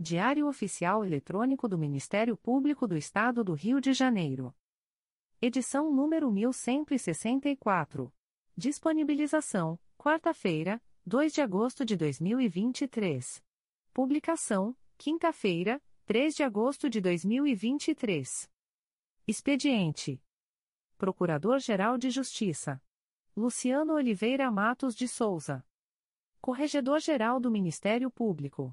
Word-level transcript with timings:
Diário 0.00 0.46
Oficial 0.46 1.04
Eletrônico 1.04 1.68
do 1.68 1.76
Ministério 1.76 2.36
Público 2.36 2.86
do 2.86 2.96
Estado 2.96 3.42
do 3.42 3.52
Rio 3.52 3.80
de 3.80 3.92
Janeiro. 3.92 4.54
Edição 5.42 5.92
número 5.92 6.30
1164. 6.30 8.14
Disponibilização: 8.56 9.76
quarta-feira, 9.96 10.80
2 11.04 11.32
de 11.32 11.40
agosto 11.40 11.84
de 11.84 11.96
2023. 11.96 13.42
Publicação: 13.92 14.76
quinta-feira, 14.96 15.82
3 16.06 16.36
de 16.36 16.44
agosto 16.44 16.88
de 16.88 17.00
2023. 17.00 18.48
Expediente: 19.26 20.22
Procurador-Geral 20.96 21.98
de 21.98 22.08
Justiça 22.10 22.80
Luciano 23.36 23.94
Oliveira 23.94 24.48
Matos 24.48 24.94
de 24.94 25.08
Souza. 25.08 25.66
Corregedor-Geral 26.40 27.40
do 27.40 27.50
Ministério 27.50 28.08
Público. 28.08 28.72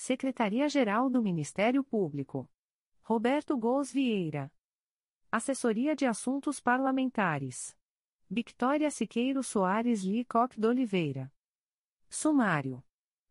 Secretaria-Geral 0.00 1.10
do 1.10 1.20
Ministério 1.20 1.82
Público. 1.82 2.48
Roberto 3.02 3.58
Gous 3.58 3.92
Vieira. 3.92 4.48
Assessoria 5.30 5.96
de 5.96 6.06
Assuntos 6.06 6.60
Parlamentares. 6.60 7.76
Victoria 8.30 8.92
Siqueiro 8.92 9.42
Soares 9.42 10.04
Licoque 10.04 10.60
de 10.60 10.68
Oliveira. 10.68 11.32
Sumário. 12.08 12.80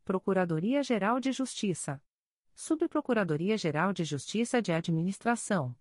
Procuradoria-Geral 0.03 1.21
de 1.21 1.31
Justiça. 1.31 2.03
Subprocuradoria-Geral 2.53 3.93
de 3.93 4.03
Justiça 4.03 4.61
de 4.61 4.73
Administração. 4.73 5.73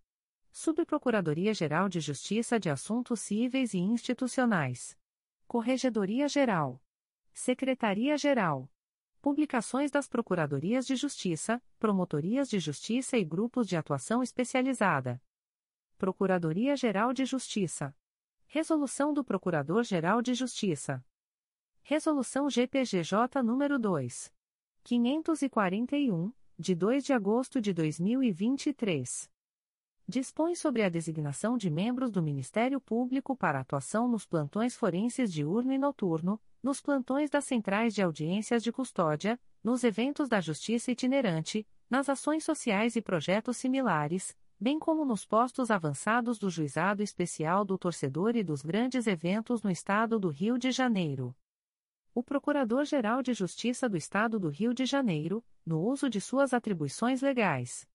Subprocuradoria-Geral 0.53 1.89
de 1.89 1.99
Justiça 1.99 2.61
de 2.61 2.71
Assuntos 2.71 3.19
Cíveis 3.19 3.75
e 3.75 3.79
Institucionais. 3.79 4.97
Corregedoria-Geral. 5.49 6.81
Secretaria-Geral. 7.33 8.71
Publicações 9.27 9.91
das 9.91 10.07
Procuradorias 10.07 10.87
de 10.87 10.95
Justiça, 10.95 11.61
Promotorias 11.81 12.49
de 12.49 12.61
Justiça 12.61 13.19
e 13.19 13.25
Grupos 13.25 13.67
de 13.67 13.77
Atuação 13.77 14.23
Especializada. 14.23 15.21
Procuradoria-Geral 15.99 17.13
de 17.13 17.25
Justiça. 17.25 17.93
Resolução 18.47 19.13
do 19.13 19.25
Procurador-Geral 19.25 20.23
de 20.23 20.33
Justiça. 20.33 21.05
Resolução 21.83 22.49
GPGJ 22.49 23.43
nº 23.43 23.79
2. 23.79 24.33
541, 24.85 26.33
de 26.57 26.75
2 26.77 27.05
de 27.05 27.13
agosto 27.13 27.61
de 27.61 27.73
2023. 27.73 29.29
Dispõe 30.07 30.55
sobre 30.55 30.85
a 30.85 30.89
designação 30.89 31.59
de 31.59 31.69
membros 31.69 32.13
do 32.13 32.23
Ministério 32.23 32.81
Público 32.81 33.35
para 33.37 33.59
atuação 33.59 34.07
nos 34.07 34.25
plantões 34.25 34.77
forenses 34.77 35.33
diurno 35.33 35.73
e 35.73 35.79
noturno, 35.79 36.41
nos 36.67 36.81
plantões 36.81 37.31
das 37.31 37.45
centrais 37.45 37.95
de 37.95 38.03
audiências 38.03 38.61
de 38.61 38.73
custódia, 38.73 39.39
nos 39.63 39.85
eventos 39.85 40.29
da 40.29 40.41
Justiça 40.41 40.91
itinerante, 40.91 41.65
nas 41.89 42.09
ações 42.09 42.43
sociais 42.43 42.97
e 42.97 43.01
projetos 43.01 43.57
similares, 43.57 44.37
bem 44.59 44.77
como 44.77 45.05
nos 45.05 45.25
postos 45.25 45.71
avançados 45.71 46.41
do 46.41 46.51
Juizado 46.51 47.05
Especial 47.05 47.65
do 47.65 47.79
Torcedor 47.79 48.35
e 48.35 48.43
dos 48.43 48.63
grandes 48.63 49.07
eventos 49.07 49.63
no 49.63 49.71
Estado 49.71 50.19
do 50.19 50.29
Rio 50.29 50.59
de 50.59 50.73
Janeiro. 50.73 51.33
O 52.13 52.21
Procurador-Geral 52.21 53.23
de 53.23 53.33
Justiça 53.33 53.89
do 53.89 53.97
Estado 53.97 54.37
do 54.37 54.49
Rio 54.49 54.75
de 54.75 54.87
Janeiro, 54.87 55.45
no 55.65 55.81
uso 55.81 56.11
de 56.11 56.21
suas 56.21 56.53
atribuições 56.53 57.23
legais 57.23 57.87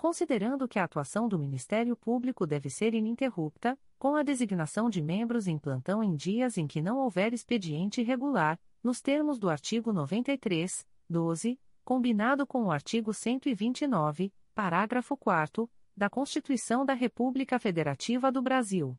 considerando 0.00 0.66
que 0.66 0.78
a 0.78 0.84
atuação 0.84 1.28
do 1.28 1.38
Ministério 1.38 1.94
Público 1.94 2.46
deve 2.46 2.70
ser 2.70 2.94
ininterrupta, 2.94 3.78
com 3.98 4.16
a 4.16 4.22
designação 4.22 4.88
de 4.88 5.02
membros 5.02 5.46
em 5.46 5.58
plantão 5.58 6.02
em 6.02 6.16
dias 6.16 6.56
em 6.56 6.66
que 6.66 6.80
não 6.80 7.00
houver 7.00 7.34
expediente 7.34 8.00
irregular, 8.00 8.58
nos 8.82 9.02
termos 9.02 9.38
do 9.38 9.50
artigo 9.50 9.92
93, 9.92 10.86
12, 11.06 11.60
combinado 11.84 12.46
com 12.46 12.64
o 12.64 12.70
artigo 12.70 13.12
129, 13.12 14.32
parágrafo 14.54 15.14
4 15.18 15.70
da 15.94 16.08
Constituição 16.08 16.82
da 16.86 16.94
República 16.94 17.58
Federativa 17.58 18.32
do 18.32 18.40
Brasil. 18.40 18.98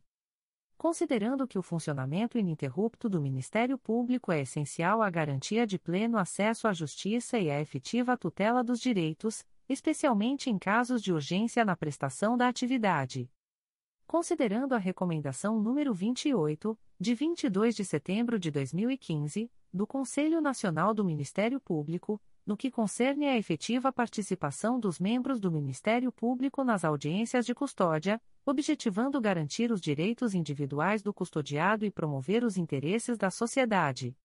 Considerando 0.77 1.47
que 1.47 1.57
o 1.57 1.63
funcionamento 1.63 2.37
ininterrupto 2.37 3.09
do 3.09 3.19
Ministério 3.19 3.75
Público 3.75 4.31
é 4.31 4.41
essencial 4.41 5.01
à 5.01 5.09
garantia 5.09 5.65
de 5.65 5.79
pleno 5.79 6.19
acesso 6.19 6.67
à 6.67 6.73
justiça 6.73 7.39
e 7.39 7.49
à 7.49 7.59
efetiva 7.59 8.15
tutela 8.15 8.63
dos 8.63 8.79
direitos, 8.79 9.43
especialmente 9.67 10.49
em 10.49 10.57
casos 10.57 11.01
de 11.01 11.13
urgência 11.13 11.63
na 11.63 11.75
prestação 11.75 12.37
da 12.37 12.47
atividade. 12.47 13.29
Considerando 14.05 14.73
a 14.73 14.77
recomendação 14.77 15.61
número 15.61 15.93
28, 15.93 16.77
de 16.99 17.15
22 17.15 17.75
de 17.75 17.85
setembro 17.85 18.37
de 18.37 18.51
2015, 18.51 19.49
do 19.73 19.87
Conselho 19.87 20.41
Nacional 20.41 20.93
do 20.93 21.05
Ministério 21.05 21.59
Público, 21.59 22.21
no 22.45 22.57
que 22.57 22.69
concerne 22.69 23.27
à 23.27 23.37
efetiva 23.37 23.91
participação 23.91 24.79
dos 24.79 24.99
membros 24.99 25.39
do 25.39 25.51
Ministério 25.51 26.11
Público 26.11 26.63
nas 26.63 26.83
audiências 26.83 27.45
de 27.45 27.55
custódia, 27.55 28.21
objetivando 28.45 29.21
garantir 29.21 29.71
os 29.71 29.79
direitos 29.79 30.33
individuais 30.33 31.01
do 31.01 31.13
custodiado 31.13 31.85
e 31.85 31.91
promover 31.91 32.43
os 32.43 32.57
interesses 32.57 33.17
da 33.17 33.31
sociedade 33.31 34.15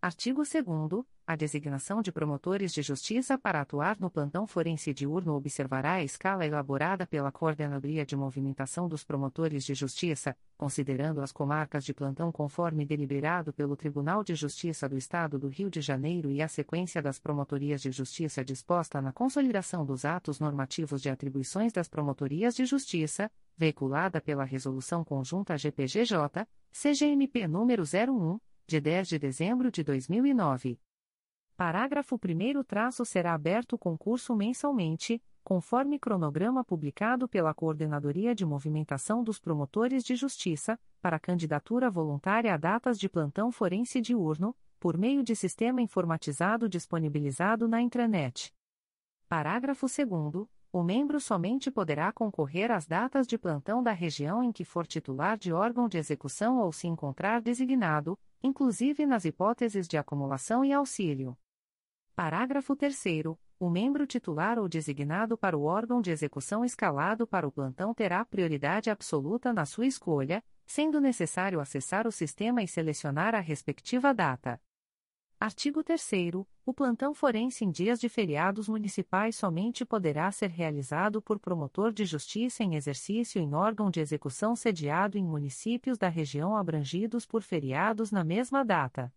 Artigo 0.01 0.43
2 0.43 1.05
a 1.29 1.35
designação 1.35 2.01
de 2.01 2.11
promotores 2.11 2.73
de 2.73 2.81
justiça 2.81 3.37
para 3.37 3.61
atuar 3.61 3.99
no 3.99 4.09
plantão 4.09 4.47
forense 4.47 4.91
diurno 4.91 5.35
observará 5.35 5.91
a 5.93 6.03
escala 6.03 6.43
elaborada 6.43 7.05
pela 7.05 7.31
Coordenadoria 7.31 8.03
de 8.03 8.15
Movimentação 8.15 8.89
dos 8.89 9.03
Promotores 9.03 9.63
de 9.63 9.75
Justiça, 9.75 10.35
considerando 10.57 11.21
as 11.21 11.31
comarcas 11.31 11.85
de 11.85 11.93
plantão 11.93 12.31
conforme 12.31 12.83
deliberado 12.83 13.53
pelo 13.53 13.75
Tribunal 13.75 14.23
de 14.23 14.33
Justiça 14.33 14.89
do 14.89 14.97
Estado 14.97 15.37
do 15.37 15.49
Rio 15.49 15.69
de 15.69 15.81
Janeiro 15.81 16.31
e 16.31 16.41
a 16.41 16.47
sequência 16.47 16.99
das 16.99 17.19
promotorias 17.19 17.79
de 17.79 17.91
justiça 17.91 18.43
disposta 18.43 18.99
na 18.99 19.13
consolidação 19.13 19.85
dos 19.85 20.05
atos 20.05 20.39
normativos 20.39 20.99
de 20.99 21.11
atribuições 21.11 21.71
das 21.71 21.87
promotorias 21.87 22.55
de 22.55 22.65
justiça, 22.65 23.29
veiculada 23.55 24.19
pela 24.19 24.45
Resolução 24.45 25.03
Conjunta 25.03 25.55
GPGJ, 25.55 26.47
CGMP 26.71 27.47
número 27.47 27.83
01 27.83 28.39
de 28.65 28.81
10 28.81 29.07
de 29.09 29.19
dezembro 29.19 29.69
de 29.69 29.83
2009. 29.83 30.79
Parágrafo 31.59 32.15
1 32.15 32.63
traço 32.63 33.03
será 33.03 33.33
aberto 33.33 33.77
concurso 33.77 34.33
mensalmente, 34.33 35.21
conforme 35.43 35.99
cronograma 35.99 36.63
publicado 36.63 37.27
pela 37.27 37.53
Coordenadoria 37.53 38.33
de 38.33 38.45
Movimentação 38.45 39.21
dos 39.21 39.39
Promotores 39.39 40.01
de 40.05 40.15
Justiça, 40.15 40.79
para 41.01 41.19
candidatura 41.19 41.91
voluntária 41.91 42.53
a 42.53 42.55
datas 42.55 42.97
de 42.97 43.09
plantão 43.09 43.51
forense 43.51 43.99
diurno, 43.99 44.55
por 44.79 44.97
meio 44.97 45.21
de 45.21 45.35
sistema 45.35 45.81
informatizado 45.81 46.69
disponibilizado 46.69 47.67
na 47.67 47.81
intranet. 47.81 48.53
Parágrafo 49.27 49.85
2 49.85 50.47
o 50.71 50.81
membro 50.81 51.19
somente 51.19 51.69
poderá 51.69 52.09
concorrer 52.13 52.71
às 52.71 52.87
datas 52.87 53.27
de 53.27 53.37
plantão 53.37 53.83
da 53.83 53.91
região 53.91 54.41
em 54.41 54.53
que 54.53 54.63
for 54.63 54.87
titular 54.87 55.37
de 55.37 55.51
órgão 55.51 55.89
de 55.89 55.97
execução 55.97 56.59
ou 56.59 56.71
se 56.71 56.87
encontrar 56.87 57.41
designado, 57.41 58.17
inclusive 58.41 59.05
nas 59.05 59.25
hipóteses 59.25 59.89
de 59.89 59.97
acumulação 59.97 60.63
e 60.63 60.71
auxílio. 60.71 61.35
Parágrafo 62.19 62.75
3. 62.75 63.01
O 63.57 63.69
membro 63.69 64.05
titular 64.05 64.59
ou 64.59 64.67
designado 64.67 65.37
para 65.37 65.57
o 65.57 65.63
órgão 65.63 66.01
de 66.01 66.11
execução 66.11 66.65
escalado 66.65 67.25
para 67.25 67.47
o 67.47 67.51
plantão 67.51 67.93
terá 67.93 68.25
prioridade 68.25 68.89
absoluta 68.89 69.53
na 69.53 69.65
sua 69.65 69.87
escolha, 69.87 70.43
sendo 70.65 70.99
necessário 70.99 71.61
acessar 71.61 72.05
o 72.05 72.11
sistema 72.11 72.61
e 72.61 72.67
selecionar 72.67 73.33
a 73.33 73.39
respectiva 73.39 74.13
data. 74.13 74.61
Artigo 75.39 75.81
3. 75.81 76.11
O 76.65 76.73
plantão 76.73 77.13
forense 77.13 77.63
em 77.63 77.71
dias 77.71 78.01
de 78.01 78.09
feriados 78.09 78.67
municipais 78.67 79.37
somente 79.37 79.85
poderá 79.85 80.29
ser 80.29 80.49
realizado 80.49 81.21
por 81.21 81.39
promotor 81.39 81.93
de 81.93 82.03
justiça 82.03 82.65
em 82.65 82.75
exercício 82.75 83.41
em 83.41 83.53
órgão 83.53 83.89
de 83.89 84.01
execução 84.01 84.57
sediado 84.57 85.17
em 85.17 85.23
municípios 85.23 85.97
da 85.97 86.09
região 86.09 86.57
abrangidos 86.57 87.25
por 87.25 87.41
feriados 87.43 88.11
na 88.11 88.25
mesma 88.25 88.65
data. 88.65 89.09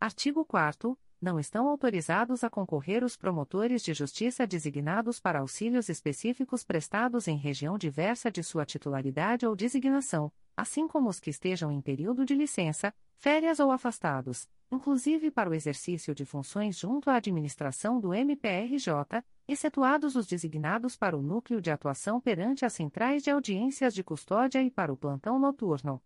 Artigo 0.00 0.44
4. 0.44 0.98
Não 1.20 1.40
estão 1.40 1.68
autorizados 1.68 2.44
a 2.44 2.50
concorrer 2.50 3.02
os 3.02 3.16
promotores 3.16 3.82
de 3.82 3.94
justiça 3.94 4.46
designados 4.46 5.18
para 5.18 5.40
auxílios 5.40 5.88
específicos 5.88 6.62
prestados 6.62 7.26
em 7.26 7.36
região 7.36 7.78
diversa 7.78 8.30
de 8.30 8.42
sua 8.42 8.66
titularidade 8.66 9.46
ou 9.46 9.56
designação, 9.56 10.30
assim 10.56 10.86
como 10.86 11.08
os 11.08 11.18
que 11.18 11.30
estejam 11.30 11.72
em 11.72 11.80
período 11.80 12.24
de 12.24 12.34
licença, 12.34 12.94
férias 13.16 13.60
ou 13.60 13.70
afastados 13.70 14.48
inclusive 14.70 15.30
para 15.30 15.48
o 15.48 15.54
exercício 15.54 16.14
de 16.14 16.24
funções 16.24 16.78
junto 16.78 17.08
à 17.08 17.16
administração 17.16 18.00
do 18.00 18.12
MPRJ, 18.12 19.22
excetuados 19.46 20.16
os 20.16 20.26
designados 20.26 20.96
para 20.96 21.16
o 21.16 21.22
núcleo 21.22 21.60
de 21.60 21.70
atuação 21.70 22.20
perante 22.20 22.64
as 22.64 22.72
centrais 22.72 23.22
de 23.22 23.30
audiências 23.30 23.94
de 23.94 24.02
custódia 24.02 24.62
e 24.62 24.70
para 24.70 24.92
o 24.92 24.96
plantão 24.96 25.38
noturno. 25.38 26.02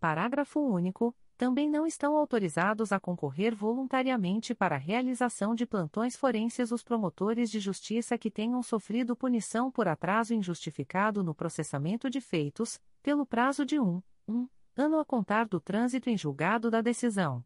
Parágrafo 0.00 0.60
único. 0.60 1.14
Também 1.36 1.68
não 1.68 1.86
estão 1.86 2.16
autorizados 2.16 2.92
a 2.92 2.98
concorrer 2.98 3.54
voluntariamente 3.54 4.54
para 4.54 4.76
a 4.76 4.78
realização 4.78 5.54
de 5.54 5.66
plantões 5.66 6.16
forenses 6.16 6.72
os 6.72 6.82
promotores 6.82 7.50
de 7.50 7.60
justiça 7.60 8.16
que 8.16 8.30
tenham 8.30 8.62
sofrido 8.62 9.14
punição 9.14 9.70
por 9.70 9.86
atraso 9.86 10.32
injustificado 10.32 11.22
no 11.22 11.34
processamento 11.34 12.08
de 12.08 12.22
feitos, 12.22 12.80
pelo 13.02 13.26
prazo 13.26 13.66
de 13.66 13.78
um, 13.78 14.02
um 14.26 14.48
ano 14.74 14.98
a 14.98 15.04
contar 15.04 15.46
do 15.46 15.60
trânsito 15.60 16.08
em 16.08 16.16
julgado 16.16 16.70
da 16.70 16.80
decisão. 16.80 17.44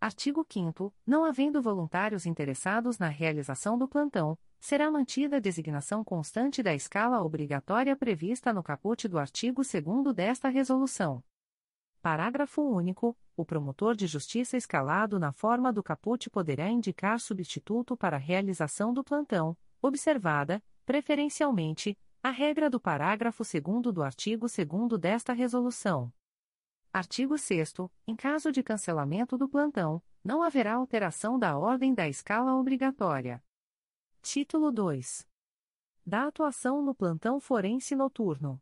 Artigo 0.00 0.44
5 0.50 0.92
Não 1.06 1.24
havendo 1.24 1.60
voluntários 1.60 2.24
interessados 2.24 2.98
na 2.98 3.08
realização 3.08 3.76
do 3.76 3.86
plantão, 3.86 4.38
será 4.58 4.90
mantida 4.90 5.36
a 5.36 5.40
designação 5.40 6.02
constante 6.02 6.62
da 6.62 6.74
escala 6.74 7.22
obrigatória 7.22 7.94
prevista 7.94 8.54
no 8.54 8.62
caput 8.62 9.06
do 9.06 9.18
artigo 9.18 9.60
2 9.62 10.14
desta 10.14 10.48
resolução. 10.48 11.22
Parágrafo 12.02 12.60
único. 12.60 13.16
O 13.36 13.44
promotor 13.44 13.94
de 13.94 14.08
justiça 14.08 14.56
escalado 14.56 15.18
na 15.18 15.32
forma 15.32 15.72
do 15.72 15.82
caput 15.82 16.28
poderá 16.28 16.68
indicar 16.68 17.18
substituto 17.18 17.96
para 17.96 18.16
a 18.16 18.20
realização 18.20 18.92
do 18.92 19.02
plantão, 19.02 19.56
observada, 19.80 20.62
preferencialmente, 20.84 21.96
a 22.22 22.30
regra 22.30 22.68
do 22.68 22.78
parágrafo 22.80 23.42
2 23.42 23.94
do 23.94 24.02
artigo 24.02 24.46
2 24.46 25.00
desta 25.00 25.32
resolução. 25.32 26.12
Artigo 26.92 27.38
6 27.38 27.72
Em 28.06 28.14
caso 28.14 28.52
de 28.52 28.62
cancelamento 28.62 29.38
do 29.38 29.48
plantão, 29.48 30.02
não 30.22 30.42
haverá 30.42 30.74
alteração 30.74 31.38
da 31.38 31.56
ordem 31.56 31.94
da 31.94 32.08
escala 32.08 32.54
obrigatória. 32.54 33.42
Título 34.20 34.70
2. 34.70 35.26
Da 36.04 36.26
atuação 36.26 36.82
no 36.82 36.94
plantão 36.94 37.40
forense 37.40 37.94
noturno. 37.96 38.60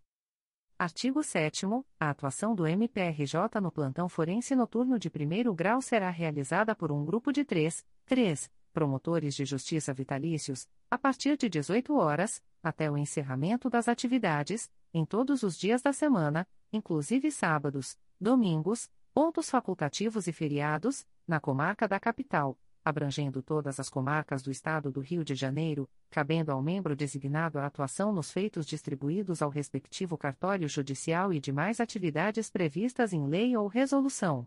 Artigo 0.80 1.22
7 1.22 1.66
A 2.00 2.08
atuação 2.08 2.54
do 2.54 2.66
MPRJ 2.66 3.60
no 3.60 3.70
plantão 3.70 4.08
forense 4.08 4.56
noturno 4.56 4.98
de 4.98 5.10
primeiro 5.10 5.52
grau 5.52 5.82
será 5.82 6.08
realizada 6.08 6.74
por 6.74 6.90
um 6.90 7.04
grupo 7.04 7.30
de 7.34 7.44
três, 7.44 7.84
três 8.06 8.50
promotores 8.72 9.34
de 9.34 9.44
justiça 9.44 9.92
vitalícios, 9.92 10.66
a 10.90 10.96
partir 10.96 11.36
de 11.36 11.50
18 11.50 11.94
horas, 11.94 12.42
até 12.62 12.90
o 12.90 12.96
encerramento 12.96 13.68
das 13.68 13.88
atividades, 13.88 14.70
em 14.94 15.04
todos 15.04 15.42
os 15.42 15.58
dias 15.58 15.82
da 15.82 15.92
semana, 15.92 16.48
inclusive 16.72 17.30
sábados, 17.30 17.98
domingos, 18.18 18.88
pontos 19.12 19.50
facultativos 19.50 20.26
e 20.28 20.32
feriados, 20.32 21.06
na 21.28 21.38
comarca 21.38 21.86
da 21.86 22.00
capital, 22.00 22.56
abrangendo 22.84 23.42
todas 23.42 23.78
as 23.78 23.88
comarcas 23.88 24.42
do 24.42 24.50
Estado 24.50 24.90
do 24.90 25.00
Rio 25.00 25.24
de 25.24 25.34
Janeiro, 25.34 25.88
cabendo 26.10 26.50
ao 26.50 26.62
membro 26.62 26.96
designado 26.96 27.58
a 27.58 27.66
atuação 27.66 28.12
nos 28.12 28.30
feitos 28.30 28.66
distribuídos 28.66 29.42
ao 29.42 29.50
respectivo 29.50 30.16
cartório 30.16 30.68
judicial 30.68 31.32
e 31.32 31.40
demais 31.40 31.80
atividades 31.80 32.50
previstas 32.50 33.12
em 33.12 33.26
lei 33.26 33.56
ou 33.56 33.66
resolução. 33.66 34.46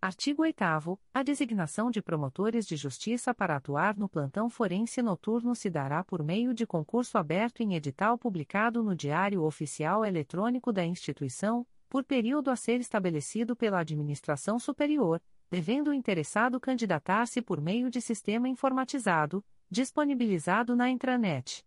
Artigo 0.00 0.42
8 0.42 0.98
A 1.14 1.22
designação 1.22 1.88
de 1.88 2.02
promotores 2.02 2.66
de 2.66 2.74
justiça 2.74 3.32
para 3.32 3.54
atuar 3.54 3.96
no 3.96 4.08
plantão 4.08 4.50
forense 4.50 5.00
noturno 5.00 5.54
se 5.54 5.70
dará 5.70 6.02
por 6.02 6.24
meio 6.24 6.52
de 6.52 6.66
concurso 6.66 7.16
aberto 7.16 7.60
em 7.60 7.74
edital 7.74 8.18
publicado 8.18 8.82
no 8.82 8.96
Diário 8.96 9.44
Oficial 9.44 10.04
Eletrônico 10.04 10.72
da 10.72 10.84
instituição, 10.84 11.64
por 11.88 12.02
período 12.02 12.50
a 12.50 12.56
ser 12.56 12.80
estabelecido 12.80 13.54
pela 13.54 13.78
administração 13.78 14.58
superior, 14.58 15.22
devendo 15.52 15.88
o 15.88 15.92
interessado 15.92 16.58
candidatar-se 16.58 17.42
por 17.42 17.60
meio 17.60 17.90
de 17.90 18.00
sistema 18.00 18.48
informatizado, 18.48 19.44
disponibilizado 19.70 20.74
na 20.74 20.88
intranet. 20.88 21.62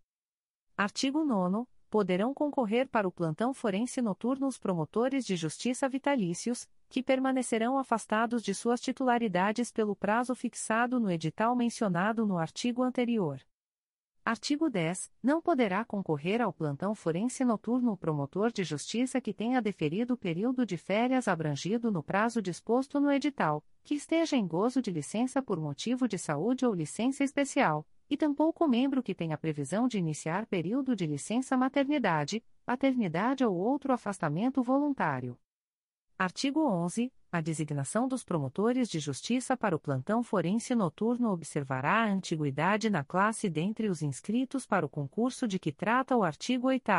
Artigo 0.76 1.24
9 1.24 1.68
Poderão 1.88 2.34
concorrer 2.34 2.88
para 2.88 3.06
o 3.06 3.12
plantão 3.12 3.54
forense 3.54 4.02
noturno 4.02 4.48
os 4.48 4.58
promotores 4.58 5.24
de 5.24 5.36
justiça 5.36 5.88
vitalícios, 5.88 6.68
que 6.88 7.00
permanecerão 7.00 7.78
afastados 7.78 8.42
de 8.42 8.52
suas 8.56 8.80
titularidades 8.80 9.70
pelo 9.70 9.94
prazo 9.94 10.34
fixado 10.34 10.98
no 10.98 11.08
edital 11.08 11.54
mencionado 11.54 12.26
no 12.26 12.38
artigo 12.38 12.82
anterior. 12.82 13.40
Artigo 14.26 14.68
10. 14.68 15.08
Não 15.22 15.40
poderá 15.40 15.84
concorrer 15.84 16.42
ao 16.42 16.52
plantão 16.52 16.96
forense 16.96 17.44
noturno 17.44 17.92
o 17.92 17.96
promotor 17.96 18.50
de 18.50 18.64
justiça 18.64 19.20
que 19.20 19.32
tenha 19.32 19.62
deferido 19.62 20.14
o 20.14 20.16
período 20.16 20.66
de 20.66 20.76
férias 20.76 21.28
abrangido 21.28 21.92
no 21.92 22.02
prazo 22.02 22.42
disposto 22.42 22.98
no 22.98 23.12
edital, 23.12 23.64
que 23.84 23.94
esteja 23.94 24.36
em 24.36 24.44
gozo 24.44 24.82
de 24.82 24.90
licença 24.90 25.40
por 25.40 25.60
motivo 25.60 26.08
de 26.08 26.18
saúde 26.18 26.66
ou 26.66 26.74
licença 26.74 27.22
especial, 27.22 27.86
e 28.10 28.16
tampouco 28.16 28.66
membro 28.66 29.00
que 29.00 29.14
tenha 29.14 29.38
previsão 29.38 29.86
de 29.86 29.96
iniciar 29.96 30.44
período 30.46 30.96
de 30.96 31.06
licença 31.06 31.56
maternidade, 31.56 32.42
paternidade 32.64 33.44
ou 33.44 33.56
outro 33.56 33.92
afastamento 33.92 34.60
voluntário. 34.60 35.38
Artigo 36.18 36.66
11. 36.66 37.12
A 37.30 37.42
designação 37.42 38.08
dos 38.08 38.24
promotores 38.24 38.88
de 38.88 38.98
justiça 38.98 39.54
para 39.54 39.76
o 39.76 39.78
plantão 39.78 40.22
forense 40.22 40.74
noturno 40.74 41.30
observará 41.30 42.04
a 42.04 42.10
antiguidade 42.10 42.88
na 42.88 43.04
classe 43.04 43.50
dentre 43.50 43.90
os 43.90 44.00
inscritos 44.00 44.64
para 44.64 44.86
o 44.86 44.88
concurso 44.88 45.46
de 45.46 45.58
que 45.58 45.70
trata 45.70 46.16
o 46.16 46.22
artigo 46.22 46.68
8 46.68 46.90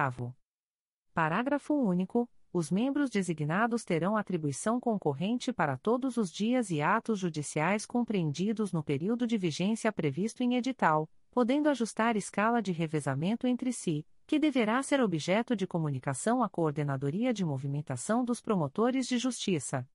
Parágrafo 1.15 1.73
único. 1.73 2.29
Os 2.53 2.69
membros 2.69 3.09
designados 3.09 3.83
terão 3.83 4.15
atribuição 4.15 4.79
concorrente 4.79 5.51
para 5.51 5.77
todos 5.77 6.15
os 6.17 6.31
dias 6.31 6.69
e 6.69 6.79
atos 6.79 7.17
judiciais 7.17 7.87
compreendidos 7.87 8.71
no 8.71 8.83
período 8.83 9.25
de 9.25 9.37
vigência 9.37 9.91
previsto 9.91 10.43
em 10.43 10.55
edital, 10.55 11.09
podendo 11.31 11.69
ajustar 11.69 12.15
escala 12.15 12.61
de 12.61 12.71
revezamento 12.71 13.47
entre 13.47 13.73
si, 13.73 14.05
que 14.27 14.37
deverá 14.37 14.83
ser 14.83 14.99
objeto 14.99 15.55
de 15.55 15.65
comunicação 15.65 16.43
à 16.43 16.49
Coordenadoria 16.49 17.33
de 17.33 17.45
Movimentação 17.45 18.25
dos 18.25 18.41
Promotores 18.41 19.07
de 19.07 19.17
Justiça. 19.17 19.87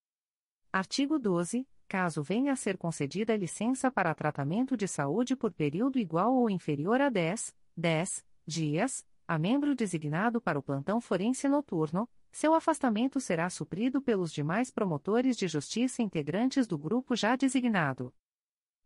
Artigo 0.73 1.19
12. 1.19 1.69
Caso 1.87 2.23
venha 2.23 2.55
a 2.55 2.57
ser 2.57 2.79
concedida 2.79 3.37
licença 3.37 3.91
para 3.91 4.15
tratamento 4.15 4.75
de 4.75 4.89
saúde 4.89 5.37
por 5.37 5.53
período 5.53 5.99
igual 5.99 6.35
ou 6.35 6.49
inferior 6.49 6.99
a 7.03 7.11
10, 7.11 7.55
10 7.77 8.25
dias, 8.47 9.07
a 9.29 9.39
membro 9.39 9.75
designado 9.75 10.41
para 10.41 10.59
o 10.59 10.63
plantão 10.63 10.99
forense 10.99 11.47
noturno, 11.47 12.09
seu 12.31 12.55
afastamento 12.55 13.21
será 13.21 13.51
suprido 13.51 14.01
pelos 14.01 14.33
demais 14.33 14.71
promotores 14.71 15.37
de 15.37 15.47
justiça 15.47 16.03
integrantes 16.03 16.67
do 16.67 16.79
grupo 16.79 17.15
já 17.15 17.37
designado. 17.37 18.11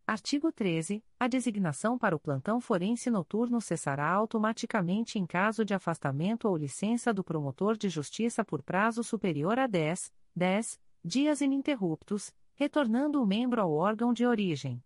Artigo 0.09 0.53
13. 0.53 1.03
A 1.19 1.27
designação 1.27 1.99
para 1.99 2.15
o 2.15 2.21
plantão 2.21 2.61
forense 2.61 3.11
noturno 3.11 3.61
cessará 3.61 4.09
automaticamente 4.09 5.19
em 5.19 5.27
caso 5.27 5.65
de 5.65 5.75
afastamento 5.75 6.49
ou 6.49 6.57
licença 6.57 7.13
do 7.13 7.25
promotor 7.25 7.77
de 7.77 7.89
justiça 7.89 8.45
por 8.45 8.63
prazo 8.63 9.03
superior 9.03 9.59
a 9.59 9.67
10, 9.67 10.13
10 10.37 10.79
dias 11.05 11.41
ininterruptos, 11.41 12.33
retornando 12.55 13.21
o 13.21 13.27
membro 13.27 13.61
ao 13.61 13.73
órgão 13.73 14.13
de 14.13 14.25
origem. 14.25 14.81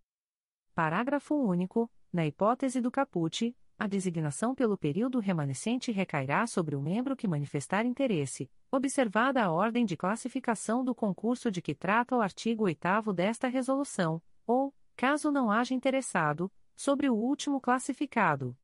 Parágrafo 0.75 1.35
único. 1.35 1.91
Na 2.11 2.27
hipótese 2.27 2.81
do 2.81 2.91
caput, 2.91 3.55
a 3.79 3.87
designação 3.87 4.55
pelo 4.55 4.79
período 4.79 5.19
remanescente 5.19 5.93
recairá 5.93 6.47
sobre 6.47 6.75
o 6.75 6.81
membro 6.81 7.15
que 7.15 7.29
manifestar 7.29 7.85
interesse, 7.85 8.51
observada 8.73 9.45
a 9.45 9.53
ordem 9.53 9.85
de 9.85 9.99
classificação 9.99 10.83
do 10.83 10.95
concurso 10.95 11.51
de 11.51 11.61
que 11.61 11.75
trata 11.75 12.17
o 12.17 12.23
artigo 12.23 12.65
8 12.65 13.13
desta 13.13 13.49
resolução, 13.49 14.21
ou, 14.47 14.75
caso 15.01 15.33
não 15.33 15.51
haja 15.51 15.73
interessado, 15.73 16.53
sobre 16.77 17.09
o 17.09 17.15
último 17.15 17.59
classificado. 17.59 18.55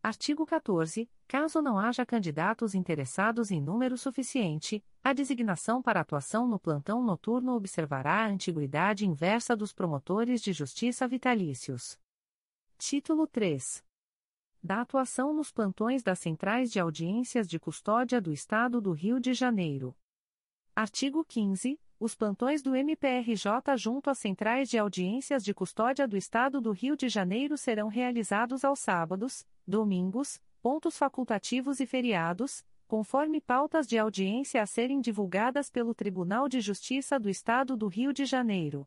Artigo 0.00 0.46
14. 0.46 1.10
Caso 1.26 1.60
não 1.60 1.76
haja 1.76 2.06
candidatos 2.06 2.72
interessados 2.72 3.50
em 3.50 3.60
número 3.60 3.98
suficiente, 3.98 4.80
a 5.02 5.12
designação 5.12 5.82
para 5.82 5.98
atuação 5.98 6.46
no 6.46 6.56
plantão 6.56 7.02
noturno 7.02 7.52
observará 7.56 8.22
a 8.22 8.28
antiguidade 8.28 9.04
inversa 9.04 9.56
dos 9.56 9.72
promotores 9.72 10.40
de 10.40 10.52
justiça 10.52 11.08
vitalícios. 11.08 11.98
Título 12.78 13.26
3. 13.26 13.84
Da 14.62 14.82
atuação 14.82 15.34
nos 15.34 15.50
plantões 15.50 16.00
das 16.00 16.20
Centrais 16.20 16.70
de 16.70 16.78
Audiências 16.78 17.48
de 17.48 17.58
Custódia 17.58 18.20
do 18.20 18.32
Estado 18.32 18.80
do 18.80 18.92
Rio 18.92 19.18
de 19.18 19.34
Janeiro. 19.34 19.96
Artigo 20.76 21.24
15. 21.24 21.76
Os 21.98 22.14
plantões 22.14 22.62
do 22.62 22.76
MPRJ 22.76 23.74
junto 23.78 24.10
às 24.10 24.18
centrais 24.18 24.68
de 24.68 24.76
audiências 24.76 25.42
de 25.42 25.54
custódia 25.54 26.06
do 26.06 26.14
Estado 26.14 26.60
do 26.60 26.70
Rio 26.70 26.94
de 26.94 27.08
Janeiro 27.08 27.56
serão 27.56 27.88
realizados 27.88 28.66
aos 28.66 28.80
sábados, 28.80 29.46
domingos, 29.66 30.38
pontos 30.60 30.98
facultativos 30.98 31.80
e 31.80 31.86
feriados, 31.86 32.62
conforme 32.86 33.40
pautas 33.40 33.86
de 33.86 33.96
audiência 33.96 34.60
a 34.60 34.66
serem 34.66 35.00
divulgadas 35.00 35.70
pelo 35.70 35.94
Tribunal 35.94 36.50
de 36.50 36.60
Justiça 36.60 37.18
do 37.18 37.30
Estado 37.30 37.74
do 37.74 37.88
Rio 37.88 38.12
de 38.12 38.26
Janeiro. 38.26 38.86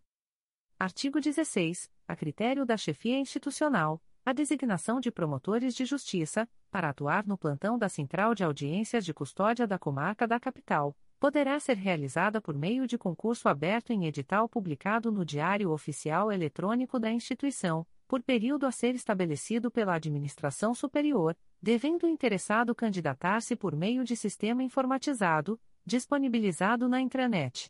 Artigo 0.80 1.20
16. 1.20 1.90
A 2.08 2.16
critério 2.16 2.64
da 2.64 2.78
chefia 2.78 3.18
institucional, 3.18 4.00
a 4.24 4.32
designação 4.32 5.00
de 5.00 5.12
promotores 5.12 5.74
de 5.74 5.84
justiça, 5.84 6.48
para 6.70 6.90
atuar 6.90 7.26
no 7.26 7.40
plantão 7.40 7.76
da 7.76 7.90
Central 7.90 8.36
de 8.36 8.44
Audiências 8.44 9.04
de 9.04 9.16
Custódia 9.16 9.66
da 9.66 9.80
Comarca 9.80 10.28
da 10.28 10.40
Capital 10.40 10.96
poderá 11.20 11.60
ser 11.60 11.76
realizada 11.76 12.40
por 12.40 12.58
meio 12.58 12.88
de 12.88 12.98
concurso 12.98 13.50
aberto 13.50 13.92
em 13.92 14.06
edital 14.06 14.48
publicado 14.48 15.12
no 15.12 15.26
Diário 15.26 15.72
Oficial 15.72 16.32
Eletrônico 16.32 17.00
da 17.00 17.12
instituição, 17.12 17.86
por 18.08 18.24
período 18.24 18.66
a 18.66 18.72
ser 18.72 18.96
estabelecido 18.96 19.70
pela 19.70 19.94
administração 19.94 20.74
superior, 20.74 21.36
devendo 21.62 22.04
o 22.04 22.10
interessado 22.10 22.74
candidatar-se 22.74 23.56
por 23.56 23.76
meio 23.76 24.04
de 24.04 24.16
sistema 24.16 24.64
informatizado, 24.64 25.60
disponibilizado 25.86 26.88
na 26.88 27.02
intranet. 27.02 27.70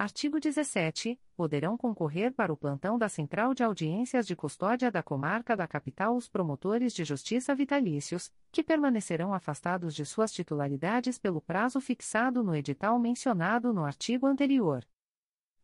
Artigo 0.00 0.38
17. 0.38 1.18
Poderão 1.36 1.76
concorrer 1.76 2.32
para 2.32 2.52
o 2.52 2.56
plantão 2.56 2.96
da 2.96 3.08
Central 3.08 3.52
de 3.52 3.64
Audiências 3.64 4.28
de 4.28 4.36
Custódia 4.36 4.92
da 4.92 5.02
Comarca 5.02 5.56
da 5.56 5.66
Capital 5.66 6.14
os 6.16 6.28
promotores 6.28 6.94
de 6.94 7.04
justiça 7.04 7.52
vitalícios, 7.52 8.32
que 8.52 8.62
permanecerão 8.62 9.34
afastados 9.34 9.92
de 9.92 10.06
suas 10.06 10.30
titularidades 10.30 11.18
pelo 11.18 11.40
prazo 11.40 11.80
fixado 11.80 12.44
no 12.44 12.54
edital 12.54 12.96
mencionado 12.96 13.72
no 13.72 13.84
artigo 13.84 14.24
anterior. 14.24 14.86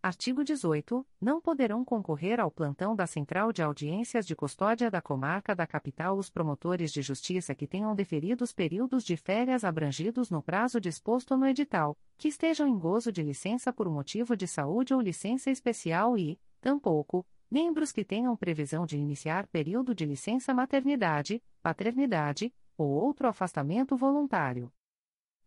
Artigo 0.04 0.44
18. 0.44 1.02
Não 1.18 1.40
poderão 1.40 1.82
concorrer 1.82 2.38
ao 2.38 2.50
plantão 2.50 2.94
da 2.94 3.06
Central 3.06 3.50
de 3.50 3.62
Audiências 3.62 4.26
de 4.26 4.36
Custódia 4.36 4.90
da 4.90 5.00
Comarca 5.00 5.54
da 5.54 5.66
Capital 5.66 6.18
os 6.18 6.28
promotores 6.28 6.92
de 6.92 7.00
justiça 7.00 7.54
que 7.54 7.66
tenham 7.66 7.94
deferido 7.94 8.44
os 8.44 8.52
períodos 8.52 9.02
de 9.02 9.16
férias 9.16 9.64
abrangidos 9.64 10.28
no 10.28 10.42
prazo 10.42 10.78
disposto 10.78 11.38
no 11.38 11.46
edital, 11.46 11.96
que 12.18 12.28
estejam 12.28 12.68
em 12.68 12.78
gozo 12.78 13.10
de 13.10 13.22
licença 13.22 13.72
por 13.72 13.88
motivo 13.88 14.36
de 14.36 14.46
saúde 14.46 14.92
ou 14.92 15.00
licença 15.00 15.50
especial 15.50 16.18
e, 16.18 16.38
tampouco, 16.60 17.26
membros 17.50 17.90
que 17.90 18.04
tenham 18.04 18.36
previsão 18.36 18.84
de 18.84 18.98
iniciar 18.98 19.46
período 19.46 19.94
de 19.94 20.04
licença 20.04 20.52
maternidade, 20.52 21.42
paternidade 21.62 22.52
ou 22.76 22.90
outro 22.90 23.26
afastamento 23.26 23.96
voluntário. 23.96 24.70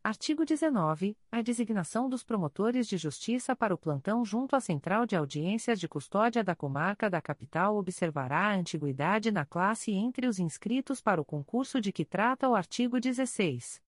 Artigo 0.07 0.45
19. 0.45 1.17
A 1.29 1.41
designação 1.41 2.07
dos 2.07 2.23
promotores 2.23 2.87
de 2.87 2.95
justiça 2.95 3.53
para 3.53 3.75
o 3.75 3.77
plantão 3.77 4.23
junto 4.23 4.55
à 4.55 4.61
Central 4.61 5.05
de 5.05 5.17
Audiências 5.17 5.81
de 5.81 5.85
Custódia 5.85 6.45
da 6.45 6.55
Comarca 6.55 7.09
da 7.09 7.21
Capital 7.21 7.75
observará 7.75 8.47
a 8.47 8.55
antiguidade 8.55 9.31
na 9.31 9.43
classe 9.43 9.91
entre 9.91 10.25
os 10.25 10.39
inscritos 10.39 11.01
para 11.01 11.19
o 11.19 11.25
concurso 11.25 11.81
de 11.81 11.91
que 11.91 12.05
trata 12.05 12.47
o 12.47 12.55
artigo 12.55 13.01
16. 13.01 13.81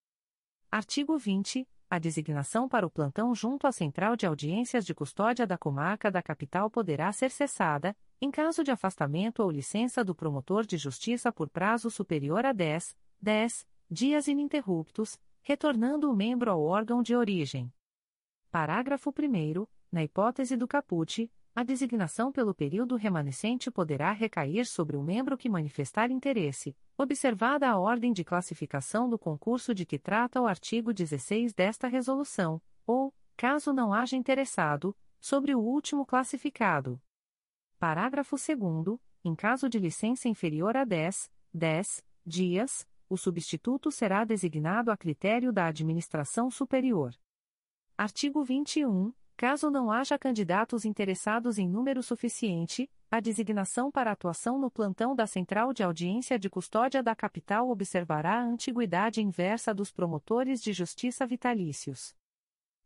Artigo 0.69 1.17
20. 1.17 1.65
A 1.89 1.97
designação 1.97 2.67
para 2.67 2.85
o 2.85 2.91
plantão 2.91 3.33
junto 3.33 3.65
à 3.65 3.71
Central 3.71 4.17
de 4.17 4.25
Audiências 4.25 4.85
de 4.85 4.93
Custódia 4.93 5.47
da 5.47 5.57
Comarca 5.57 6.11
da 6.11 6.21
Capital 6.21 6.69
poderá 6.69 7.13
ser 7.13 7.31
cessada, 7.31 7.95
em 8.19 8.29
caso 8.29 8.61
de 8.61 8.71
afastamento 8.71 9.41
ou 9.41 9.49
licença 9.49 10.03
do 10.03 10.13
promotor 10.13 10.65
de 10.65 10.77
justiça 10.77 11.31
por 11.31 11.47
prazo 11.47 11.89
superior 11.89 12.45
a 12.45 12.51
10, 12.51 12.93
10 13.21 13.65
dias 13.89 14.27
ininterruptos 14.27 15.17
retornando 15.41 16.11
o 16.11 16.15
membro 16.15 16.51
ao 16.51 16.61
órgão 16.61 17.01
de 17.01 17.15
origem. 17.15 17.71
Parágrafo 18.51 19.11
1. 19.11 19.65
Na 19.91 20.03
hipótese 20.03 20.55
do 20.55 20.67
caput, 20.67 21.31
a 21.55 21.63
designação 21.63 22.31
pelo 22.31 22.53
período 22.53 22.95
remanescente 22.95 23.69
poderá 23.69 24.11
recair 24.11 24.65
sobre 24.65 24.95
o 24.95 25.03
membro 25.03 25.37
que 25.37 25.49
manifestar 25.49 26.09
interesse, 26.11 26.75
observada 26.97 27.69
a 27.69 27.77
ordem 27.77 28.13
de 28.13 28.23
classificação 28.23 29.09
do 29.09 29.19
concurso 29.19 29.73
de 29.73 29.85
que 29.85 29.99
trata 29.99 30.41
o 30.41 30.47
artigo 30.47 30.93
16 30.93 31.53
desta 31.53 31.87
resolução, 31.87 32.61
ou, 32.85 33.13
caso 33.35 33.73
não 33.73 33.93
haja 33.93 34.15
interessado, 34.15 34.95
sobre 35.19 35.53
o 35.53 35.59
último 35.59 36.05
classificado. 36.05 37.01
Parágrafo 37.77 38.35
2. 38.35 38.99
Em 39.23 39.35
caso 39.35 39.67
de 39.67 39.79
licença 39.79 40.29
inferior 40.29 40.77
a 40.77 40.85
10, 40.85 41.29
10 41.53 42.05
dias, 42.25 42.87
o 43.09 43.17
substituto 43.17 43.91
será 43.91 44.23
designado 44.23 44.91
a 44.91 44.97
critério 44.97 45.51
da 45.51 45.65
administração 45.65 46.51
superior. 46.51 47.13
Artigo 47.97 48.43
21. 48.43 49.11
Caso 49.35 49.71
não 49.71 49.91
haja 49.91 50.19
candidatos 50.19 50.85
interessados 50.85 51.57
em 51.57 51.67
número 51.67 52.03
suficiente, 52.03 52.89
a 53.09 53.19
designação 53.19 53.89
para 53.89 54.11
atuação 54.11 54.59
no 54.59 54.69
plantão 54.69 55.15
da 55.15 55.25
Central 55.25 55.73
de 55.73 55.81
Audiência 55.81 56.37
de 56.37 56.49
Custódia 56.49 57.01
da 57.01 57.15
Capital 57.15 57.69
observará 57.69 58.39
a 58.39 58.43
antiguidade 58.43 59.21
inversa 59.21 59.73
dos 59.73 59.91
promotores 59.91 60.61
de 60.61 60.73
justiça 60.73 61.25
vitalícios. 61.25 62.13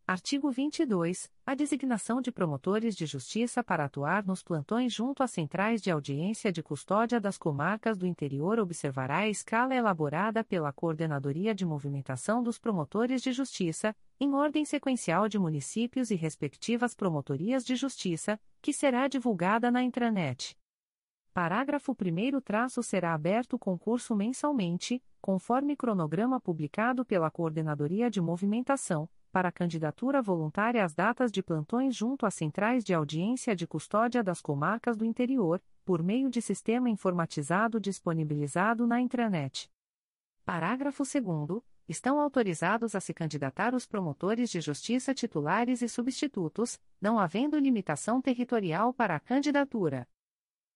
Artigo 0.06 0.52
22. 0.52 1.32
A 1.46 1.56
designação 1.56 2.20
de 2.20 2.30
promotores 2.30 2.94
de 2.94 3.06
justiça 3.06 3.64
para 3.64 3.86
atuar 3.86 4.26
nos 4.26 4.44
plantões 4.44 4.92
junto 4.92 5.24
às 5.24 5.32
centrais 5.32 5.82
de 5.82 5.90
audiência 5.90 6.52
de 6.52 6.62
custódia 6.62 7.22
das 7.22 7.38
comarcas 7.38 7.98
do 7.98 8.06
interior 8.06 8.60
observará 8.60 9.20
a 9.20 9.30
escala 9.30 9.74
elaborada 9.74 10.44
pela 10.44 10.74
Coordenadoria 10.74 11.56
de 11.56 11.66
Movimentação 11.66 12.44
dos 12.44 12.60
Promotores 12.60 13.22
de 13.22 13.32
Justiça, 13.32 13.96
em 14.20 14.34
ordem 14.34 14.66
sequencial 14.66 15.30
de 15.30 15.40
municípios 15.40 16.12
e 16.12 16.16
respectivas 16.16 16.94
promotorias 16.94 17.64
de 17.64 17.78
justiça, 17.78 18.38
que 18.62 18.74
será 18.74 19.08
divulgada 19.08 19.72
na 19.72 19.84
intranet. 19.84 20.58
Parágrafo 21.34 21.94
1 21.94 22.42
traço 22.42 22.84
será 22.84 23.14
aberto 23.14 23.58
concurso 23.58 24.14
mensalmente, 24.18 25.02
conforme 25.22 25.78
cronograma 25.78 26.42
publicado 26.42 27.06
pela 27.06 27.32
Coordenadoria 27.32 28.12
de 28.12 28.20
Movimentação, 28.20 29.10
para 29.34 29.52
candidatura 29.52 30.22
voluntária 30.22 30.86
às 30.86 30.94
datas 30.94 31.32
de 31.32 31.42
plantões 31.42 31.96
junto 31.96 32.24
às 32.24 32.36
centrais 32.36 32.84
de 32.84 32.94
audiência 32.94 33.56
de 33.56 33.66
custódia 33.66 34.24
das 34.24 34.40
comarcas 34.40 34.96
do 34.96 35.04
interior, 35.04 35.60
por 35.84 36.04
meio 36.04 36.30
de 36.30 36.40
sistema 36.40 36.88
informatizado 36.88 37.80
disponibilizado 37.80 38.86
na 38.86 39.02
intranet. 39.02 39.72
Parágrafo 40.46 41.02
2 41.02 41.64
Estão 41.90 42.20
autorizados 42.20 42.94
a 42.96 43.02
se 43.02 43.12
candidatar 43.12 43.74
os 43.74 43.88
promotores 43.88 44.52
de 44.52 44.62
justiça 44.62 45.16
titulares 45.16 45.82
e 45.82 45.90
substitutos, 45.90 46.80
não 47.02 47.18
havendo 47.18 47.58
limitação 47.58 48.22
territorial 48.22 48.94
para 48.94 49.16
a 49.16 49.20
candidatura. 49.20 50.08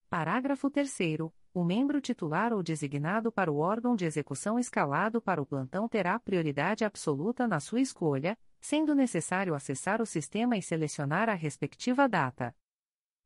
Parágrafo 0.09 0.67
3 0.69 1.19
O 1.53 1.63
membro 1.63 2.01
titular 2.01 2.51
ou 2.51 2.63
designado 2.63 3.31
para 3.31 3.51
o 3.51 3.57
órgão 3.57 3.95
de 3.95 4.03
execução 4.03 4.57
escalado 4.57 5.21
para 5.21 5.39
o 5.39 5.45
plantão 5.45 5.87
terá 5.87 6.19
prioridade 6.19 6.83
absoluta 6.83 7.47
na 7.47 7.59
sua 7.59 7.79
escolha, 7.79 8.35
sendo 8.67 8.93
necessário 8.93 9.55
acessar 9.55 10.01
o 10.01 10.05
sistema 10.05 10.57
e 10.57 10.61
selecionar 10.61 11.29
a 11.29 11.33
respectiva 11.33 12.05
data. 12.05 12.53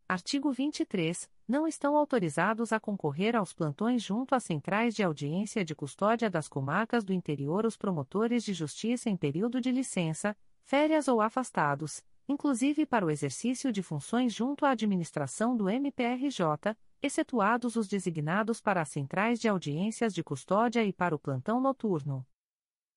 Artigo 0.07 0.51
23. 0.51 1.27
Não 1.48 1.67
estão 1.67 1.98
autorizados 1.98 2.71
a 2.71 2.79
concorrer 2.79 3.36
aos 3.36 3.51
plantões 3.51 4.03
junto 4.03 4.36
às 4.36 4.43
centrais 4.43 4.93
de 4.93 5.01
audiência 5.01 5.65
de 5.65 5.74
custódia 5.74 6.29
das 6.29 6.48
comarcas 6.48 7.03
do 7.03 7.12
interior 7.12 7.65
os 7.65 7.75
promotores 7.75 8.43
de 8.43 8.53
justiça 8.53 9.10
em 9.10 9.17
período 9.17 9.60
de 9.60 9.71
licença, 9.71 10.38
férias 10.63 11.07
ou 11.07 11.19
afastados, 11.19 12.03
inclusive 12.29 12.86
para 12.86 13.03
o 13.03 13.10
exercício 13.10 13.71
de 13.71 13.81
funções 13.81 14.36
junto 14.36 14.63
à 14.63 14.69
administração 14.69 15.57
do 15.57 15.67
MPRJ, 15.67 16.77
excetuados 17.01 17.75
os 17.75 17.88
designados 17.88 18.62
para 18.62 18.81
as 18.81 18.89
centrais 18.89 19.39
de 19.39 19.48
audiências 19.48 20.13
de 20.13 20.24
custódia 20.24 20.86
e 20.86 20.93
para 20.93 21.15
o 21.15 21.19
plantão 21.19 21.60
noturno. 21.60 22.24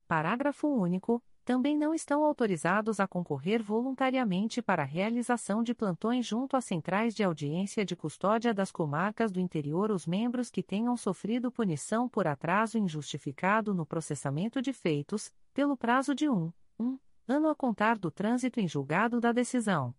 Parágrafo 0.07 0.69
único. 0.69 1.23
Também 1.45 1.77
não 1.77 1.93
estão 1.93 2.25
autorizados 2.25 2.99
a 2.99 3.07
concorrer 3.07 3.63
voluntariamente 3.63 4.63
para 4.63 4.83
a 4.83 4.87
realização 4.87 5.63
de 5.63 5.75
plantões 5.75 6.25
junto 6.25 6.57
às 6.57 6.65
centrais 6.65 7.15
de 7.15 7.23
audiência 7.23 7.85
de 7.85 7.95
custódia 7.95 8.55
das 8.55 8.73
comarcas 8.73 9.31
do 9.31 9.39
interior 9.39 9.91
os 9.91 10.07
membros 10.07 10.51
que 10.51 10.63
tenham 10.63 10.97
sofrido 10.97 11.53
punição 11.53 12.09
por 12.09 12.27
atraso 12.27 12.79
injustificado 12.79 13.75
no 13.75 13.85
processamento 13.85 14.63
de 14.63 14.73
feitos, 14.73 15.31
pelo 15.53 15.77
prazo 15.77 16.15
de 16.15 16.31
um, 16.31 16.51
um 16.81 16.99
ano 17.29 17.51
a 17.51 17.55
contar 17.55 17.99
do 17.99 18.11
trânsito 18.11 18.59
em 18.59 18.67
julgado 18.67 19.21
da 19.21 19.31
decisão. 19.31 19.95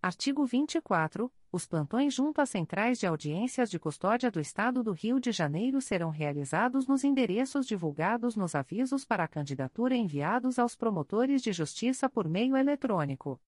Artigo 0.00 0.46
24. 0.46 1.30
Os 1.52 1.66
plantões 1.66 2.14
junto 2.14 2.40
às 2.40 2.48
centrais 2.48 3.00
de 3.00 3.06
audiências 3.06 3.68
de 3.68 3.76
custódia 3.76 4.30
do 4.30 4.38
Estado 4.38 4.84
do 4.84 4.92
Rio 4.92 5.18
de 5.18 5.32
Janeiro 5.32 5.80
serão 5.80 6.08
realizados 6.08 6.86
nos 6.86 7.02
endereços 7.02 7.66
divulgados 7.66 8.36
nos 8.36 8.54
avisos 8.54 9.04
para 9.04 9.24
a 9.24 9.28
candidatura 9.28 9.96
enviados 9.96 10.60
aos 10.60 10.76
promotores 10.76 11.42
de 11.42 11.52
justiça 11.52 12.08
por 12.08 12.28
meio 12.28 12.56
eletrônico. 12.56 13.40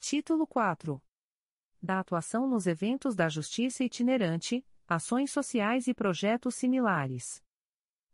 Título 0.00 0.44
4. 0.44 1.00
Da 1.80 2.00
atuação 2.00 2.48
nos 2.48 2.66
eventos 2.66 3.14
da 3.14 3.28
Justiça 3.28 3.84
itinerante, 3.84 4.66
ações 4.88 5.30
sociais 5.30 5.86
e 5.86 5.94
projetos 5.94 6.56
similares. 6.56 7.40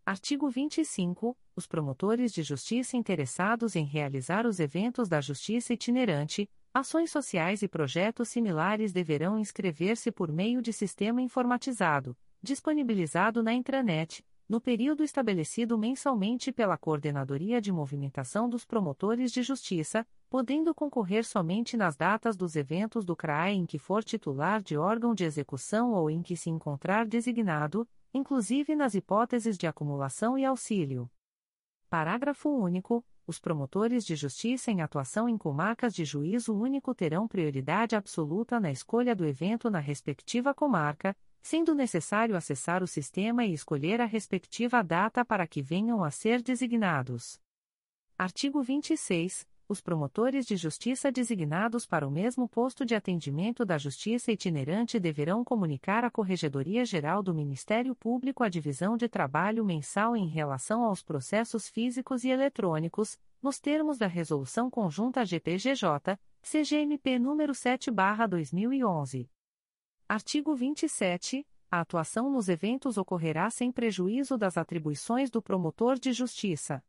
Artigo 0.05 0.51
25. 0.51 1.37
Os 1.57 1.67
promotores 1.67 2.35
de 2.35 2.43
justiça 2.43 2.99
interessados 2.99 3.77
em 3.77 3.85
realizar 3.87 4.47
os 4.47 4.61
eventos 4.61 5.09
da 5.09 5.23
Justiça 5.23 5.73
itinerante, 5.73 6.51
ações 6.79 7.11
sociais 7.11 7.63
e 7.63 7.69
projetos 7.69 8.29
similares 8.29 8.93
deverão 8.93 9.39
inscrever-se 9.39 10.13
por 10.13 10.31
meio 10.31 10.61
de 10.61 10.73
sistema 10.73 11.23
informatizado, 11.23 12.17
disponibilizado 12.43 13.43
na 13.43 13.55
intranet, 13.55 14.23
no 14.49 14.61
período 14.61 15.03
estabelecido 15.03 15.77
mensalmente 15.79 16.53
pela 16.53 16.77
Coordenadoria 16.77 17.61
de 17.61 17.73
Movimentação 17.73 18.49
dos 18.49 18.65
Promotores 18.65 19.33
de 19.33 19.43
Justiça, 19.43 20.07
podendo 20.29 20.75
concorrer 20.75 21.25
somente 21.25 21.77
nas 21.77 21.97
datas 21.97 22.37
dos 22.37 22.55
eventos 22.55 23.05
do 23.05 23.17
CRAE 23.17 23.55
em 23.55 23.65
que 23.67 23.79
for 23.79 24.05
titular 24.05 24.63
de 24.63 24.77
órgão 24.77 25.15
de 25.15 25.25
execução 25.25 25.93
ou 25.93 26.11
em 26.11 26.23
que 26.23 26.37
se 26.37 26.51
encontrar 26.51 27.07
designado, 27.07 27.89
inclusive 28.13 28.77
nas 28.77 28.95
hipóteses 28.95 29.57
de 29.57 29.67
acumulação 29.67 30.39
e 30.39 30.45
auxílio. 30.45 31.11
Parágrafo 31.89 32.51
único. 32.51 33.05
Os 33.29 33.41
promotores 33.41 34.05
de 34.05 34.15
justiça 34.15 34.71
em 34.71 34.83
atuação 34.83 35.29
em 35.29 35.37
comarcas 35.37 35.93
de 35.93 36.05
juízo 36.05 36.55
único 36.55 36.95
terão 36.95 37.27
prioridade 37.27 37.97
absoluta 37.97 38.61
na 38.61 38.71
escolha 38.71 39.17
do 39.17 39.27
evento 39.27 39.69
na 39.69 39.81
respectiva 39.81 40.55
comarca, 40.55 41.17
sendo 41.43 41.75
necessário 41.75 42.37
acessar 42.37 42.85
o 42.85 42.87
sistema 42.87 43.45
e 43.45 43.53
escolher 43.53 44.01
a 44.01 44.05
respectiva 44.05 44.83
data 44.83 45.25
para 45.25 45.47
que 45.47 45.61
venham 45.61 46.05
a 46.05 46.11
ser 46.11 46.41
designados. 46.41 47.41
Artigo 48.17 48.63
26 48.63 49.45
os 49.69 49.81
promotores 49.81 50.47
de 50.47 50.57
justiça 50.57 51.11
designados 51.11 51.85
para 51.85 52.07
o 52.07 52.11
mesmo 52.11 52.49
posto 52.49 52.85
de 52.85 52.95
atendimento 52.95 53.65
da 53.65 53.77
Justiça 53.77 54.31
itinerante 54.31 55.01
deverão 55.01 55.43
comunicar 55.43 56.05
à 56.05 56.11
Corregedoria 56.11 56.85
Geral 56.85 57.23
do 57.23 57.35
Ministério 57.35 57.95
Público 57.95 58.45
a 58.45 58.49
divisão 58.49 58.97
de 58.97 59.09
trabalho 59.09 59.65
mensal 59.65 60.17
em 60.17 60.29
relação 60.29 60.85
aos 60.85 61.03
processos 61.03 61.69
físicos 61.69 62.23
e 62.23 62.29
eletrônicos, 62.29 63.19
nos 63.43 63.59
termos 63.59 63.99
da 63.99 64.07
Resolução 64.07 64.71
Conjunta 64.71 65.25
GPGJ, 65.25 66.17
CGMP 66.43 67.19
nº 67.19 67.53
7/2011. 67.53 69.29
Artigo 70.09 70.55
27. 70.55 71.45
A 71.69 71.81
atuação 71.81 72.31
nos 72.31 72.49
eventos 72.49 72.97
ocorrerá 72.97 73.51
sem 73.51 73.73
prejuízo 73.73 74.39
das 74.39 74.57
atribuições 74.57 75.29
do 75.29 75.43
promotor 75.43 75.99
de 75.99 76.13
justiça. 76.13 76.83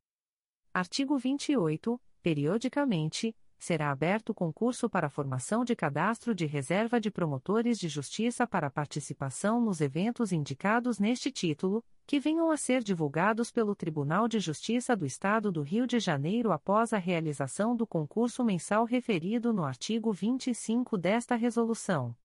Artigo 0.71 1.17
28 1.17 1.99
periodicamente, 2.21 3.35
será 3.59 3.91
aberto 3.91 4.33
concurso 4.33 4.89
para 4.89 5.09
formação 5.09 5.65
de 5.65 5.75
cadastro 5.75 6.33
de 6.33 6.45
reserva 6.45 6.99
de 6.99 7.09
promotores 7.09 7.79
de 7.79 7.87
justiça 7.89 8.45
para 8.45 8.69
participação 8.69 9.59
nos 9.59 9.81
eventos 9.81 10.31
indicados 10.31 10.99
neste 10.99 11.31
título, 11.31 11.83
que 12.05 12.19
venham 12.19 12.51
a 12.51 12.57
ser 12.57 12.83
divulgados 12.83 13.51
pelo 13.51 13.75
Tribunal 13.75 14.27
de 14.27 14.39
Justiça 14.39 14.95
do 14.95 15.05
Estado 15.05 15.51
do 15.51 15.61
Rio 15.61 15.85
de 15.85 15.99
Janeiro 15.99 16.51
após 16.51 16.93
a 16.93 16.97
realização 16.97 17.75
do 17.75 17.85
concurso 17.85 18.43
mensal 18.43 18.85
referido 18.85 19.51
no 19.51 19.65
artigo 19.65 20.13
25 20.13 20.97
desta 20.97 21.35
Resolução. 21.35 22.15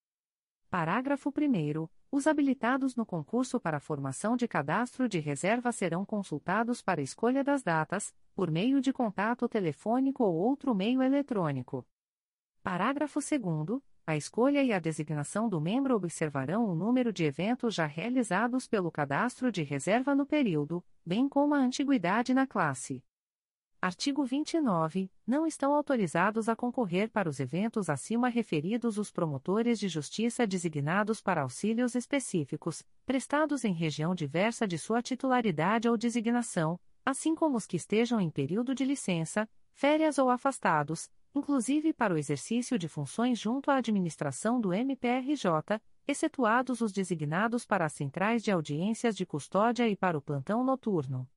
Parágrafo 0.70 1.30
1. 1.30 1.88
Os 2.10 2.26
habilitados 2.26 2.94
no 2.94 3.04
concurso 3.04 3.58
para 3.58 3.80
formação 3.80 4.36
de 4.36 4.46
cadastro 4.46 5.08
de 5.08 5.18
reserva 5.18 5.72
serão 5.72 6.04
consultados 6.04 6.80
para 6.80 7.02
escolha 7.02 7.42
das 7.42 7.62
datas, 7.62 8.14
por 8.34 8.50
meio 8.50 8.80
de 8.80 8.92
contato 8.92 9.48
telefônico 9.48 10.24
ou 10.24 10.34
outro 10.34 10.74
meio 10.74 11.02
eletrônico. 11.02 11.86
Parágrafo 12.62 13.20
2. 13.20 13.80
A 14.04 14.16
escolha 14.16 14.62
e 14.62 14.72
a 14.72 14.80
designação 14.80 15.48
do 15.48 15.60
membro 15.60 15.94
observarão 15.94 16.68
o 16.68 16.74
número 16.74 17.12
de 17.12 17.24
eventos 17.24 17.74
já 17.74 17.86
realizados 17.86 18.66
pelo 18.66 18.90
cadastro 18.90 19.52
de 19.52 19.62
reserva 19.62 20.14
no 20.14 20.26
período, 20.26 20.84
bem 21.06 21.28
como 21.28 21.54
a 21.54 21.58
antiguidade 21.58 22.34
na 22.34 22.46
classe. 22.46 23.04
Artigo 23.80 24.24
29. 24.24 25.10
Não 25.26 25.44
estão 25.44 25.74
autorizados 25.74 26.48
a 26.48 26.54
concorrer 26.54 27.10
para 27.10 27.28
os 27.28 27.40
eventos 27.40 27.90
acima 27.90 28.28
referidos 28.28 28.96
os 28.96 29.10
promotores 29.10 29.76
de 29.76 29.88
justiça 29.88 30.46
designados 30.46 31.20
para 31.20 31.42
auxílios 31.42 31.96
específicos, 31.96 32.84
prestados 33.04 33.64
em 33.64 33.72
região 33.72 34.14
diversa 34.14 34.68
de 34.68 34.78
sua 34.78 35.02
titularidade 35.02 35.88
ou 35.88 35.96
designação, 35.96 36.78
assim 37.04 37.34
como 37.34 37.56
os 37.56 37.66
que 37.66 37.76
estejam 37.76 38.20
em 38.20 38.30
período 38.30 38.74
de 38.74 38.84
licença, 38.84 39.48
férias 39.72 40.18
ou 40.18 40.30
afastados, 40.30 41.10
inclusive 41.34 41.92
para 41.92 42.14
o 42.14 42.18
exercício 42.18 42.78
de 42.78 42.88
funções 42.88 43.38
junto 43.38 43.70
à 43.70 43.76
administração 43.76 44.60
do 44.60 44.72
MPRJ, 44.72 45.80
excetuados 46.06 46.80
os 46.80 46.92
designados 46.92 47.64
para 47.64 47.84
as 47.84 47.92
centrais 47.92 48.42
de 48.42 48.50
audiências 48.50 49.16
de 49.16 49.24
custódia 49.24 49.88
e 49.88 49.96
para 49.96 50.16
o 50.18 50.22
plantão 50.22 50.64
noturno. 50.64 51.28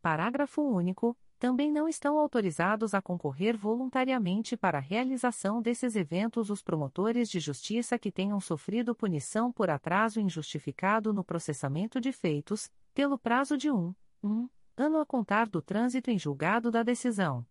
Parágrafo 0.00 0.62
único 0.62 1.16
também 1.38 1.70
não 1.70 1.86
estão 1.88 2.18
autorizados 2.18 2.94
a 2.94 3.02
concorrer 3.02 3.56
voluntariamente 3.56 4.56
para 4.56 4.78
a 4.78 4.80
realização 4.80 5.60
desses 5.60 5.94
eventos 5.94 6.48
os 6.48 6.62
promotores 6.62 7.28
de 7.28 7.40
justiça 7.40 7.98
que 7.98 8.10
tenham 8.10 8.40
sofrido 8.40 8.94
punição 8.94 9.52
por 9.52 9.68
atraso 9.68 10.20
injustificado 10.20 11.12
no 11.12 11.22
processamento 11.22 12.00
de 12.00 12.12
feitos, 12.12 12.70
pelo 12.94 13.18
prazo 13.18 13.56
de 13.56 13.70
um, 13.70 13.94
um 14.22 14.48
ano 14.76 14.98
a 14.98 15.06
contar 15.06 15.48
do 15.48 15.62
trânsito 15.62 16.10
em 16.10 16.18
julgado 16.18 16.70
da 16.70 16.82
decisão. 16.82 17.46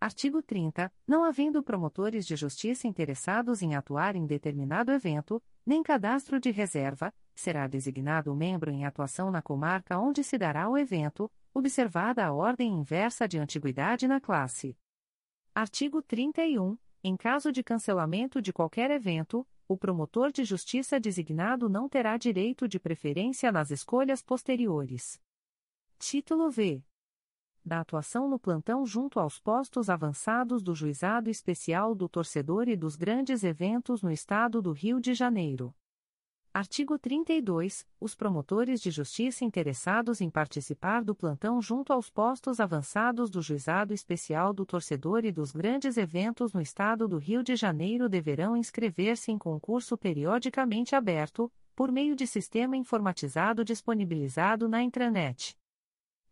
Artigo 0.00 0.42
30. 0.42 0.90
Não 1.06 1.24
havendo 1.24 1.62
promotores 1.62 2.26
de 2.26 2.34
justiça 2.34 2.88
interessados 2.88 3.60
em 3.60 3.74
atuar 3.74 4.16
em 4.16 4.26
determinado 4.26 4.90
evento, 4.90 5.42
nem 5.64 5.82
cadastro 5.82 6.40
de 6.40 6.50
reserva, 6.50 7.12
será 7.34 7.66
designado 7.66 8.32
o 8.32 8.36
membro 8.36 8.70
em 8.70 8.84
atuação 8.84 9.30
na 9.30 9.42
comarca 9.42 9.98
onde 9.98 10.24
se 10.24 10.38
dará 10.38 10.68
o 10.68 10.78
evento, 10.78 11.30
observada 11.52 12.24
a 12.24 12.32
ordem 12.32 12.72
inversa 12.72 13.28
de 13.28 13.38
antiguidade 13.38 14.08
na 14.08 14.20
classe. 14.20 14.76
Artigo 15.54 16.00
31. 16.02 16.78
Em 17.04 17.16
caso 17.16 17.52
de 17.52 17.62
cancelamento 17.62 18.40
de 18.40 18.52
qualquer 18.52 18.90
evento, 18.90 19.46
o 19.68 19.76
promotor 19.76 20.32
de 20.32 20.44
justiça 20.44 20.98
designado 20.98 21.68
não 21.68 21.88
terá 21.88 22.16
direito 22.16 22.66
de 22.66 22.80
preferência 22.80 23.52
nas 23.52 23.70
escolhas 23.70 24.22
posteriores. 24.22 25.20
Título 26.02 26.50
V. 26.50 26.82
Da 27.62 27.80
atuação 27.80 28.26
no 28.26 28.38
plantão 28.38 28.86
junto 28.86 29.20
aos 29.20 29.38
postos 29.38 29.90
avançados 29.90 30.62
do 30.62 30.74
Juizado 30.74 31.28
Especial 31.28 31.94
do 31.94 32.08
Torcedor 32.08 32.70
e 32.70 32.74
dos 32.74 32.96
Grandes 32.96 33.44
Eventos 33.44 34.00
no 34.00 34.10
Estado 34.10 34.62
do 34.62 34.72
Rio 34.72 34.98
de 34.98 35.12
Janeiro. 35.12 35.74
Artigo 36.54 36.98
32. 36.98 37.86
Os 38.00 38.14
promotores 38.14 38.80
de 38.80 38.90
justiça 38.90 39.44
interessados 39.44 40.22
em 40.22 40.30
participar 40.30 41.04
do 41.04 41.14
plantão 41.14 41.60
junto 41.60 41.92
aos 41.92 42.08
postos 42.08 42.60
avançados 42.60 43.28
do 43.28 43.42
Juizado 43.42 43.92
Especial 43.92 44.54
do 44.54 44.64
Torcedor 44.64 45.26
e 45.26 45.30
dos 45.30 45.52
grandes 45.52 45.98
eventos 45.98 46.54
no 46.54 46.62
Estado 46.62 47.06
do 47.06 47.18
Rio 47.18 47.42
de 47.42 47.54
Janeiro 47.54 48.08
deverão 48.08 48.56
inscrever-se 48.56 49.30
em 49.30 49.36
concurso 49.36 49.98
periodicamente 49.98 50.96
aberto, 50.96 51.52
por 51.76 51.92
meio 51.92 52.16
de 52.16 52.26
sistema 52.26 52.74
informatizado 52.74 53.62
disponibilizado 53.62 54.66
na 54.66 54.82
intranet. 54.82 55.59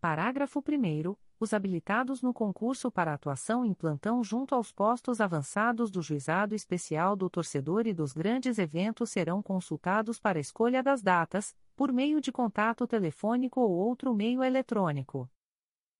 Parágrafo 0.00 0.60
1 0.60 1.16
os 1.40 1.52
habilitados 1.52 2.22
no 2.22 2.32
concurso 2.32 2.88
para 2.88 3.12
atuação 3.12 3.64
em 3.64 3.74
plantão 3.74 4.22
junto 4.22 4.54
aos 4.54 4.70
postos 4.70 5.20
avançados 5.20 5.90
do 5.90 6.00
Juizado 6.00 6.54
Especial 6.54 7.16
do 7.16 7.28
Torcedor 7.28 7.84
e 7.84 7.92
dos 7.92 8.12
grandes 8.12 8.58
eventos 8.58 9.10
serão 9.10 9.42
consultados 9.42 10.20
para 10.20 10.38
escolha 10.38 10.84
das 10.84 11.02
datas, 11.02 11.56
por 11.74 11.92
meio 11.92 12.20
de 12.20 12.30
contato 12.30 12.86
telefônico 12.86 13.60
ou 13.60 13.70
outro 13.72 14.14
meio 14.14 14.42
eletrônico. 14.42 15.28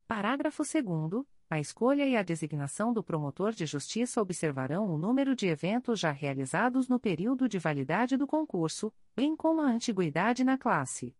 Parágrafo 0.06 0.62
2 0.62 1.24
a 1.50 1.58
escolha 1.58 2.06
e 2.06 2.14
a 2.14 2.22
designação 2.22 2.92
do 2.92 3.02
promotor 3.02 3.52
de 3.52 3.64
justiça 3.64 4.20
observarão 4.20 4.86
o 4.86 4.98
número 4.98 5.34
de 5.34 5.46
eventos 5.46 5.98
já 5.98 6.12
realizados 6.12 6.88
no 6.88 7.00
período 7.00 7.48
de 7.48 7.58
validade 7.58 8.16
do 8.16 8.26
concurso, 8.26 8.92
bem 9.16 9.34
como 9.34 9.62
a 9.62 9.64
antiguidade 9.64 10.44
na 10.44 10.58
classe. 10.58 11.16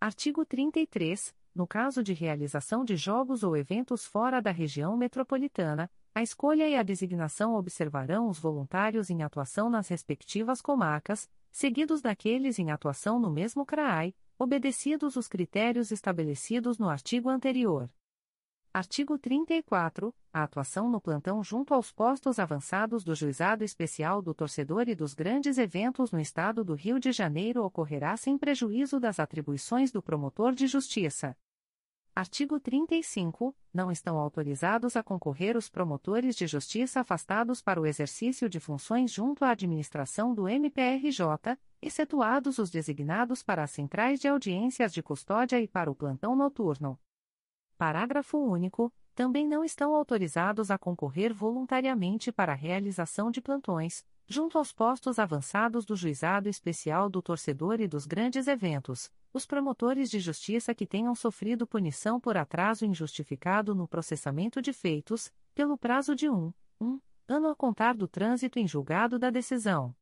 Artigo 0.00 0.44
33 0.44 1.32
no 1.54 1.66
caso 1.66 2.02
de 2.02 2.12
realização 2.12 2.84
de 2.84 2.96
jogos 2.96 3.42
ou 3.42 3.56
eventos 3.56 4.04
fora 4.04 4.42
da 4.42 4.50
região 4.50 4.96
metropolitana, 4.96 5.90
a 6.14 6.22
escolha 6.22 6.68
e 6.68 6.74
a 6.74 6.82
designação 6.82 7.54
observarão 7.54 8.28
os 8.28 8.38
voluntários 8.38 9.10
em 9.10 9.22
atuação 9.22 9.70
nas 9.70 9.88
respectivas 9.88 10.60
comarcas, 10.60 11.28
seguidos 11.52 12.00
daqueles 12.00 12.58
em 12.58 12.70
atuação 12.70 13.18
no 13.18 13.30
mesmo 13.30 13.64
CRAI, 13.64 14.14
obedecidos 14.38 15.16
os 15.16 15.28
critérios 15.28 15.90
estabelecidos 15.90 16.78
no 16.78 16.88
artigo 16.88 17.28
anterior. 17.28 17.88
Artigo 18.72 19.16
34. 19.16 20.12
A 20.32 20.42
atuação 20.42 20.90
no 20.90 21.00
plantão 21.00 21.44
junto 21.44 21.72
aos 21.72 21.92
postos 21.92 22.40
avançados 22.40 23.04
do 23.04 23.14
Juizado 23.14 23.62
Especial 23.62 24.20
do 24.20 24.34
Torcedor 24.34 24.88
e 24.88 24.96
dos 24.96 25.14
grandes 25.14 25.58
eventos 25.58 26.10
no 26.10 26.18
Estado 26.18 26.64
do 26.64 26.74
Rio 26.74 26.98
de 26.98 27.12
Janeiro 27.12 27.64
ocorrerá 27.64 28.16
sem 28.16 28.36
prejuízo 28.36 28.98
das 28.98 29.20
atribuições 29.20 29.92
do 29.92 30.02
promotor 30.02 30.52
de 30.52 30.66
justiça. 30.66 31.36
Artigo 32.16 32.60
35. 32.60 33.52
Não 33.72 33.90
estão 33.90 34.16
autorizados 34.16 34.94
a 34.94 35.02
concorrer 35.02 35.56
os 35.56 35.68
promotores 35.68 36.36
de 36.36 36.46
justiça 36.46 37.00
afastados 37.00 37.60
para 37.60 37.80
o 37.80 37.86
exercício 37.86 38.48
de 38.48 38.60
funções 38.60 39.12
junto 39.12 39.44
à 39.44 39.50
administração 39.50 40.32
do 40.32 40.48
MPRJ, 40.48 41.58
excetuados 41.82 42.58
os 42.58 42.70
designados 42.70 43.42
para 43.42 43.64
as 43.64 43.72
centrais 43.72 44.20
de 44.20 44.28
audiências 44.28 44.92
de 44.92 45.02
custódia 45.02 45.60
e 45.60 45.66
para 45.66 45.90
o 45.90 45.94
plantão 45.94 46.36
noturno. 46.36 46.96
Parágrafo 47.76 48.38
único. 48.38 48.92
Também 49.12 49.46
não 49.46 49.64
estão 49.64 49.94
autorizados 49.94 50.72
a 50.72 50.78
concorrer 50.78 51.32
voluntariamente 51.32 52.32
para 52.32 52.52
a 52.52 52.56
realização 52.56 53.30
de 53.30 53.40
plantões, 53.40 54.04
junto 54.26 54.56
aos 54.58 54.72
postos 54.72 55.18
avançados 55.18 55.84
do 55.84 55.94
Juizado 55.94 56.48
Especial 56.48 57.08
do 57.10 57.20
Torcedor 57.20 57.80
e 57.80 57.86
dos 57.88 58.06
grandes 58.06 58.46
eventos, 58.46 59.10
os 59.32 59.44
promotores 59.44 60.10
de 60.10 60.18
justiça 60.18 60.74
que 60.74 60.86
tenham 60.86 61.14
sofrido 61.14 61.66
punição 61.66 62.18
por 62.18 62.36
atraso 62.36 62.86
injustificado 62.86 63.74
no 63.74 63.86
processamento 63.86 64.62
de 64.62 64.72
feitos, 64.72 65.32
pelo 65.54 65.76
prazo 65.76 66.14
de 66.14 66.28
um, 66.28 66.52
um 66.80 67.00
ano 67.28 67.48
a 67.48 67.56
contar 67.56 67.94
do 67.94 68.08
trânsito 68.08 68.58
em 68.58 68.66
julgado 68.66 69.18
da 69.18 69.30
decisão. 69.30 69.94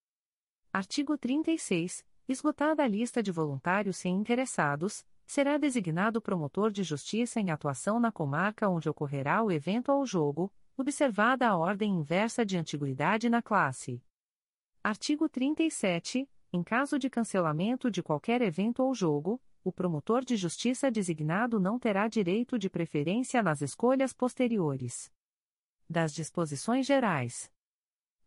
Artigo 0.73 1.19
36. 1.19 2.05
Esgotada 2.29 2.85
a 2.85 2.87
lista 2.87 3.23
de 3.23 3.33
voluntários 3.33 3.97
sem 3.97 4.15
interessados, 4.15 5.05
será 5.27 5.59
designado 5.59 6.21
promotor 6.21 6.71
de 6.71 6.83
justiça 6.83 7.41
em 7.41 7.51
atuação 7.51 7.99
na 7.99 8.13
comarca 8.13 8.69
onde 8.69 8.89
ocorrerá 8.89 9.43
o 9.43 9.51
evento 9.51 9.91
ou 9.91 10.07
jogo, 10.07 10.53
observada 10.77 11.49
a 11.49 11.57
ordem 11.57 11.93
inversa 11.93 12.47
de 12.47 12.57
antiguidade 12.57 13.29
na 13.29 13.43
classe. 13.43 14.03
Artigo 14.85 15.29
37. 15.29 16.29
Em 16.53 16.61
caso 16.61 16.99
de 16.99 17.09
cancelamento 17.09 17.89
de 17.89 18.03
qualquer 18.03 18.43
evento 18.43 18.83
ou 18.83 18.93
jogo, 18.93 19.41
o 19.63 19.71
promotor 19.71 20.25
de 20.25 20.37
justiça 20.37 20.91
designado 20.91 21.61
não 21.61 21.79
terá 21.79 22.09
direito 22.09 22.59
de 22.59 22.69
preferência 22.69 23.45
nas 23.45 23.63
escolhas 23.63 24.13
posteriores. 24.13 25.09
Das 25.89 26.13
disposições 26.13 26.85
gerais. 26.85 27.49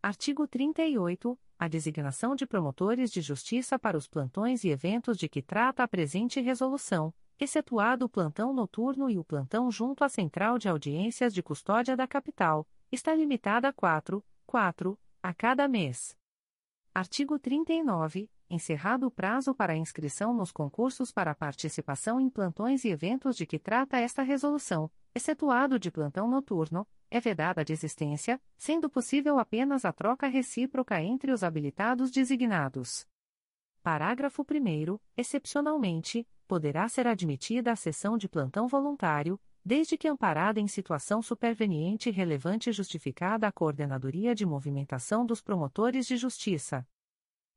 Artigo 0.02 0.48
38. 0.48 1.38
A 1.60 1.68
designação 1.68 2.38
de 2.38 2.48
promotores 2.48 3.12
de 3.12 3.20
justiça 3.20 3.78
para 3.78 3.98
os 3.98 4.08
plantões 4.08 4.64
e 4.64 4.70
eventos 4.70 5.18
de 5.18 5.28
que 5.28 5.42
trata 5.42 5.84
a 5.84 5.88
presente 5.90 6.40
resolução, 6.40 7.14
excetuado 7.38 8.06
o 8.06 8.10
plantão 8.10 8.54
noturno 8.54 9.10
e 9.10 9.20
o 9.20 9.26
plantão 9.26 9.70
junto 9.70 10.06
à 10.06 10.10
Central 10.10 10.58
de 10.58 10.70
Audiências 10.70 11.34
de 11.34 11.44
Custódia 11.44 11.98
da 11.98 12.08
Capital, 12.08 12.66
está 12.90 13.14
limitada 13.14 13.68
a 13.68 13.74
quatro, 13.74 14.24
quatro, 14.46 14.98
a 15.22 15.34
cada 15.34 15.68
mês. 15.68 16.16
Artigo 16.96 17.38
39. 17.38 18.30
Encerrado 18.50 19.08
o 19.08 19.12
prazo 19.12 19.54
para 19.54 19.76
inscrição 19.76 20.34
nos 20.34 20.50
concursos 20.50 21.12
para 21.12 21.36
participação 21.36 22.22
em 22.22 22.30
plantões 22.30 22.86
e 22.86 22.88
eventos 22.88 23.36
de 23.36 23.46
que 23.46 23.60
trata 23.60 23.98
esta 23.98 24.22
resolução, 24.22 24.90
excetuado 25.14 25.78
de 25.78 25.92
plantão 25.92 26.26
noturno, 26.26 26.88
é 27.12 27.20
vedada 27.20 27.60
a 27.60 27.64
desistência, 27.66 28.42
sendo 28.58 28.90
possível 28.90 29.38
apenas 29.40 29.84
a 29.84 29.92
troca 29.92 30.26
recíproca 30.28 31.02
entre 31.02 31.34
os 31.34 31.44
habilitados 31.44 32.10
designados. 32.12 33.06
Parágrafo 33.84 34.44
1. 34.44 34.98
Excepcionalmente, 35.18 36.26
poderá 36.48 36.88
ser 36.88 37.08
admitida 37.08 37.74
a 37.74 37.76
sessão 37.76 38.18
de 38.18 38.30
plantão 38.30 38.70
voluntário, 38.70 39.38
desde 39.66 39.98
que 39.98 40.08
amparada 40.08 40.60
em 40.60 40.68
situação 40.68 41.24
superveniente 41.24 42.12
relevante 42.12 42.72
justificada 42.72 43.48
a 43.48 43.52
Coordenadoria 43.52 44.36
de 44.36 44.46
Movimentação 44.46 45.26
dos 45.26 45.42
Promotores 45.42 46.06
de 46.06 46.16
Justiça. 46.16 46.88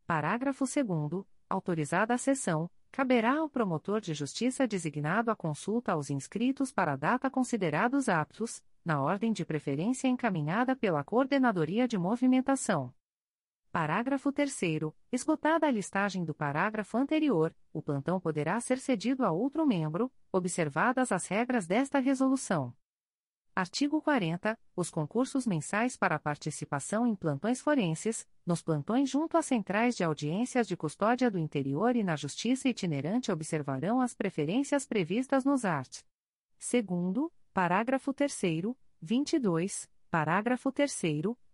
Parágrafo 0.06 0.64
2 0.64 1.26
Autorizada 1.50 2.14
a 2.14 2.18
sessão, 2.18 2.70
caberá 2.90 3.36
ao 3.38 3.48
promotor 3.48 4.00
de 4.00 4.14
justiça 4.14 4.66
designado 4.66 5.30
a 5.30 5.36
consulta 5.36 5.92
aos 5.92 6.08
inscritos 6.08 6.72
para 6.72 6.94
a 6.94 6.96
data 6.96 7.30
considerados 7.30 8.08
aptos, 8.08 8.62
na 8.82 9.02
ordem 9.02 9.30
de 9.30 9.44
preferência 9.44 10.08
encaminhada 10.08 10.74
pela 10.74 11.04
Coordenadoria 11.04 11.86
de 11.86 11.98
Movimentação. 11.98 12.92
Parágrafo 13.78 14.32
3 14.32 14.60
Esgotada 15.12 15.68
a 15.68 15.70
listagem 15.70 16.24
do 16.24 16.34
parágrafo 16.34 16.98
anterior, 16.98 17.54
o 17.72 17.80
plantão 17.80 18.18
poderá 18.18 18.58
ser 18.58 18.76
cedido 18.76 19.24
a 19.24 19.30
outro 19.30 19.64
membro, 19.64 20.10
observadas 20.32 21.12
as 21.12 21.28
regras 21.28 21.64
desta 21.64 22.00
resolução. 22.00 22.74
Artigo 23.54 24.02
40. 24.02 24.58
Os 24.74 24.90
concursos 24.90 25.46
mensais 25.46 25.96
para 25.96 26.18
participação 26.18 27.06
em 27.06 27.14
plantões 27.14 27.60
forenses, 27.60 28.26
nos 28.44 28.62
plantões 28.62 29.08
junto 29.08 29.36
às 29.36 29.46
centrais 29.46 29.94
de 29.94 30.02
audiências 30.02 30.66
de 30.66 30.76
custódia 30.76 31.30
do 31.30 31.38
interior 31.38 31.94
e 31.94 32.02
na 32.02 32.16
justiça 32.16 32.68
itinerante 32.68 33.30
observarão 33.30 34.00
as 34.00 34.12
preferências 34.12 34.84
previstas 34.86 35.44
nos 35.44 35.64
art. 35.64 36.00
Segundo, 36.58 37.32
parágrafo 37.54 38.12
3 38.12 38.40
22, 39.00 39.88
parágrafo 40.10 40.72
3 40.72 41.00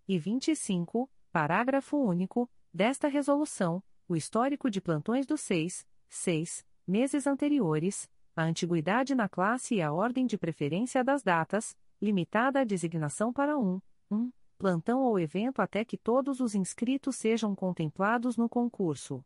e 0.09 0.19
25, 0.19 1.11
Parágrafo 1.35 1.97
único. 1.97 2.49
Desta 2.73 3.09
resolução, 3.09 3.83
o 4.07 4.15
histórico 4.15 4.71
de 4.71 4.81
plantões 4.81 5.27
dos 5.27 5.41
seis, 5.41 5.85
seis 6.09 6.65
meses 6.87 7.27
anteriores, 7.27 8.09
a 8.37 8.45
antiguidade 8.45 9.17
na 9.17 9.29
classe 9.29 9.75
e 9.75 9.83
a 9.83 9.93
ordem 9.93 10.27
de 10.27 10.39
preferência 10.39 11.03
das 11.03 11.25
datas, 11.25 11.77
limitada 12.01 12.61
à 12.61 12.65
designação 12.65 13.33
para 13.33 13.59
um, 13.59 13.81
um 14.09 14.31
plantão 14.57 15.01
ou 15.03 15.19
evento 15.19 15.61
até 15.61 15.85
que 15.85 15.99
todos 15.99 16.39
os 16.39 16.55
inscritos 16.55 17.17
sejam 17.17 17.53
contemplados 17.53 18.37
no 18.37 18.49
concurso. 18.49 19.21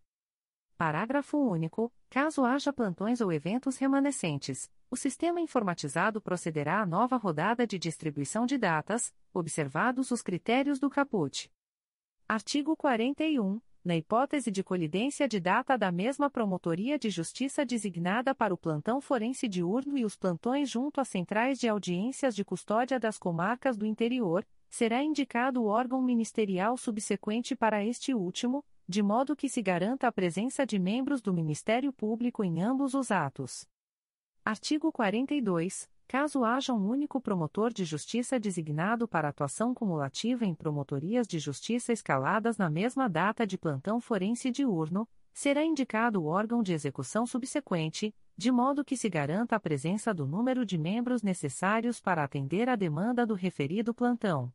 Parágrafo 0.79 1.37
único. 1.37 1.92
Caso 2.09 2.42
haja 2.42 2.73
plantões 2.73 3.21
ou 3.21 3.31
eventos 3.31 3.77
remanescentes, 3.77 4.71
o 4.90 4.97
sistema 4.97 5.42
informatizado 5.42 6.23
procederá 6.23 6.81
à 6.81 6.87
nova 6.87 7.18
rodada 7.18 7.66
de 7.66 7.79
distribuição 7.79 8.47
de 8.47 8.57
datas, 8.57 9.12
observados 9.35 10.11
os 10.11 10.23
critérios 10.23 10.79
do 10.79 10.88
caput. 10.88 11.51
Artigo 12.30 12.76
41. 12.76 13.58
Na 13.82 13.96
hipótese 13.96 14.50
de 14.50 14.62
colidência 14.62 15.26
de 15.26 15.40
data 15.40 15.78
da 15.78 15.90
mesma 15.90 16.28
Promotoria 16.28 16.98
de 16.98 17.08
Justiça 17.08 17.64
designada 17.64 18.34
para 18.34 18.52
o 18.52 18.58
plantão 18.58 19.00
forense 19.00 19.48
diurno 19.48 19.96
e 19.96 20.04
os 20.04 20.14
plantões 20.14 20.68
junto 20.68 21.00
às 21.00 21.08
centrais 21.08 21.58
de 21.58 21.66
audiências 21.66 22.36
de 22.36 22.44
custódia 22.44 23.00
das 23.00 23.16
comarcas 23.16 23.78
do 23.78 23.86
interior, 23.86 24.46
será 24.68 25.02
indicado 25.02 25.62
o 25.62 25.68
órgão 25.68 26.02
ministerial 26.02 26.76
subsequente 26.76 27.56
para 27.56 27.82
este 27.82 28.12
último, 28.12 28.62
de 28.86 29.02
modo 29.02 29.34
que 29.34 29.48
se 29.48 29.62
garanta 29.62 30.06
a 30.06 30.12
presença 30.12 30.66
de 30.66 30.78
membros 30.78 31.22
do 31.22 31.32
Ministério 31.32 31.90
Público 31.94 32.44
em 32.44 32.60
ambos 32.60 32.92
os 32.92 33.10
atos. 33.10 33.66
Artigo 34.44 34.92
42. 34.92 35.88
Caso 36.09 36.42
haja 36.42 36.73
um 36.73 36.88
único 36.88 37.21
promotor 37.21 37.71
de 37.71 37.85
justiça 37.85 38.40
designado 38.40 39.07
para 39.07 39.29
atuação 39.29 39.75
cumulativa 39.75 40.47
em 40.47 40.55
promotorias 40.55 41.29
de 41.29 41.38
justiça 41.38 41.92
escaladas 41.92 42.57
na 42.57 42.71
mesma 42.71 43.11
data 43.11 43.47
de 43.47 43.59
plantão 43.59 44.01
forense 44.01 44.51
diurno, 44.51 45.07
será 45.35 45.62
indicado 45.62 46.23
o 46.23 46.25
órgão 46.25 46.62
de 46.62 46.73
execução 46.73 47.27
subsequente, 47.27 48.14
de 48.38 48.51
modo 48.51 48.83
que 48.83 48.97
se 48.97 49.11
garanta 49.11 49.55
a 49.55 49.61
presença 49.61 50.14
do 50.14 50.27
número 50.27 50.64
de 50.64 50.79
membros 50.79 51.23
necessários 51.23 52.01
para 52.01 52.25
atender 52.25 52.71
à 52.71 52.75
demanda 52.75 53.27
do 53.27 53.35
referido 53.35 53.92
plantão. 53.92 54.51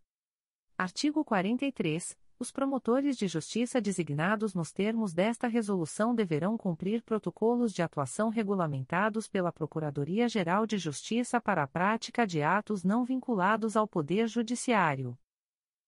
Artigo 0.76 1.24
43. 1.24 2.18
Os 2.43 2.51
promotores 2.51 3.15
de 3.15 3.25
justiça 3.25 3.79
designados 3.79 4.53
nos 4.53 4.69
termos 4.69 5.13
desta 5.13 5.47
resolução 5.47 6.13
deverão 6.13 6.58
cumprir 6.58 7.01
protocolos 7.01 7.71
de 7.71 7.82
atuação 7.82 8.27
regulamentados 8.27 9.29
pela 9.29 9.49
Procuradoria-Geral 9.49 10.67
de 10.67 10.77
Justiça 10.77 11.39
para 11.39 11.63
a 11.63 11.67
prática 11.67 12.27
de 12.27 12.43
atos 12.43 12.84
não 12.84 13.06
vinculados 13.06 13.77
ao 13.77 13.88
Poder 13.88 14.27
Judiciário. 14.27 15.17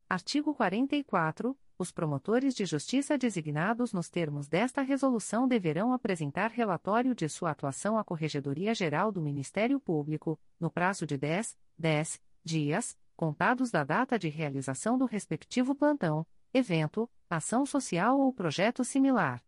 Artigo 0.09 0.55
44 0.55 1.57
os 1.77 1.91
promotores 1.91 2.55
de 2.55 2.65
justiça 2.65 3.17
designados 3.17 3.91
nos 3.91 4.09
termos 4.09 4.47
desta 4.47 4.81
resolução 4.81 5.49
deverão 5.49 5.91
apresentar 5.91 6.51
relatório 6.51 7.13
de 7.13 7.27
sua 7.27 7.51
atuação 7.51 7.97
à 7.97 8.03
Corregedoria 8.05 8.73
Geral 8.73 9.11
do 9.11 9.21
Ministério 9.21 9.77
Público, 9.77 10.39
no 10.57 10.71
prazo 10.71 11.05
de 11.05 11.17
10, 11.17 11.57
10 11.77 12.21
dias, 12.45 12.97
contados 13.13 13.71
da 13.71 13.83
data 13.83 14.17
de 14.17 14.29
realização 14.29 14.97
do 14.97 15.03
respectivo 15.03 15.75
plantão, 15.75 16.25
evento, 16.57 17.11
ação 17.29 17.65
social 17.65 18.17
ou 18.17 18.31
projeto 18.31 18.81
similar. 18.85 19.43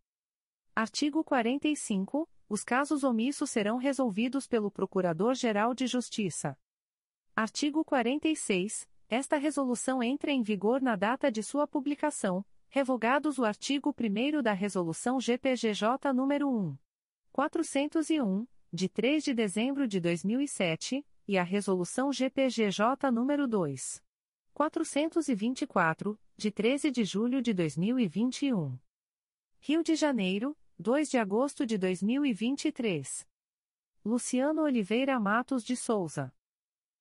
Artigo 0.75 1.23
45. 1.23 2.29
Os 2.49 2.65
casos 2.65 3.01
omissos 3.01 3.49
serão 3.49 3.77
resolvidos 3.77 4.45
pelo 4.45 4.69
Procurador-Geral 4.69 5.73
de 5.73 5.87
Justiça. 5.87 6.57
Artigo 7.33 7.85
46. 7.85 8.89
Esta 9.07 9.37
resolução 9.37 10.03
entra 10.03 10.31
em 10.31 10.43
vigor 10.43 10.81
na 10.81 10.97
data 10.97 11.31
de 11.31 11.41
sua 11.41 11.65
publicação, 11.65 12.45
revogados 12.67 13.39
o 13.39 13.45
artigo 13.45 13.95
1 13.97 14.41
da 14.41 14.51
Resolução 14.51 15.17
GPGJ 15.17 16.11
nº 16.13 16.45
1. 16.45 16.77
401, 17.31 18.45
de 18.73 18.89
3 18.89 19.23
de 19.23 19.33
dezembro 19.33 19.87
de 19.87 20.01
2007, 20.01 21.05
e 21.25 21.37
a 21.37 21.43
Resolução 21.43 22.11
GPGJ 22.11 22.85
nº 23.13 23.47
2. 23.47 24.06
424, 24.57 26.19
de 26.35 26.49
13 26.49 26.89
de 26.89 27.05
julho 27.05 27.43
de 27.43 27.53
2021. 27.53 28.79
Rio 29.59 29.83
de 29.83 29.95
Janeiro, 29.95 30.57
2 30.79 31.11
de 31.11 31.19
agosto 31.19 31.63
de 31.63 31.77
2023. 31.77 33.27
Luciano 34.03 34.63
Oliveira 34.63 35.19
Matos 35.19 35.63
de 35.63 35.75
Souza. 35.75 36.33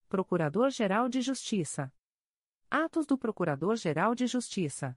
Procurador-Geral 0.07 1.09
de 1.09 1.23
Justiça. 1.23 1.91
Atos 2.69 3.07
do 3.07 3.17
Procurador-Geral 3.17 4.15
de 4.15 4.27
Justiça. 4.27 4.95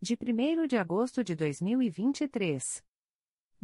De 0.00 0.14
1 0.14 0.68
de 0.68 0.76
agosto 0.76 1.24
de 1.24 1.34
2023. 1.34 2.84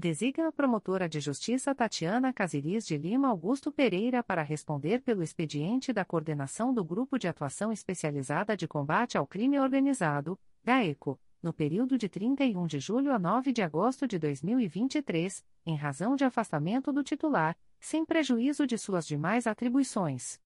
Designa 0.01 0.47
a 0.47 0.53
promotora 0.53 1.09
de 1.09 1.19
justiça 1.19 1.75
Tatiana 1.75 2.33
Casiris 2.33 2.87
de 2.87 2.97
Lima 2.97 3.27
Augusto 3.27 3.73
Pereira 3.73 4.23
para 4.23 4.45
responder 4.45 5.03
pelo 5.03 5.25
expediente 5.25 5.93
da 5.93 6.05
coordenação 6.05 6.73
do 6.73 6.85
Grupo 6.85 7.19
de 7.19 7.27
Atuação 7.27 7.73
Especializada 7.73 8.57
de 8.57 8.69
Combate 8.69 9.19
ao 9.19 9.27
Crime 9.27 9.59
Organizado, 9.59 10.39
GAECO, 10.63 11.19
no 11.43 11.53
período 11.53 11.99
de 11.99 12.09
31 12.09 12.69
de 12.69 12.79
julho 12.79 13.13
a 13.13 13.19
9 13.19 13.53
de 13.53 13.61
agosto 13.61 14.07
de 14.07 14.21
2023, 14.21 15.45
em 15.67 15.75
razão 15.75 16.15
de 16.15 16.23
afastamento 16.23 16.93
do 16.93 17.03
titular, 17.03 17.59
sem 17.81 18.05
prejuízo 18.05 18.69
de 18.69 18.79
suas 18.79 19.05
demais 19.05 19.49
atribuições. 19.49 20.39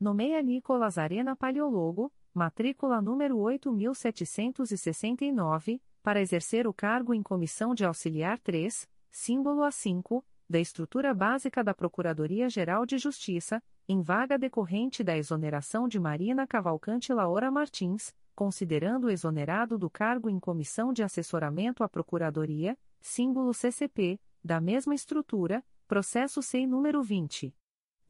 Nomeia 0.00 0.40
Nicolas 0.40 0.96
Arena 0.96 1.36
Paleologo, 1.36 2.10
matrícula 2.32 3.02
número 3.02 3.36
8769, 3.40 5.82
para 6.02 6.20
exercer 6.20 6.66
o 6.66 6.72
cargo 6.72 7.14
em 7.14 7.22
comissão 7.22 7.74
de 7.74 7.84
auxiliar 7.84 8.38
3, 8.38 8.88
símbolo 9.10 9.62
A5, 9.62 10.24
da 10.48 10.58
estrutura 10.58 11.14
básica 11.14 11.62
da 11.62 11.72
Procuradoria-Geral 11.72 12.84
de 12.84 12.98
Justiça, 12.98 13.62
em 13.88 14.02
vaga 14.02 14.36
decorrente 14.38 15.04
da 15.04 15.16
exoneração 15.16 15.86
de 15.86 16.00
Marina 16.00 16.46
Cavalcante 16.46 17.12
Laura 17.12 17.50
Martins, 17.50 18.14
considerando 18.34 19.10
exonerado 19.10 19.76
do 19.76 19.90
cargo 19.90 20.30
em 20.30 20.40
comissão 20.40 20.92
de 20.92 21.02
assessoramento 21.02 21.84
à 21.84 21.88
Procuradoria, 21.88 22.78
símbolo 23.00 23.52
CCP, 23.52 24.18
da 24.42 24.58
mesma 24.60 24.94
estrutura, 24.94 25.62
processo 25.86 26.42
SEI 26.42 26.66
número 26.66 27.02
20. 27.02 27.54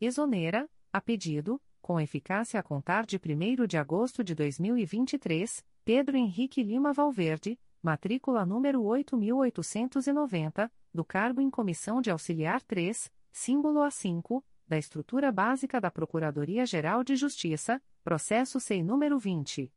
Exonera, 0.01 0.69
a 0.93 1.01
pedido, 1.01 1.59
com 1.81 1.99
eficácia 1.99 2.57
a 2.59 2.63
contar 2.63 3.03
de 3.05 3.17
1 3.17 3.65
de 3.65 3.77
agosto 3.77 4.23
de 4.23 4.35
2023, 4.35 5.65
Pedro 5.83 6.15
Henrique 6.15 6.61
Lima 6.61 6.93
Valverde, 6.93 7.59
matrícula 7.81 8.45
número 8.45 8.83
8890, 8.83 10.71
do 10.93 11.03
cargo 11.03 11.41
em 11.41 11.49
comissão 11.49 11.99
de 11.99 12.11
auxiliar 12.11 12.61
3, 12.61 13.11
símbolo 13.31 13.79
A5, 13.79 14.43
da 14.67 14.77
estrutura 14.77 15.31
básica 15.31 15.81
da 15.81 15.89
Procuradoria-Geral 15.89 17.03
de 17.03 17.15
Justiça, 17.15 17.81
processo 18.03 18.59
SEI 18.59 18.83
número 18.83 19.17
20. 19.17 19.73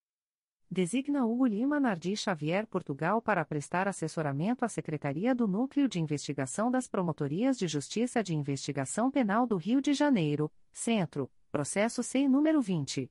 Designa 0.71 1.25
Hugo 1.25 1.47
Lima 1.47 1.79
Nardi 1.79 2.17
Xavier 2.17 2.67
Portugal 2.67 3.23
para 3.23 3.45
prestar 3.45 3.87
assessoramento 3.87 4.65
à 4.65 4.69
Secretaria 4.69 5.33
do 5.35 5.47
Núcleo 5.47 5.89
de 5.89 6.01
Investigação 6.01 6.69
das 6.71 6.89
Promotorias 6.89 7.57
de 7.57 7.69
Justiça 7.69 8.25
de 8.25 8.35
Investigação 8.35 9.11
Penal 9.11 9.47
do 9.47 9.57
Rio 9.57 9.81
de 9.81 9.95
Janeiro, 9.95 10.51
Centro, 10.73 11.31
processo 11.53 12.03
sem 12.03 12.29
número 12.29 12.61
20. 12.61 13.09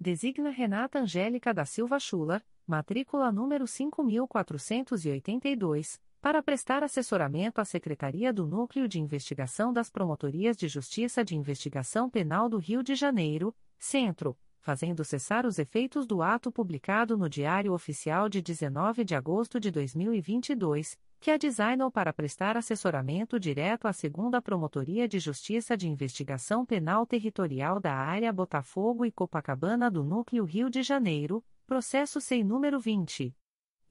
Designa 0.00 0.50
Renata 0.50 1.00
Angélica 1.00 1.52
da 1.52 1.64
Silva 1.64 1.98
Schuller, 1.98 2.40
matrícula 2.66 3.32
número 3.32 3.66
5482, 3.66 6.00
para 6.20 6.42
prestar 6.42 6.82
assessoramento 6.82 7.60
à 7.60 7.64
Secretaria 7.64 8.32
do 8.32 8.44
Núcleo 8.46 8.88
de 8.88 9.00
Investigação 9.00 9.72
das 9.72 9.90
Promotorias 9.90 10.56
de 10.56 10.68
Justiça 10.68 11.24
de 11.24 11.36
Investigação 11.36 12.10
Penal 12.10 12.48
do 12.48 12.58
Rio 12.58 12.82
de 12.82 12.94
Janeiro, 12.94 13.54
Centro, 13.78 14.36
fazendo 14.60 15.04
cessar 15.04 15.46
os 15.46 15.58
efeitos 15.58 16.06
do 16.06 16.22
ato 16.22 16.52
publicado 16.52 17.16
no 17.16 17.28
Diário 17.28 17.72
Oficial 17.72 18.28
de 18.28 18.42
19 18.42 19.04
de 19.04 19.14
agosto 19.14 19.60
de 19.60 19.70
2022 19.70 20.98
que 21.20 21.30
é 21.30 21.38
designou 21.38 21.90
para 21.90 22.12
prestar 22.12 22.56
assessoramento 22.56 23.40
direto 23.40 23.88
à 23.88 23.92
segunda 23.92 24.40
Promotoria 24.40 25.08
de 25.08 25.18
Justiça 25.18 25.76
de 25.76 25.88
Investigação 25.88 26.64
Penal 26.64 27.04
Territorial 27.06 27.80
da 27.80 27.92
Área 27.94 28.32
Botafogo 28.32 29.04
e 29.04 29.10
Copacabana 29.10 29.90
do 29.90 30.04
Núcleo 30.04 30.44
Rio 30.44 30.70
de 30.70 30.80
Janeiro, 30.82 31.44
processo 31.66 32.20
sem 32.20 32.44
número 32.44 32.78
20. 32.78 33.34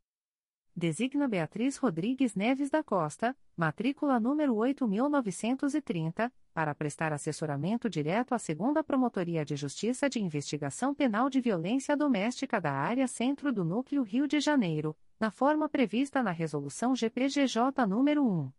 Designa 0.75 1.29
Beatriz 1.29 1.77
Rodrigues 1.77 2.35
Neves 2.35 2.71
da 2.71 2.83
Costa, 2.83 3.37
matrícula 3.57 4.21
número 4.21 4.55
8930, 4.55 6.33
para 6.55 6.75
prestar 6.75 7.13
assessoramento 7.13 7.91
direto 7.91 8.35
à 8.35 8.39
Segunda 8.39 8.83
Promotoria 8.83 9.45
de 9.45 9.55
Justiça 9.57 10.09
de 10.09 10.19
Investigação 10.21 10.95
Penal 10.95 11.29
de 11.29 11.41
Violência 11.41 11.97
Doméstica 11.97 12.61
da 12.61 12.73
Área 12.73 13.07
Centro 13.07 13.53
do 13.53 13.65
Núcleo 13.65 14.03
Rio 14.03 14.27
de 14.27 14.41
Janeiro, 14.41 14.97
na 15.19 15.31
forma 15.31 15.69
prevista 15.69 16.23
na 16.23 16.31
Resolução 16.31 16.95
GPGJ 16.95 17.87
nº 17.87 18.23
1. 18.23 18.51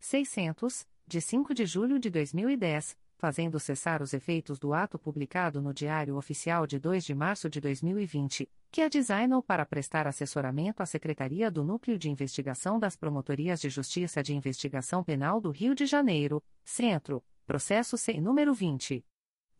600, 0.00 0.88
de 1.10 1.20
5 1.20 1.52
de 1.52 1.66
julho 1.66 1.98
de 1.98 2.08
2010, 2.08 2.96
fazendo 3.18 3.58
cessar 3.58 4.00
os 4.00 4.14
efeitos 4.14 4.60
do 4.60 4.72
ato 4.72 4.96
publicado 4.96 5.60
no 5.60 5.74
Diário 5.74 6.16
Oficial 6.16 6.68
de 6.68 6.78
2 6.78 7.04
de 7.04 7.16
março 7.16 7.50
de 7.50 7.60
2020, 7.60 8.48
que 8.70 8.80
a 8.80 8.88
designou 8.88 9.42
para 9.42 9.66
prestar 9.66 10.06
assessoramento 10.06 10.84
à 10.84 10.86
Secretaria 10.86 11.50
do 11.50 11.64
Núcleo 11.64 11.98
de 11.98 12.08
Investigação 12.08 12.78
das 12.78 12.94
Promotorias 12.94 13.60
de 13.60 13.68
Justiça 13.68 14.22
de 14.22 14.32
Investigação 14.32 15.02
Penal 15.02 15.40
do 15.40 15.50
Rio 15.50 15.74
de 15.74 15.84
Janeiro, 15.84 16.40
Centro, 16.64 17.20
processo 17.44 17.98
sem 17.98 18.20
número 18.20 18.54
20. 18.54 19.04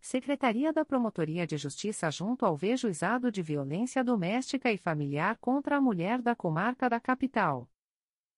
Secretaria 0.00 0.72
da 0.72 0.82
Promotoria 0.82 1.46
de 1.46 1.58
Justiça 1.58 2.10
junto 2.10 2.46
ao 2.46 2.56
V 2.56 2.74
Juizado 2.78 3.30
de 3.30 3.42
Violência 3.42 4.02
Doméstica 4.02 4.72
e 4.72 4.78
Familiar 4.78 5.36
contra 5.36 5.76
a 5.76 5.80
Mulher 5.80 6.22
da 6.22 6.34
Comarca 6.34 6.88
da 6.88 6.98
Capital. 6.98 7.68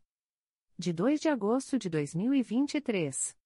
De 0.77 0.93
2 0.93 1.19
de 1.19 1.29
agosto 1.29 1.77
de 1.77 1.89
2023. 1.89 3.37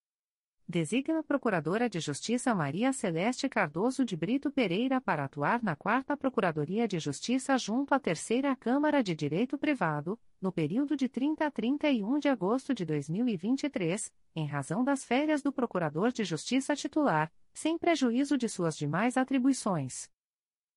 Designa 0.65 1.19
a 1.19 1.23
Procuradora 1.23 1.89
de 1.89 1.99
Justiça 1.99 2.55
Maria 2.55 2.93
Celeste 2.93 3.49
Cardoso 3.49 4.05
de 4.05 4.15
Brito 4.15 4.49
Pereira 4.49 5.01
para 5.01 5.25
atuar 5.25 5.61
na 5.61 5.75
4 5.75 6.15
Procuradoria 6.15 6.87
de 6.87 6.99
Justiça 6.99 7.57
junto 7.57 7.93
à 7.93 7.99
Terceira 7.99 8.55
Câmara 8.55 9.03
de 9.03 9.13
Direito 9.13 9.57
Privado, 9.57 10.17
no 10.41 10.53
período 10.53 10.95
de 10.95 11.09
30 11.09 11.45
a 11.45 11.51
31 11.51 12.17
de 12.17 12.29
agosto 12.29 12.73
de 12.73 12.85
2023, 12.85 14.09
em 14.35 14.45
razão 14.45 14.83
das 14.83 15.03
férias 15.03 15.41
do 15.41 15.51
Procurador 15.51 16.11
de 16.11 16.23
Justiça 16.23 16.75
titular, 16.75 17.31
sem 17.53 17.77
prejuízo 17.77 18.37
de 18.37 18.49
suas 18.49 18.77
demais 18.77 19.17
atribuições. 19.17 20.12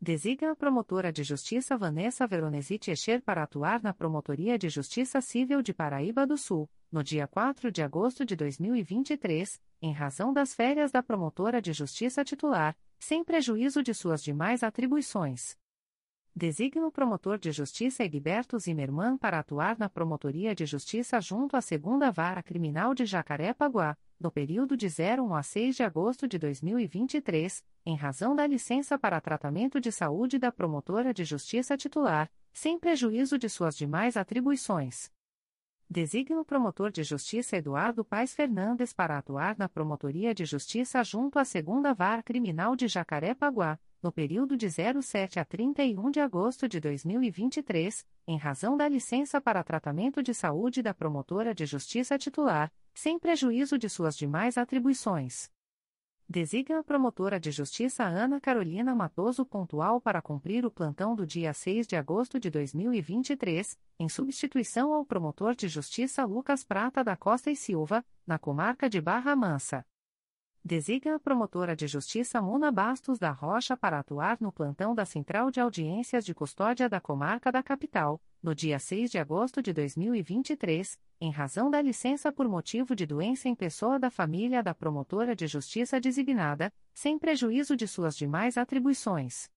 Designa 0.02 0.52
a 0.52 0.56
promotora 0.56 1.14
de 1.14 1.24
justiça 1.24 1.78
Vanessa 1.78 2.28
Veronesi 2.28 2.78
Teixeira 2.78 3.22
para 3.22 3.44
atuar 3.44 3.82
na 3.82 3.94
Promotoria 3.94 4.60
de 4.60 4.68
Justiça 4.68 5.22
Civil 5.22 5.62
de 5.62 5.74
Paraíba 5.74 6.28
do 6.28 6.36
Sul, 6.36 6.70
no 6.92 7.02
dia 7.02 7.26
4 7.26 7.72
de 7.72 7.82
agosto 7.82 8.26
de 8.26 8.36
2023, 8.36 9.62
em 9.82 9.94
razão 9.94 10.34
das 10.34 10.54
férias 10.54 10.92
da 10.92 11.02
promotora 11.02 11.62
de 11.62 11.72
justiça 11.72 12.26
titular, 12.26 12.78
sem 13.00 13.24
prejuízo 13.24 13.82
de 13.82 13.94
suas 13.94 14.22
demais 14.22 14.62
atribuições. 14.62 15.58
Designa 16.36 16.86
o 16.86 16.92
promotor 16.92 17.38
de 17.38 17.50
justiça 17.50 18.04
Egberto 18.04 18.60
Zimmermann 18.60 19.18
para 19.18 19.40
atuar 19.40 19.80
na 19.80 19.88
Promotoria 19.88 20.54
de 20.54 20.66
Justiça 20.66 21.22
junto 21.22 21.56
à 21.56 21.62
Segunda 21.62 22.12
Vara 22.12 22.44
Criminal 22.44 22.94
de 22.94 23.06
Jacaré-Paguá, 23.06 23.98
no 24.20 24.32
período 24.32 24.76
de 24.78 24.88
01 24.88 25.36
a 25.36 25.43
6 25.43 25.76
de 25.76 25.84
agosto 25.84 26.28
de 26.28 26.38
2023, 26.38 27.63
em 27.86 27.95
razão 27.95 28.36
da 28.36 28.47
licença 28.47 28.97
para 28.97 29.22
tratamento 29.22 29.80
de 29.80 29.91
saúde 29.91 30.39
da 30.39 30.51
promotora 30.51 31.13
de 31.13 31.24
justiça 31.24 31.78
titular, 31.78 32.32
sem 32.53 32.80
prejuízo 32.80 33.38
de 33.38 33.49
suas 33.49 33.76
demais 33.78 34.18
atribuições. 34.18 35.11
Designa 35.88 36.39
o 36.39 36.45
promotor 36.45 36.89
de 36.89 37.03
justiça 37.03 37.57
Eduardo 37.57 38.03
Paes 38.03 38.34
Fernandes 38.34 38.91
para 38.91 39.20
atuar 39.20 39.55
na 39.57 39.70
Promotoria 39.70 40.34
de 40.34 40.43
Justiça 40.43 41.03
junto 41.03 41.38
à 41.38 41.45
Segunda 41.45 41.93
Vara 41.93 42.24
Criminal 42.24 42.76
de 42.76 42.88
Jacaré-Paguá, 42.88 43.78
no 44.06 44.12
período 44.12 44.56
de 44.56 44.70
07 44.70 45.39
a 45.39 45.43
31 45.43 46.12
de 46.12 46.20
agosto 46.20 46.70
de 46.70 46.80
2023, 46.80 48.06
em 48.28 48.38
razão 48.38 48.78
da 48.78 48.88
licença 48.88 49.41
para 49.41 49.64
tratamento 49.64 50.22
de 50.22 50.32
saúde 50.32 50.84
da 50.84 50.93
promotora 50.93 51.56
de 51.56 51.66
justiça 51.66 52.16
titular, 52.16 52.72
sem 52.93 53.18
prejuízo 53.18 53.80
de 53.80 53.89
suas 53.89 54.16
demais 54.16 54.60
atribuições. 54.60 55.49
Designa 56.30 56.82
a 56.82 56.84
promotora 56.84 57.39
de 57.39 57.49
justiça 57.49 58.03
Ana 58.03 58.39
Carolina 58.39 58.93
Matoso 58.93 59.43
Pontual 59.43 59.99
para 59.99 60.22
cumprir 60.22 60.68
o 60.68 60.72
plantão 60.72 61.16
do 61.16 61.26
dia 61.26 61.51
6 61.51 61.88
de 61.88 61.95
agosto 61.95 62.39
de 62.39 62.51
2023, 62.51 63.76
em 63.99 64.08
substituição 64.08 64.93
ao 64.93 65.03
promotor 65.03 65.56
de 65.56 65.68
justiça 65.68 66.24
Lucas 66.26 66.64
Prata 66.64 67.03
da 67.03 67.18
Costa 67.18 67.49
e 67.49 67.56
Silva, 67.56 68.06
na 68.26 68.38
comarca 68.38 68.88
de 68.88 69.01
Barra 69.01 69.36
Mansa. 69.36 69.84
Designa 70.68 71.18
a 71.18 71.20
promotora 71.20 71.76
de 71.76 71.86
justiça 71.86 72.41
Mona 72.41 72.72
Bastos 72.72 73.20
da 73.20 73.30
Rocha 73.30 73.78
para 73.78 73.99
atuar 73.99 74.38
no 74.41 74.51
plantão 74.51 74.95
da 74.95 75.05
Central 75.05 75.51
de 75.51 75.59
Audiências 75.59 76.26
de 76.26 76.34
Custódia 76.34 76.89
da 76.89 76.99
Comarca 76.99 77.51
da 77.51 77.61
Capital, 77.61 78.20
no 78.41 78.55
dia 78.55 78.80
6 78.80 79.11
de 79.11 79.20
agosto 79.20 79.61
de 79.61 79.72
2023, 79.72 80.97
em 81.22 81.30
razão 81.30 81.70
da 81.70 81.80
licença 81.80 82.32
por 82.32 82.49
motivo 82.49 82.95
de 82.95 83.05
doença 83.05 83.47
em 83.47 83.53
pessoa 83.53 83.99
da 83.99 84.09
família 84.09 84.63
da 84.63 84.74
promotora 84.74 85.36
de 85.36 85.45
justiça 85.45 86.01
designada, 86.01 86.74
sem 86.95 87.20
prejuízo 87.20 87.78
de 87.78 87.88
suas 87.88 88.18
demais 88.18 88.57
atribuições 88.57 89.47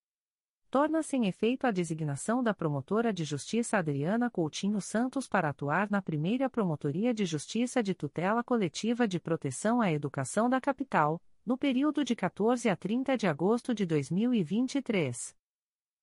torna-se 0.69 1.17
em 1.17 1.25
efeito 1.25 1.65
a 1.65 1.71
designação 1.71 2.43
da 2.43 2.53
promotora 2.53 3.11
de 3.11 3.23
justiça 3.23 3.77
Adriana 3.77 4.29
Coutinho 4.29 4.79
Santos 4.79 5.27
para 5.27 5.49
atuar 5.49 5.89
na 5.89 6.01
primeira 6.01 6.49
Promotoria 6.49 7.13
de 7.13 7.25
Justiça 7.25 7.81
de 7.81 7.93
Tutela 7.93 8.43
Coletiva 8.43 9.07
de 9.07 9.19
Proteção 9.19 9.81
à 9.81 9.91
Educação 9.91 10.49
da 10.49 10.61
Capital, 10.61 11.21
no 11.45 11.57
período 11.57 12.03
de 12.03 12.15
14 12.15 12.69
a 12.69 12.75
30 12.75 13.17
de 13.17 13.25
agosto 13.25 13.73
de 13.73 13.85
2023. 13.85 15.38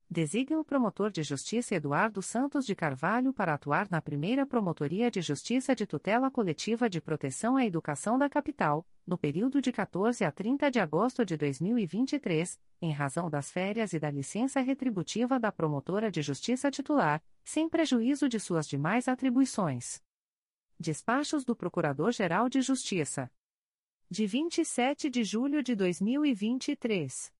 Designa 0.08 0.60
o 0.60 0.64
promotor 0.64 1.10
de 1.10 1.20
justiça 1.24 1.74
Eduardo 1.74 2.22
Santos 2.22 2.64
de 2.64 2.76
Carvalho 2.76 3.32
para 3.32 3.54
atuar 3.54 3.90
na 3.90 4.00
primeira 4.00 4.46
Promotoria 4.46 5.10
de 5.10 5.20
Justiça 5.20 5.74
de 5.74 5.84
Tutela 5.84 6.30
Coletiva 6.30 6.88
de 6.88 7.00
Proteção 7.00 7.56
à 7.56 7.66
Educação 7.66 8.16
da 8.16 8.28
Capital, 8.28 8.86
no 9.04 9.18
período 9.18 9.60
de 9.60 9.72
14 9.72 10.24
a 10.24 10.30
30 10.30 10.70
de 10.70 10.78
agosto 10.78 11.24
de 11.24 11.36
2023, 11.36 12.60
em 12.80 12.92
razão 12.92 13.28
das 13.28 13.50
férias 13.50 13.92
e 13.92 13.98
da 13.98 14.08
licença 14.08 14.60
retributiva 14.60 15.40
da 15.40 15.50
promotora 15.50 16.08
de 16.08 16.22
justiça 16.22 16.70
titular, 16.70 17.20
sem 17.44 17.68
prejuízo 17.68 18.28
de 18.28 18.38
suas 18.38 18.68
demais 18.68 19.08
atribuições. 19.08 20.00
Despachos 20.78 21.44
do 21.44 21.56
Procurador-Geral 21.56 22.48
de 22.48 22.60
Justiça. 22.62 23.28
De 24.08 24.24
27 24.24 25.10
de 25.10 25.24
julho 25.24 25.64
de 25.64 25.74
2023. 25.74 27.35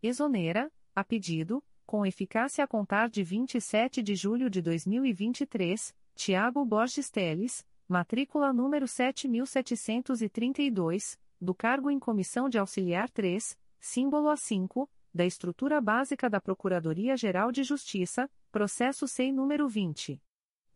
Exonera, 0.08 0.72
a 0.95 1.03
pedido, 1.03 1.62
com 1.86 2.05
eficácia 2.05 2.64
a 2.64 2.68
contar 2.68 3.10
de 3.10 3.22
27 3.24 4.01
de 4.01 4.16
julho 4.16 4.49
de 4.49 4.62
2023, 4.62 5.93
Tiago 6.16 6.64
Borges 6.66 7.10
Teles, 7.10 7.66
matrícula 7.88 8.51
número 8.51 8.86
7732, 8.88 11.20
do 11.39 11.53
cargo 11.53 11.91
em 11.91 11.99
comissão 11.99 12.49
de 12.49 12.58
auxiliar 12.58 13.08
3, 13.10 13.55
símbolo 13.80 14.30
A5, 14.30 14.89
da 15.14 15.26
estrutura 15.26 15.80
básica 15.80 16.30
da 16.30 16.41
Procuradoria-Geral 16.41 17.51
de 17.51 17.64
Justiça, 17.64 18.30
processo 18.51 19.08
SEI 19.08 19.32
número 19.32 19.68
20. 19.68 20.20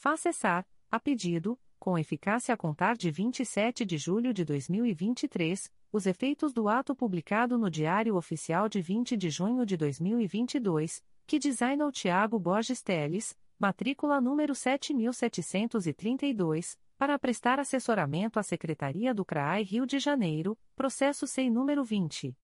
Faz 0.00 0.20
cessar, 0.20 0.64
a 0.92 1.00
pedido, 1.00 1.58
com 1.76 1.98
eficácia 1.98 2.54
a 2.54 2.56
contar 2.56 2.96
de 2.96 3.10
27 3.10 3.84
de 3.84 3.98
julho 3.98 4.32
de 4.32 4.44
2023, 4.44 5.72
os 5.90 6.06
efeitos 6.06 6.52
do 6.52 6.68
ato 6.68 6.94
publicado 6.94 7.58
no 7.58 7.68
Diário 7.68 8.14
Oficial 8.14 8.68
de 8.68 8.80
20 8.80 9.16
de 9.16 9.28
junho 9.28 9.66
de 9.66 9.76
2022, 9.76 11.02
que 11.26 11.40
designa 11.40 11.84
o 11.84 11.90
Tiago 11.90 12.38
Borges 12.38 12.80
Teles, 12.80 13.36
matrícula 13.58 14.20
número 14.20 14.54
7732, 14.54 16.78
para 16.96 17.18
prestar 17.18 17.58
assessoramento 17.58 18.38
à 18.38 18.44
Secretaria 18.44 19.12
do 19.12 19.24
CRAI 19.24 19.64
Rio 19.64 19.84
de 19.84 19.98
Janeiro, 19.98 20.56
processo 20.76 21.26
SEI 21.26 21.50
número 21.50 21.82
20. 21.82 22.36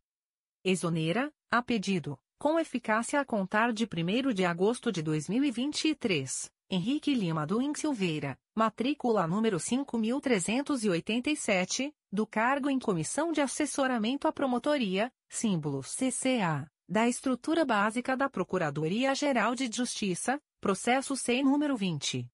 Exonera, 0.63 1.31
a 1.49 1.61
pedido, 1.61 2.17
com 2.37 2.59
eficácia 2.59 3.19
a 3.19 3.25
contar 3.25 3.73
de 3.73 3.85
1 3.85 4.33
de 4.33 4.45
agosto 4.45 4.91
de 4.91 5.01
2023, 5.01 6.51
Henrique 6.69 7.15
Lima 7.15 7.47
Duin 7.47 7.73
Silveira, 7.73 8.37
matrícula 8.53 9.25
número 9.25 9.57
5387, 9.59 11.91
do 12.11 12.27
cargo 12.27 12.69
em 12.69 12.77
Comissão 12.77 13.31
de 13.31 13.39
Assessoramento 13.41 14.27
à 14.27 14.33
Promotoria, 14.33 15.11
símbolo 15.29 15.81
CCA, 15.81 16.69
da 16.87 17.07
Estrutura 17.07 17.65
Básica 17.65 18.15
da 18.15 18.29
Procuradoria-Geral 18.29 19.55
de 19.55 19.67
Justiça, 19.71 20.39
processo 20.59 21.15
SEI 21.15 21.43
número 21.43 21.77
20. 21.77 22.27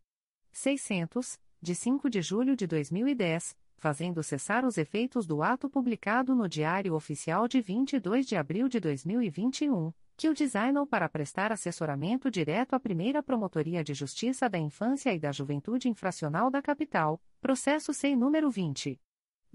600, 0.50 1.38
de 1.62 1.76
5 1.76 2.10
de 2.10 2.20
julho 2.20 2.56
de 2.56 2.66
2010, 2.66 3.56
fazendo 3.76 4.20
cessar 4.20 4.64
os 4.64 4.76
efeitos 4.76 5.28
do 5.28 5.44
ato 5.44 5.70
publicado 5.70 6.34
no 6.34 6.48
Diário 6.48 6.92
Oficial 6.92 7.46
de 7.46 7.60
22 7.60 8.26
de 8.26 8.34
abril 8.34 8.68
de 8.68 8.80
2021, 8.80 9.92
que 10.16 10.28
o 10.28 10.34
designam 10.34 10.86
para 10.86 11.08
prestar 11.08 11.50
assessoramento 11.52 12.30
direto 12.30 12.74
à 12.74 12.80
primeira 12.80 13.22
Promotoria 13.22 13.84
de 13.84 13.92
Justiça 13.92 14.48
da 14.48 14.56
Infância 14.58 15.12
e 15.12 15.18
da 15.18 15.30
Juventude 15.30 15.88
Infracional 15.88 16.50
da 16.50 16.62
Capital, 16.62 17.20
processo 17.40 17.92
sem 17.92 18.16
número 18.16 18.50
20. 18.50 18.98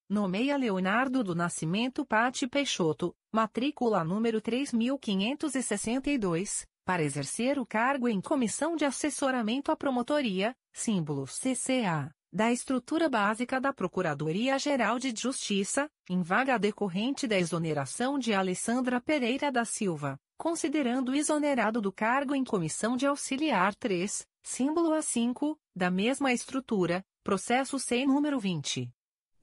Nomeia 0.08 0.56
Leonardo 0.56 1.24
do 1.24 1.34
Nascimento 1.34 2.06
Patti 2.06 2.48
Peixoto, 2.48 3.16
matrícula 3.32 4.04
número 4.04 4.40
3562, 4.40 6.68
para 6.86 7.02
exercer 7.02 7.58
o 7.58 7.66
cargo 7.66 8.08
em 8.08 8.22
Comissão 8.22 8.76
de 8.76 8.86
Assessoramento 8.86 9.72
à 9.72 9.76
Promotoria, 9.76 10.56
símbolo 10.72 11.26
CCA, 11.26 12.14
da 12.32 12.52
estrutura 12.52 13.10
básica 13.10 13.60
da 13.60 13.72
Procuradoria-Geral 13.72 15.00
de 15.00 15.14
Justiça, 15.16 15.90
em 16.10 16.22
vaga 16.22 16.58
decorrente 16.58 17.28
da 17.28 17.38
exoneração 17.38 18.20
de 18.20 18.34
Alessandra 18.34 19.00
Pereira 19.00 19.52
da 19.52 19.66
Silva 19.66 20.20
considerando 20.38 21.16
exonerado 21.16 21.82
do 21.82 21.92
cargo 21.92 22.36
em 22.36 22.44
comissão 22.44 22.96
de 22.98 23.08
auxiliar 23.08 23.74
3, 23.76 24.28
símbolo 24.44 24.92
A5, 24.92 25.58
da 25.76 25.90
mesma 25.90 26.32
estrutura, 26.34 27.04
processo 27.24 27.80
sem 27.80 28.06
número 28.06 28.40
20. 28.40 28.94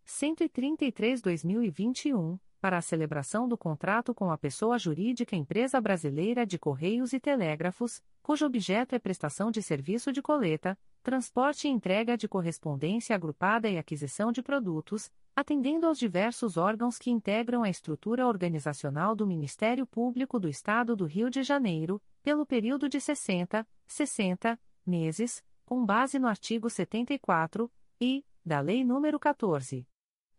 133/2021 0.06 2.40
para 2.60 2.78
a 2.78 2.82
celebração 2.82 3.48
do 3.48 3.58
contrato 3.58 4.14
com 4.14 4.32
a 4.32 4.38
pessoa 4.38 4.78
jurídica 4.78 5.36
Empresa 5.36 5.80
Brasileira 5.80 6.46
de 6.46 6.58
Correios 6.58 7.14
e 7.14 7.20
Telégrafos, 7.20 8.02
cujo 8.22 8.46
objeto 8.46 8.96
é 8.96 9.00
prestação 9.00 9.52
de 9.52 9.62
serviço 9.62 10.12
de 10.12 10.22
coleta, 10.22 10.78
transporte 11.04 11.68
e 11.68 11.72
entrega 11.72 12.18
de 12.18 12.28
correspondência 12.28 13.16
agrupada 13.16 13.70
e 13.70 13.78
aquisição 13.78 14.32
de 14.32 14.42
produtos, 14.42 15.10
atendendo 15.36 15.86
aos 15.86 16.00
diversos 16.00 16.58
órgãos 16.58 16.98
que 16.98 17.12
integram 17.12 17.64
a 17.64 17.70
estrutura 17.70 18.26
organizacional 18.26 19.16
do 19.16 19.28
Ministério 19.28 19.86
Público 19.86 20.40
do 20.40 20.50
Estado 20.50 20.96
do 20.96 21.06
Rio 21.06 21.30
de 21.30 21.44
Janeiro, 21.44 22.02
pelo 22.24 22.46
período 22.46 22.90
de 22.90 23.00
60, 23.00 23.66
60 23.86 24.60
meses, 24.86 25.44
com 25.66 25.86
base 25.86 26.18
no 26.18 26.28
artigo 26.28 26.70
74 26.70 27.72
e 28.02 28.26
da 28.44 28.60
Lei 28.60 28.84
nº 28.84 29.20
14. 29.20 29.88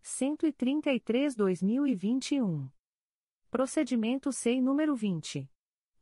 133/2021. 0.09 2.71
Procedimento 3.51 4.33
SEI 4.33 4.63
número 4.63 4.97
20 4.97 5.47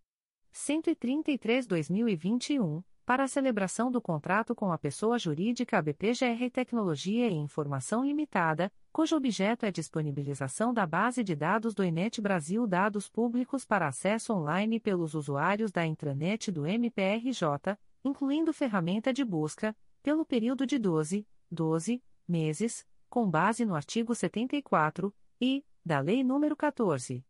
133/2021 0.51 2.83
para 3.05 3.25
a 3.25 3.27
celebração 3.27 3.91
do 3.91 4.01
contrato 4.01 4.55
com 4.55 4.71
a 4.71 4.77
pessoa 4.77 5.19
jurídica 5.19 5.81
BPGR 5.81 6.49
Tecnologia 6.49 7.27
e 7.27 7.33
Informação 7.33 8.05
Limitada, 8.05 8.71
cujo 8.91 9.17
objeto 9.17 9.65
é 9.65 9.71
disponibilização 9.71 10.73
da 10.73 10.85
base 10.85 11.23
de 11.23 11.35
dados 11.35 11.73
do 11.73 11.83
Enet 11.83 12.21
Brasil 12.21 12.65
Dados 12.65 13.09
Públicos 13.09 13.65
para 13.65 13.87
acesso 13.87 14.31
online 14.33 14.79
pelos 14.79 15.15
usuários 15.15 15.69
da 15.71 15.85
intranet 15.85 16.49
do 16.49 16.65
MPRJ, 16.65 17.77
incluindo 18.05 18.53
ferramenta 18.53 19.11
de 19.11 19.25
busca, 19.25 19.75
pelo 20.01 20.25
período 20.25 20.65
de 20.65 20.79
12, 20.79 21.27
12 21.51 22.01
meses, 22.27 22.85
com 23.09 23.29
base 23.29 23.65
no 23.65 23.75
artigo 23.75 24.15
74 24.15 25.13
e 25.41 25.65
da 25.85 25.99
Lei 25.99 26.23
nº 26.23 26.55
14. 26.55 27.21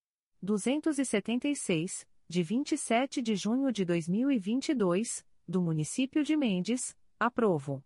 276, 0.42 2.04
de 2.28 2.42
27 2.42 3.22
de 3.22 3.36
junho 3.36 3.70
de 3.70 3.84
2022, 3.84 5.24
do 5.46 5.62
município 5.62 6.24
de 6.24 6.36
Mendes, 6.36 6.96
aprovo. 7.16 7.84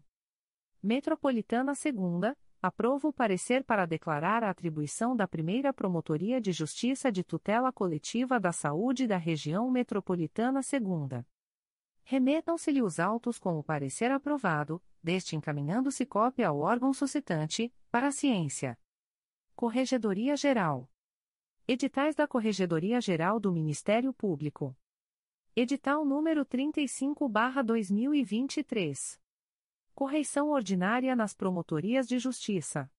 Metropolitana 0.84 1.74
II, 1.74 2.36
Aprovo 2.64 3.10
o 3.10 3.14
parecer 3.14 3.64
para 3.66 3.86
declarar 3.86 4.42
a 4.42 4.50
atribuição 4.50 5.14
da 5.18 5.28
primeira 5.28 5.74
Promotoria 5.74 6.40
de 6.40 6.54
Justiça 6.54 7.12
de 7.12 7.22
Tutela 7.22 7.74
Coletiva 7.74 8.40
da 8.40 8.54
Saúde 8.54 9.06
da 9.06 9.18
Região 9.18 9.70
Metropolitana 9.70 10.62
II. 10.62 11.26
Remetam-se-lhe 12.06 12.82
os 12.82 13.02
autos 13.02 13.38
com 13.38 13.60
o 13.60 13.64
parecer 13.64 14.10
aprovado, 14.12 14.82
deste 15.04 15.36
encaminhando-se 15.36 16.06
cópia 16.06 16.48
ao 16.48 16.60
órgão 16.60 16.94
suscitante, 16.94 17.70
para 17.92 18.08
a 18.08 18.14
ciência. 18.14 18.80
Corregedoria 19.58 20.38
Geral. 20.38 20.90
Editais 21.68 22.16
da 22.16 22.26
Corregedoria 22.26 23.02
Geral 23.02 23.42
do 23.42 23.52
Ministério 23.52 24.14
Público. 24.14 24.74
Edital 25.54 26.06
número 26.06 26.46
35/2023. 26.46 29.22
Correição 29.96 30.50
ordinária 30.50 31.16
nas 31.16 31.36
promotorias 31.36 32.08
de 32.08 32.18
justiça. 32.18 32.90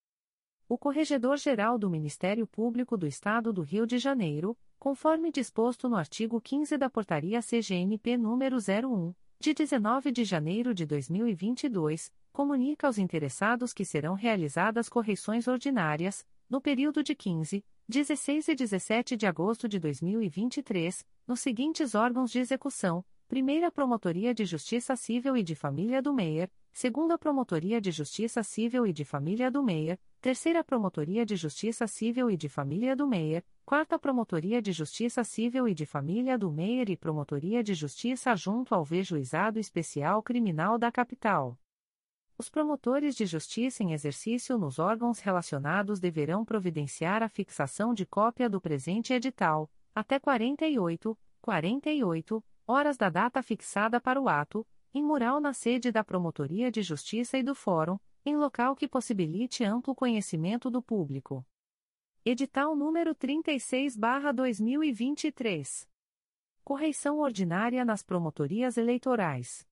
O 0.68 0.78
Corregedor-Geral 0.78 1.76
do 1.76 1.90
Ministério 1.90 2.46
Público 2.46 2.96
do 2.96 3.04
Estado 3.04 3.52
do 3.52 3.62
Rio 3.62 3.84
de 3.84 3.98
Janeiro, 3.98 4.56
conforme 4.78 5.32
disposto 5.32 5.88
no 5.88 5.96
artigo 5.96 6.40
15 6.40 6.78
da 6.78 6.88
Portaria 6.88 7.40
CGNP 7.42 8.16
número 8.16 8.58
01, 8.58 9.12
de 9.40 9.52
19 9.52 10.12
de 10.12 10.24
janeiro 10.24 10.72
de 10.72 10.86
2022, 10.86 12.12
comunica 12.32 12.86
aos 12.86 12.96
interessados 12.96 13.72
que 13.72 13.84
serão 13.84 14.14
realizadas 14.14 14.88
correições 14.88 15.48
ordinárias, 15.48 16.24
no 16.48 16.60
período 16.60 17.02
de 17.02 17.16
15, 17.16 17.64
16 17.88 18.48
e 18.48 18.54
17 18.54 19.16
de 19.16 19.26
agosto 19.26 19.68
de 19.68 19.80
2023, 19.80 21.04
nos 21.26 21.40
seguintes 21.40 21.96
órgãos 21.96 22.30
de 22.30 22.38
execução: 22.38 23.04
Primeira 23.26 23.68
Promotoria 23.68 24.32
de 24.32 24.44
Justiça 24.44 24.94
Civil 24.94 25.36
e 25.36 25.42
de 25.42 25.56
Família 25.56 26.00
do 26.00 26.14
Meier, 26.14 26.48
Segunda 26.76 27.16
Promotoria 27.16 27.80
de 27.80 27.92
Justiça 27.92 28.42
Civil 28.42 28.84
e 28.84 28.92
de 28.92 29.04
Família 29.04 29.48
do 29.48 29.62
Meier, 29.62 29.96
Terceira 30.20 30.64
Promotoria 30.64 31.24
de 31.24 31.36
Justiça 31.36 31.86
Civil 31.86 32.28
e 32.28 32.36
de 32.36 32.48
Família 32.48 32.96
do 32.96 33.06
Meier, 33.06 33.44
Quarta 33.64 33.96
Promotoria 33.96 34.60
de 34.60 34.72
Justiça 34.72 35.22
Civil 35.22 35.68
e 35.68 35.72
de 35.72 35.86
Família 35.86 36.36
do 36.36 36.50
Meier 36.50 36.90
e 36.90 36.96
Promotoria 36.96 37.62
de 37.62 37.74
Justiça 37.74 38.34
junto 38.34 38.74
ao 38.74 38.84
V-Juizado 38.84 39.60
Especial 39.60 40.20
Criminal 40.20 40.76
da 40.76 40.90
Capital. 40.90 41.56
Os 42.36 42.50
promotores 42.50 43.14
de 43.14 43.24
justiça 43.24 43.84
em 43.84 43.92
exercício 43.92 44.58
nos 44.58 44.80
órgãos 44.80 45.20
relacionados 45.20 46.00
deverão 46.00 46.44
providenciar 46.44 47.22
a 47.22 47.28
fixação 47.28 47.94
de 47.94 48.04
cópia 48.04 48.50
do 48.50 48.60
presente 48.60 49.12
edital, 49.12 49.70
até 49.94 50.18
48, 50.18 51.16
48 51.40 52.44
horas 52.66 52.96
da 52.96 53.08
data 53.08 53.40
fixada 53.44 54.00
para 54.00 54.20
o 54.20 54.28
ato, 54.28 54.66
em 54.94 55.02
mural 55.02 55.40
na 55.40 55.52
sede 55.52 55.90
da 55.90 56.04
Promotoria 56.04 56.70
de 56.70 56.80
Justiça 56.80 57.36
e 57.36 57.42
do 57.42 57.52
Fórum, 57.52 57.98
em 58.24 58.36
local 58.36 58.76
que 58.76 58.86
possibilite 58.86 59.64
amplo 59.64 59.92
conhecimento 59.92 60.70
do 60.70 60.80
público. 60.80 61.44
Edital 62.24 62.76
número 62.76 63.12
36/2023. 63.12 65.88
Correição 66.62 67.18
ordinária 67.18 67.84
nas 67.84 68.04
promotorias 68.04 68.76
eleitorais. 68.78 69.66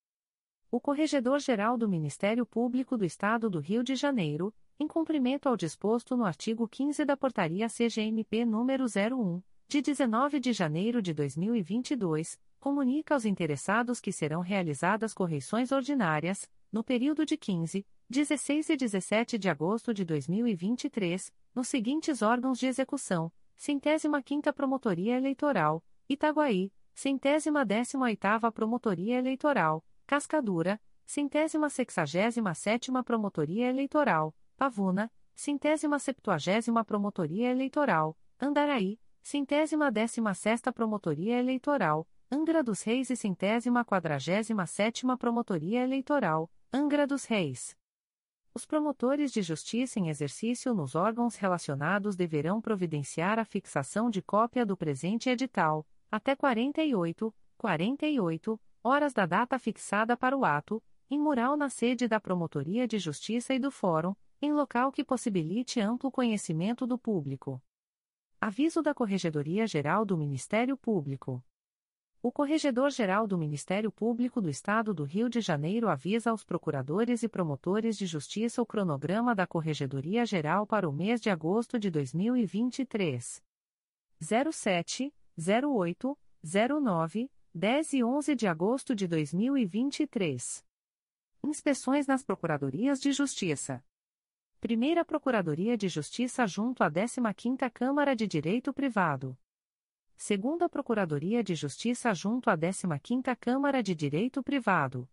O 0.71 0.79
Corregedor-Geral 0.81 1.79
do 1.79 1.89
Ministério 1.89 2.45
Público 2.45 2.99
do 2.99 3.05
Estado 3.05 3.49
do 3.49 3.61
Rio 3.61 3.85
de 3.85 3.95
Janeiro, 3.95 4.53
em 4.79 4.87
cumprimento 4.89 5.49
ao 5.49 5.57
disposto 5.57 6.17
no 6.17 6.25
artigo 6.25 6.67
15 6.67 7.05
da 7.05 7.17
Portaria 7.17 7.69
CGMP 7.69 8.45
número 8.45 8.87
01, 8.87 9.41
de 9.69 9.81
19 9.81 10.41
de 10.41 10.53
janeiro 10.53 11.01
de 11.01 11.15
2022, 11.15 12.41
comunica 12.63 13.15
aos 13.15 13.25
interessados 13.25 14.01
que 14.01 14.13
serão 14.13 14.41
realizadas 14.41 15.13
correições 15.13 15.73
ordinárias, 15.73 16.49
no 16.71 16.85
período 16.85 17.27
de 17.27 17.37
15, 17.37 17.85
16 18.09 18.69
e 18.69 18.77
17 18.77 19.37
de 19.37 19.49
agosto 19.49 19.93
de 19.93 20.05
2023, 20.05 21.35
nos 21.53 21.67
seguintes 21.67 22.23
órgãos 22.23 22.61
de 22.61 22.69
execução: 22.69 23.33
Centésima 23.57 24.23
Quinta 24.23 24.53
Promotoria 24.53 25.17
Eleitoral, 25.17 25.85
Itaguaí, 26.09 26.73
Centésima 26.95 27.65
Décima 27.65 28.05
Oitava 28.05 28.53
Promotoria 28.53 29.19
Eleitoral, 29.19 29.85
Cascadura, 30.07 30.81
Centésima 31.05 31.69
Sexagésima 31.69 32.55
Sétima 32.55 33.03
Promotoria 33.03 33.71
Eleitoral, 33.71 34.33
Pavuna, 34.57 35.11
Centésima 35.35 35.99
Septuagésima 35.99 36.85
Promotoria 36.85 37.51
Eleitoral, 37.51 38.17
Andaraí, 38.41 39.01
Centésima 39.21 39.91
Décima 39.91 40.33
Sexta 40.33 40.73
Promotoria 40.73 41.41
Eleitoral, 41.41 42.07
Angra 42.35 42.63
dos 42.63 42.81
Reis 42.81 43.11
e 43.11 43.15
Centésima 43.15 43.85
Quadragésima 43.85 44.67
Sétima 44.67 45.19
Promotoria 45.19 45.83
Eleitoral, 45.83 46.51
Angra 46.73 47.07
dos 47.07 47.27
Reis. 47.27 47.77
Os 48.55 48.65
promotores 48.65 49.31
de 49.31 49.43
justiça 49.43 50.01
em 50.01 50.09
exercício 50.09 50.73
nos 50.73 50.95
órgãos 50.95 51.37
relacionados 51.37 52.17
deverão 52.17 52.59
providenciar 52.59 53.39
a 53.39 53.45
fixação 53.45 54.09
de 54.09 54.23
cópia 54.23 54.65
do 54.65 54.75
presente 54.75 55.29
edital, 55.29 55.87
até 56.11 56.35
48, 56.35 57.35
48 57.59 58.59
horas 58.83 59.13
da 59.13 59.27
data 59.27 59.59
fixada 59.59 60.17
para 60.17 60.35
o 60.35 60.43
ato, 60.43 60.83
em 61.11 61.19
mural 61.19 61.55
na 61.55 61.69
sede 61.69 62.09
da 62.09 62.19
Promotoria 62.19 62.89
de 62.89 62.99
Justiça 62.99 63.53
e 63.53 63.59
do 63.59 63.71
Fórum, 63.71 64.15
em 64.41 64.55
local 64.55 64.91
que 64.91 65.05
possibilite 65.05 65.81
amplo 65.81 66.11
conhecimento 66.11 66.87
do 66.87 66.97
público. 66.97 67.63
Aviso 68.41 68.81
da 68.81 68.95
Corregedoria 68.95 69.67
Geral 69.67 70.07
do 70.07 70.17
Ministério 70.17 70.79
Público. 70.79 71.45
O 72.25 72.31
Corregedor-Geral 72.31 73.27
do 73.27 73.37
Ministério 73.37 73.91
Público 73.91 74.41
do 74.41 74.49
Estado 74.49 74.95
do 74.95 75.03
Rio 75.03 75.29
de 75.29 75.41
Janeiro 75.41 75.89
avisa 75.89 76.31
aos 76.31 76.45
procuradores 76.45 77.25
e 77.25 77.29
promotores 77.29 77.99
de 77.99 78.07
justiça 78.07 78.63
o 78.63 78.67
cronograma 78.67 79.35
da 79.35 79.45
Corregedoria 79.45 80.25
Geral 80.25 80.65
para 80.65 80.89
o 80.89 80.93
mês 80.93 81.21
de 81.21 81.31
agosto 81.31 81.81
de 81.81 81.91
2023. 81.91 83.43
07, 84.53 85.13
08, 85.37 86.19
09, 86.81 87.29
10 87.53 87.93
e 87.93 88.05
11 88.05 88.37
de 88.37 88.47
agosto 88.47 88.95
de 88.95 89.09
2023. 89.09 90.65
Inspeções 91.43 92.07
nas 92.07 92.23
Procuradorias 92.23 93.01
de 93.01 93.11
Justiça. 93.11 93.85
Primeira 94.61 95.05
Procuradoria 95.05 95.77
de 95.77 95.89
Justiça 95.89 96.47
junto 96.47 96.85
à 96.85 96.89
15ª 96.89 97.69
Câmara 97.69 98.15
de 98.15 98.29
Direito 98.29 98.73
Privado. 98.73 99.37
Segunda 100.25 100.69
Procuradoria 100.69 101.43
de 101.43 101.57
Justiça 101.57 102.15
junto 102.15 102.49
à 102.49 102.57
15ª 102.57 103.37
Câmara 103.37 103.83
de 103.83 103.93
Direito 103.93 104.41
Privado. 104.41 105.11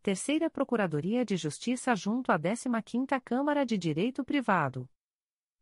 Terceira 0.00 0.48
Procuradoria 0.48 1.24
de 1.24 1.36
Justiça 1.36 1.92
junto 1.96 2.30
à 2.30 2.38
15ª 2.38 3.20
Câmara 3.20 3.66
de 3.66 3.76
Direito 3.76 4.24
Privado. 4.24 4.88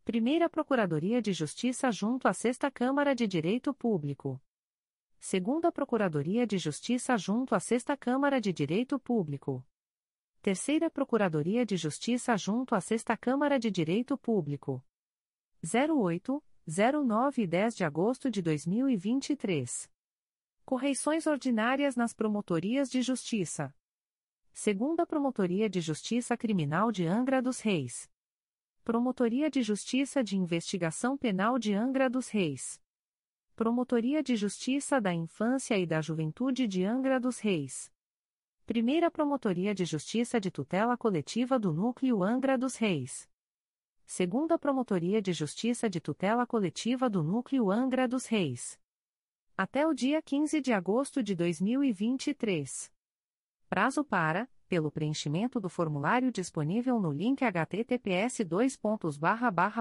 Primeira 0.05 0.51
Procuradoria 0.51 1.23
de 1.23 1.33
Justiça 1.33 1.91
junto 1.91 2.29
à 2.29 2.35
Sexta 2.35 2.71
Câmara 2.71 3.15
de 3.15 3.27
Direito 3.27 3.73
Público. 3.73 4.39
Segunda 5.19 5.73
Procuradoria 5.73 6.47
de 6.47 6.59
Justiça 6.59 7.17
junto 7.17 7.55
à 7.55 7.61
Sexta 7.61 7.97
Câmara 7.97 8.43
de 8.43 8.53
Direito 8.53 8.99
Público. 8.99 9.67
Terceira 10.43 10.91
Procuradoria 10.91 11.65
de 11.65 11.79
Justiça 11.79 12.37
junto 12.37 12.75
à 12.75 12.83
Sexta 12.83 13.17
Câmara 13.17 13.59
de 13.59 13.71
Direito 13.71 14.19
Público. 14.19 14.85
08 15.65 16.45
09 16.69 17.43
e 17.43 17.47
10 17.47 17.77
de 17.77 17.85
agosto 17.85 18.29
de 18.29 18.43
2023. 18.43 19.89
Correições 20.65 21.25
ordinárias 21.25 21.95
nas 21.95 22.13
promotorias 22.13 22.91
de 22.91 23.03
justiça. 23.03 23.73
Segunda 24.53 25.07
Promotoria 25.07 25.71
de 25.71 25.81
Justiça 25.81 26.37
Criminal 26.37 26.91
de 26.91 27.07
Angra 27.07 27.41
dos 27.41 27.61
Reis. 27.61 28.11
Promotoria 28.83 29.49
de 29.49 29.63
Justiça 29.63 30.25
de 30.25 30.37
Investigação 30.37 31.17
Penal 31.17 31.57
de 31.57 31.73
Angra 31.73 32.11
dos 32.11 32.31
Reis. 32.31 32.83
Promotoria 33.55 34.21
de 34.21 34.35
Justiça 34.35 35.01
da 35.01 35.15
Infância 35.15 35.79
e 35.79 35.87
da 35.87 36.01
Juventude 36.01 36.67
de 36.67 36.85
Angra 36.85 37.21
dos 37.21 37.39
Reis. 37.39 37.93
Primeira 38.67 39.09
Promotoria 39.09 39.73
de 39.73 39.85
Justiça 39.85 40.41
de 40.41 40.51
Tutela 40.51 40.97
Coletiva 40.97 41.61
do 41.61 41.73
Núcleo 41.73 42.25
Angra 42.25 42.59
dos 42.59 42.75
Reis 42.75 43.29
segunda 44.07 44.57
Promotoria 44.57 45.21
de 45.21 45.33
Justiça 45.33 45.91
de 45.91 46.01
Tutela 46.01 46.47
Coletiva 46.47 47.11
do 47.11 47.25
Núcleo 47.25 47.73
Angra 47.73 48.07
dos 48.07 48.27
Reis. 48.27 48.79
Até 49.57 49.85
o 49.87 49.93
dia 49.93 50.23
15 50.23 50.61
de 50.61 50.73
agosto 50.73 51.23
de 51.23 51.35
2023. 51.35 52.93
Prazo 53.69 54.05
para, 54.05 54.49
pelo 54.69 54.93
preenchimento 54.93 55.59
do 55.59 55.69
formulário 55.69 56.31
disponível 56.31 57.01
no 57.01 57.11
link 57.11 57.43
https 57.43 58.47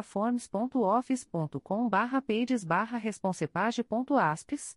forms.office.com 0.03 1.89
pages 2.25 2.65
responsepage.aspes 2.99 4.75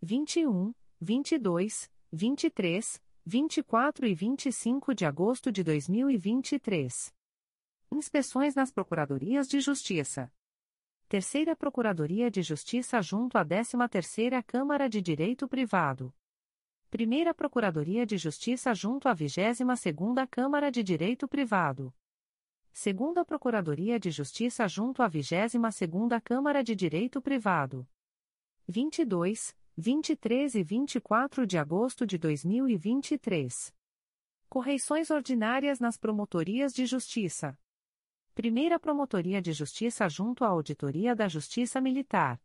21, 0.00 0.74
22, 0.98 1.90
23, 2.10 3.02
24 3.26 4.06
e 4.06 4.14
25 4.14 4.94
de 4.94 5.04
agosto 5.04 5.52
de 5.52 5.62
2023. 5.62 7.12
Inspeções 7.92 8.54
nas 8.54 8.72
Procuradorias 8.72 9.46
de 9.46 9.60
Justiça. 9.60 10.32
Terceira 11.14 11.54
Procuradoria 11.54 12.28
de 12.28 12.42
Justiça 12.42 13.00
junto 13.00 13.38
à 13.38 13.44
13ª 13.44 14.42
Câmara 14.42 14.88
de 14.88 15.00
Direito 15.00 15.46
Privado. 15.46 16.12
Primeira 16.90 17.32
Procuradoria 17.32 18.04
de 18.04 18.18
Justiça 18.18 18.74
junto 18.74 19.08
à 19.08 19.14
22ª 19.14 20.26
Câmara 20.28 20.72
de 20.72 20.82
Direito 20.82 21.28
Privado. 21.28 21.94
Segunda 22.72 23.24
Procuradoria 23.24 23.96
de 23.96 24.10
Justiça 24.10 24.66
junto 24.66 25.04
à 25.04 25.08
22ª 25.08 26.20
Câmara 26.20 26.64
de 26.64 26.74
Direito 26.74 27.22
Privado. 27.22 27.86
22, 28.66 29.56
23 29.76 30.54
e 30.56 30.64
24 30.64 31.46
de 31.46 31.56
agosto 31.56 32.04
de 32.04 32.18
2023. 32.18 33.72
Correições 34.48 35.10
ordinárias 35.12 35.78
nas 35.78 35.96
Promotorias 35.96 36.74
de 36.74 36.84
Justiça. 36.84 37.56
Primeira 38.34 38.80
Promotoria 38.80 39.40
de 39.40 39.52
Justiça 39.52 40.08
junto 40.08 40.44
à 40.44 40.48
Auditoria 40.48 41.14
da 41.14 41.28
Justiça 41.28 41.80
Militar. 41.80 42.42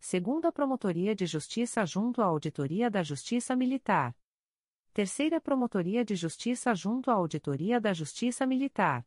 Segunda 0.00 0.50
Promotoria 0.50 1.14
de 1.14 1.24
Justiça 1.24 1.86
junto 1.86 2.20
à 2.20 2.24
Auditoria 2.24 2.90
da 2.90 3.00
Justiça 3.00 3.54
Militar. 3.54 4.12
Terceira 4.92 5.40
Promotoria 5.40 6.04
de 6.04 6.16
Justiça 6.16 6.74
junto 6.74 7.12
à 7.12 7.14
Auditoria 7.14 7.80
da 7.80 7.92
Justiça 7.92 8.44
Militar. 8.44 9.06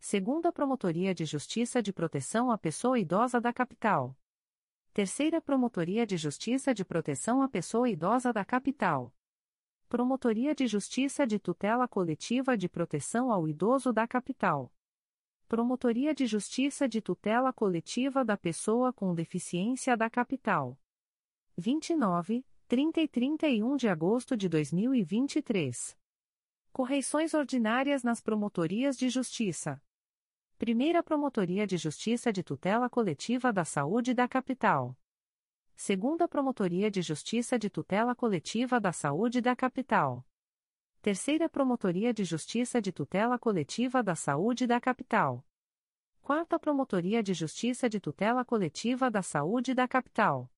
Segunda 0.00 0.50
Promotoria 0.50 1.14
de 1.14 1.26
Justiça 1.26 1.82
de 1.82 1.92
Proteção 1.92 2.50
à 2.50 2.56
Pessoa 2.56 2.98
Idosa 2.98 3.38
da 3.38 3.52
Capital. 3.52 4.16
Terceira 4.94 5.42
Promotoria 5.42 6.06
de 6.06 6.16
Justiça 6.16 6.72
de 6.72 6.86
Proteção 6.86 7.42
à 7.42 7.48
Pessoa 7.50 7.86
Idosa 7.90 8.32
da 8.32 8.46
Capital. 8.46 9.14
Promotoria 9.90 10.54
de 10.54 10.66
Justiça 10.66 11.26
de 11.26 11.38
Tutela 11.38 11.86
Coletiva 11.86 12.56
de 12.56 12.66
Proteção 12.66 13.30
ao 13.30 13.46
Idoso 13.46 13.92
da 13.92 14.08
Capital. 14.08 14.72
Promotoria 15.48 16.14
de 16.14 16.26
Justiça 16.26 16.86
de 16.86 17.00
Tutela 17.00 17.54
Coletiva 17.54 18.22
da 18.22 18.36
Pessoa 18.36 18.92
com 18.92 19.14
Deficiência 19.14 19.96
da 19.96 20.10
Capital. 20.10 20.78
29, 21.56 22.44
30 22.66 23.00
e 23.00 23.08
31 23.08 23.76
de 23.78 23.88
agosto 23.88 24.36
de 24.36 24.46
2023. 24.46 25.96
Correições 26.70 27.32
ordinárias 27.32 28.02
nas 28.02 28.20
Promotorias 28.20 28.94
de 28.98 29.08
Justiça. 29.08 29.82
Primeira 30.58 31.02
Promotoria 31.02 31.66
de 31.66 31.78
Justiça 31.78 32.30
de 32.30 32.42
Tutela 32.42 32.90
Coletiva 32.90 33.50
da 33.50 33.64
Saúde 33.64 34.12
da 34.12 34.28
Capital. 34.28 34.94
Segunda 35.74 36.28
Promotoria 36.28 36.90
de 36.90 37.00
Justiça 37.00 37.58
de 37.58 37.70
Tutela 37.70 38.14
Coletiva 38.14 38.78
da 38.78 38.92
Saúde 38.92 39.40
da 39.40 39.56
Capital. 39.56 40.26
Terceira 41.00 41.48
Promotoria 41.48 42.12
de 42.12 42.24
Justiça 42.24 42.82
de 42.82 42.90
Tutela 42.90 43.38
Coletiva 43.38 44.02
da 44.02 44.16
Saúde 44.16 44.66
da 44.66 44.80
Capital. 44.80 45.46
Quarta 46.20 46.58
Promotoria 46.58 47.22
de 47.22 47.32
Justiça 47.32 47.88
de 47.88 48.00
Tutela 48.00 48.44
Coletiva 48.44 49.08
da 49.08 49.22
Saúde 49.22 49.74
da 49.74 49.86
Capital. 49.86 50.50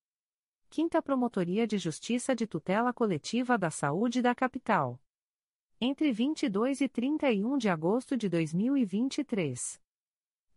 Quinta 0.67 0.99
Promotoria 0.99 1.67
de 1.67 1.77
Justiça 1.77 2.35
de 2.35 2.47
Tutela 2.47 2.91
Coletiva 2.91 3.55
da 3.55 3.69
Saúde 3.69 4.19
da 4.19 4.33
Capital. 4.33 4.99
Entre 5.79 6.11
22 6.11 6.81
e 6.81 6.89
31 6.89 7.59
de 7.59 7.69
agosto 7.69 8.17
de 8.17 8.27
2023. 8.27 9.79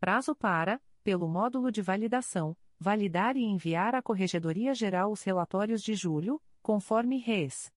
Prazo 0.01 0.35
para, 0.35 0.81
pelo 1.03 1.29
módulo 1.29 1.71
de 1.71 1.83
validação, 1.83 2.57
validar 2.81 3.37
e 3.37 3.43
enviar 3.43 3.95
à 3.95 4.01
Corregedoria 4.01 4.75
Geral 4.75 5.13
os 5.13 5.23
relatórios 5.23 5.83
de 5.83 5.95
julho, 5.95 6.43
conforme 6.63 7.19
res. 7.19 7.74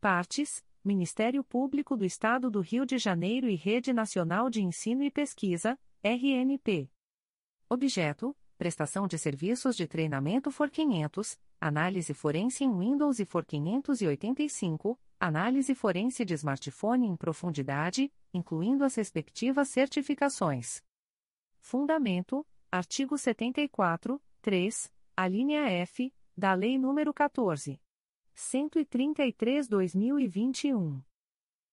Partes: 0.00 0.64
Ministério 0.84 1.42
Público 1.42 1.96
do 1.96 2.04
Estado 2.04 2.50
do 2.50 2.60
Rio 2.60 2.84
de 2.84 2.98
Janeiro 2.98 3.48
e 3.48 3.54
Rede 3.54 3.92
Nacional 3.92 4.50
de 4.50 4.62
Ensino 4.62 5.02
e 5.02 5.10
Pesquisa, 5.10 5.78
RNP. 6.02 6.90
Objeto: 7.68 8.36
Prestação 8.56 9.06
de 9.06 9.18
serviços 9.18 9.76
de 9.76 9.86
treinamento 9.86 10.50
For 10.50 10.70
500, 10.70 11.38
análise 11.60 12.14
forense 12.14 12.64
em 12.64 12.78
Windows 12.78 13.18
e 13.18 13.24
For 13.24 13.44
585, 13.44 14.98
análise 15.18 15.74
forense 15.74 16.24
de 16.24 16.34
smartphone 16.34 17.06
em 17.06 17.16
profundidade, 17.16 18.12
incluindo 18.32 18.84
as 18.84 18.94
respectivas 18.94 19.68
certificações. 19.68 20.82
Fundamento: 21.64 22.46
artigo 22.70 23.16
74, 23.16 24.20
3, 24.42 24.92
a 25.16 25.26
linha 25.26 25.66
F, 25.86 26.12
da 26.36 26.52
Lei 26.52 26.76
nº 26.76 27.14
14. 27.14 27.80
133/2021. 28.34 31.02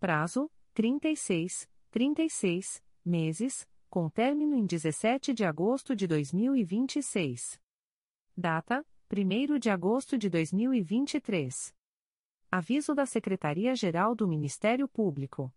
Prazo: 0.00 0.50
36, 0.72 1.68
36 1.90 2.82
meses, 3.04 3.68
com 3.94 4.08
término 4.08 4.56
em 4.56 4.66
17 4.66 5.32
de 5.32 5.44
agosto 5.44 5.94
de 5.94 6.08
2026. 6.08 7.60
Data: 8.36 8.84
1 9.08 9.56
de 9.60 9.70
agosto 9.70 10.18
de 10.18 10.28
2023. 10.28 11.72
Aviso 12.50 12.92
da 12.92 13.06
Secretaria-Geral 13.06 14.16
do 14.16 14.26
Ministério 14.26 14.88
Público. 14.88 15.54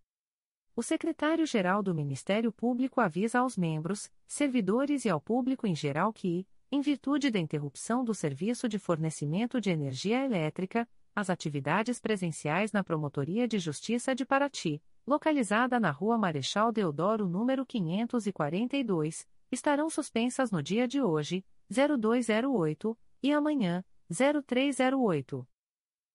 O 0.76 0.84
secretário-geral 0.84 1.82
do 1.82 1.92
Ministério 1.92 2.52
Público 2.52 3.00
avisa 3.00 3.40
aos 3.40 3.56
membros, 3.56 4.08
servidores 4.24 5.04
e 5.04 5.10
ao 5.10 5.20
público 5.20 5.66
em 5.66 5.74
geral 5.74 6.12
que, 6.12 6.46
em 6.70 6.80
virtude 6.80 7.32
da 7.32 7.40
interrupção 7.40 8.04
do 8.04 8.14
serviço 8.14 8.68
de 8.68 8.78
fornecimento 8.78 9.60
de 9.60 9.70
energia 9.70 10.24
elétrica, 10.24 10.88
as 11.12 11.28
atividades 11.28 11.98
presenciais 11.98 12.70
na 12.70 12.84
Promotoria 12.84 13.48
de 13.48 13.58
Justiça 13.58 14.14
de 14.14 14.24
Paraty, 14.24 14.80
localizada 15.08 15.80
na 15.80 15.90
Rua 15.90 16.18
Marechal 16.18 16.70
Deodoro 16.70 17.26
número 17.26 17.64
542, 17.64 19.26
estarão 19.50 19.88
suspensas 19.88 20.50
no 20.50 20.62
dia 20.62 20.86
de 20.86 21.00
hoje, 21.00 21.44
0208 21.70 22.96
e 23.22 23.32
amanhã, 23.32 23.82
0308. 24.10 25.48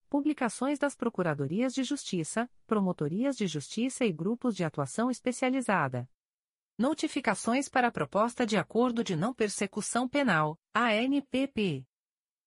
Publicações 0.08 0.78
das 0.78 0.96
Procuradorias 0.96 1.74
de 1.74 1.84
Justiça, 1.84 2.48
Promotorias 2.68 3.36
de 3.36 3.48
Justiça 3.48 4.06
e 4.06 4.12
Grupos 4.14 4.56
de 4.56 4.64
Atuação 4.64 5.10
Especializada. 5.10 6.08
Notificações 6.78 7.68
para 7.68 7.88
a 7.88 7.92
Proposta 7.92 8.46
de 8.46 8.58
Acordo 8.58 9.04
de 9.04 9.16
Não 9.16 9.34
Persecução 9.34 10.08
Penal, 10.08 10.60
ANPP. 10.72 11.84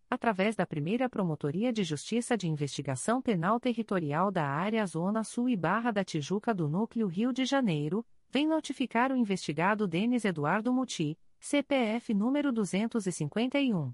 através 0.11 0.55
da 0.57 0.67
primeira 0.67 1.09
Promotoria 1.09 1.71
de 1.71 1.85
Justiça 1.85 2.37
de 2.37 2.45
Investigação 2.45 3.21
Penal 3.21 3.61
Territorial 3.61 4.29
da 4.29 4.45
Área 4.45 4.85
Zona 4.85 5.23
Sul 5.23 5.47
e 5.47 5.55
Barra 5.55 5.89
da 5.89 6.03
Tijuca 6.03 6.53
do 6.53 6.67
Núcleo 6.67 7.07
Rio 7.07 7.31
de 7.31 7.45
Janeiro, 7.45 8.05
vem 8.29 8.45
notificar 8.45 9.13
o 9.13 9.15
investigado 9.15 9.87
Denis 9.87 10.25
Eduardo 10.25 10.73
Muti, 10.73 11.17
CPF 11.39 12.13
número 12.13 12.51
251. 12.51 13.93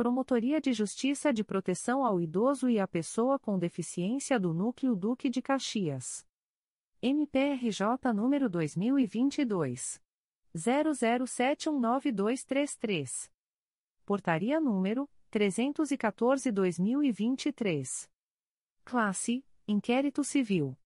Promotoria 0.00 0.62
de 0.62 0.72
Justiça 0.72 1.30
de 1.30 1.44
Proteção 1.44 2.06
ao 2.06 2.22
Idoso 2.22 2.70
e 2.70 2.80
à 2.80 2.88
Pessoa 2.88 3.38
com 3.38 3.58
Deficiência 3.58 4.40
do 4.40 4.54
Núcleo 4.54 4.96
Duque 4.96 5.28
de 5.28 5.42
Caxias. 5.42 6.26
MPRJ 7.02 8.10
número 8.14 8.48
2022 8.48 10.00
00719233. 10.56 13.30
Portaria 14.06 14.58
número 14.58 15.06
314/2023. 15.30 18.08
Classe: 18.82 19.44
Inquérito 19.68 20.24
Civil. 20.24 20.78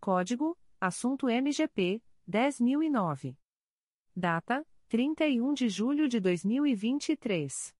Código: 0.00 0.56
Assunto 0.80 1.28
MGP 1.28 2.02
10009. 2.26 3.36
Data: 4.14 4.66
31 4.88 5.54
de 5.54 5.68
julho 5.68 6.08
de 6.08 6.20
2023. 6.20 7.74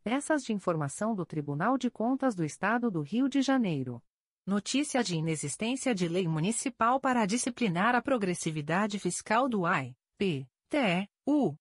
Peças 0.06 0.44
de 0.44 0.52
informação 0.52 1.16
do 1.16 1.26
Tribunal 1.26 1.76
de 1.76 1.90
Contas 1.90 2.36
do 2.36 2.44
Estado 2.44 2.92
do 2.92 3.02
Rio 3.02 3.28
de 3.28 3.42
Janeiro. 3.42 4.00
Notícia 4.46 5.02
de 5.02 5.16
inexistência 5.16 5.92
de 5.92 6.06
lei 6.06 6.28
municipal 6.28 7.00
para 7.00 7.26
disciplinar 7.26 7.96
a 7.96 8.00
progressividade 8.00 9.00
fiscal 9.00 9.48
do 9.48 9.66
AI, 9.66 9.96
P, 10.16 10.46
T, 10.68 11.08
U. 11.26 11.56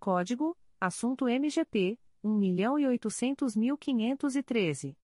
Código: 0.00 0.56
Assunto 0.80 1.28
MGP 1.28 1.98
1.800.513. 2.24 4.96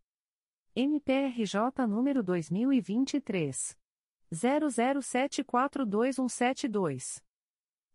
MPRJ 0.74 1.86
número 1.88 2.24
2023 2.24 3.78
00742172. 4.32 7.22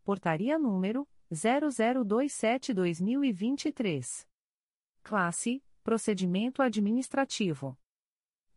Portaria 0.06 0.58
número 0.58 1.06
0027/2023. 1.30 4.26
Classe: 5.04 5.62
Procedimento 5.86 6.64
administrativo. 6.64 7.78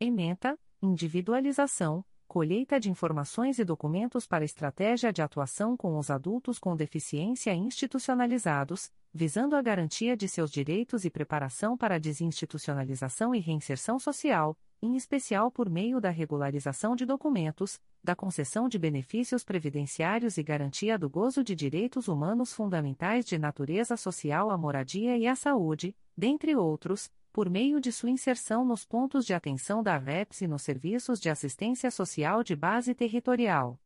Ementa: 0.00 0.58
Individualização, 0.80 2.02
colheita 2.26 2.80
de 2.80 2.90
informações 2.90 3.58
e 3.58 3.64
documentos 3.66 4.26
para 4.26 4.46
estratégia 4.46 5.12
de 5.12 5.20
atuação 5.20 5.76
com 5.76 5.98
os 5.98 6.08
adultos 6.08 6.58
com 6.58 6.74
deficiência 6.74 7.52
institucionalizados, 7.52 8.90
visando 9.12 9.56
a 9.56 9.60
garantia 9.60 10.16
de 10.16 10.26
seus 10.26 10.50
direitos 10.50 11.04
e 11.04 11.10
preparação 11.10 11.76
para 11.76 11.96
a 11.96 11.98
desinstitucionalização 11.98 13.34
e 13.34 13.40
reinserção 13.40 13.98
social 13.98 14.56
em 14.80 14.96
especial 14.96 15.50
por 15.50 15.68
meio 15.68 16.00
da 16.00 16.10
regularização 16.10 16.94
de 16.94 17.04
documentos, 17.04 17.80
da 18.02 18.14
concessão 18.14 18.68
de 18.68 18.78
benefícios 18.78 19.42
previdenciários 19.42 20.38
e 20.38 20.42
garantia 20.42 20.96
do 20.96 21.10
gozo 21.10 21.42
de 21.42 21.54
direitos 21.54 22.06
humanos 22.06 22.52
fundamentais 22.52 23.24
de 23.24 23.38
natureza 23.38 23.96
social 23.96 24.50
à 24.50 24.56
moradia 24.56 25.16
e 25.16 25.26
à 25.26 25.34
saúde, 25.34 25.96
dentre 26.16 26.54
outros, 26.54 27.10
por 27.32 27.50
meio 27.50 27.80
de 27.80 27.90
sua 27.92 28.10
inserção 28.10 28.64
nos 28.64 28.84
pontos 28.84 29.24
de 29.26 29.34
atenção 29.34 29.82
da 29.82 29.96
REPS 29.96 30.42
e 30.42 30.48
nos 30.48 30.62
serviços 30.62 31.20
de 31.20 31.28
assistência 31.28 31.90
social 31.90 32.42
de 32.42 32.56
base 32.56 32.94
territorial. 32.94 33.78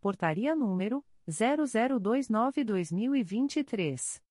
Portaria 0.00 0.56
número 0.56 1.04
0029-2023. 1.28 4.22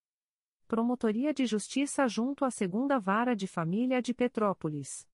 Promotoria 0.68 1.32
de 1.32 1.46
Justiça 1.46 2.06
junto 2.06 2.44
à 2.44 2.50
Segunda 2.50 2.98
Vara 2.98 3.34
de 3.34 3.46
Família 3.46 4.02
de 4.02 4.12
Petrópolis. 4.12 5.08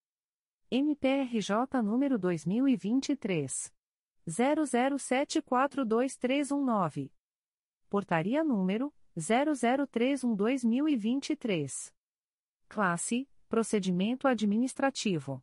MPRJ 0.69 1.81
número 1.81 2.19
2023. 2.19 3.73
00742319. 4.27 7.13
Portaria 7.89 8.43
número 8.43 8.93
0031-2023. 9.19 11.93
Classe: 12.69 13.29
Procedimento 13.49 14.29
Administrativo. 14.29 15.43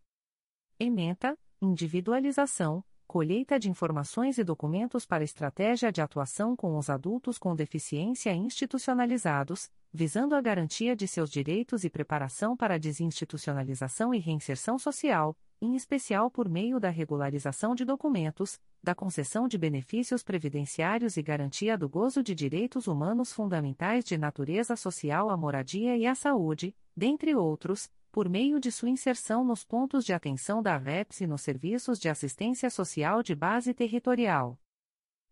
Ementa: 0.79 1.37
Individualização, 1.61 2.83
colheita 3.07 3.57
de 3.57 3.69
informações 3.69 4.37
e 4.37 4.43
documentos 4.43 5.05
para 5.05 5.23
estratégia 5.23 5.91
de 5.91 6.01
atuação 6.01 6.55
com 6.55 6.77
os 6.77 6.89
adultos 6.89 7.37
com 7.37 7.55
deficiência 7.55 8.33
institucionalizados, 8.33 9.71
visando 9.91 10.35
a 10.35 10.41
garantia 10.41 10.95
de 10.95 11.07
seus 11.07 11.31
direitos 11.31 11.83
e 11.83 11.89
preparação 11.89 12.55
para 12.55 12.75
a 12.75 12.77
desinstitucionalização 12.77 14.13
e 14.13 14.19
reinserção 14.19 14.77
social, 14.77 15.35
em 15.61 15.75
especial 15.75 16.29
por 16.29 16.47
meio 16.47 16.79
da 16.79 16.89
regularização 16.89 17.73
de 17.73 17.83
documentos, 17.83 18.59
da 18.81 18.95
concessão 18.95 19.47
de 19.47 19.57
benefícios 19.57 20.23
previdenciários 20.23 21.17
e 21.17 21.21
garantia 21.21 21.77
do 21.77 21.89
gozo 21.89 22.23
de 22.23 22.33
direitos 22.33 22.87
humanos 22.87 23.33
fundamentais 23.33 24.05
de 24.05 24.17
natureza 24.17 24.75
social 24.75 25.29
à 25.29 25.37
moradia 25.37 25.97
e 25.97 26.05
à 26.05 26.15
saúde, 26.15 26.75
dentre 26.95 27.35
outros, 27.35 27.89
por 28.11 28.29
meio 28.29 28.59
de 28.59 28.71
sua 28.71 28.89
inserção 28.89 29.43
nos 29.43 29.63
pontos 29.63 30.03
de 30.03 30.13
atenção 30.13 30.61
da 30.61 30.77
REPS 30.77 31.21
e 31.21 31.27
nos 31.27 31.41
serviços 31.41 31.99
de 31.99 32.09
assistência 32.09 32.69
social 32.69 33.21
de 33.21 33.35
base 33.35 33.73
territorial. 33.73 34.59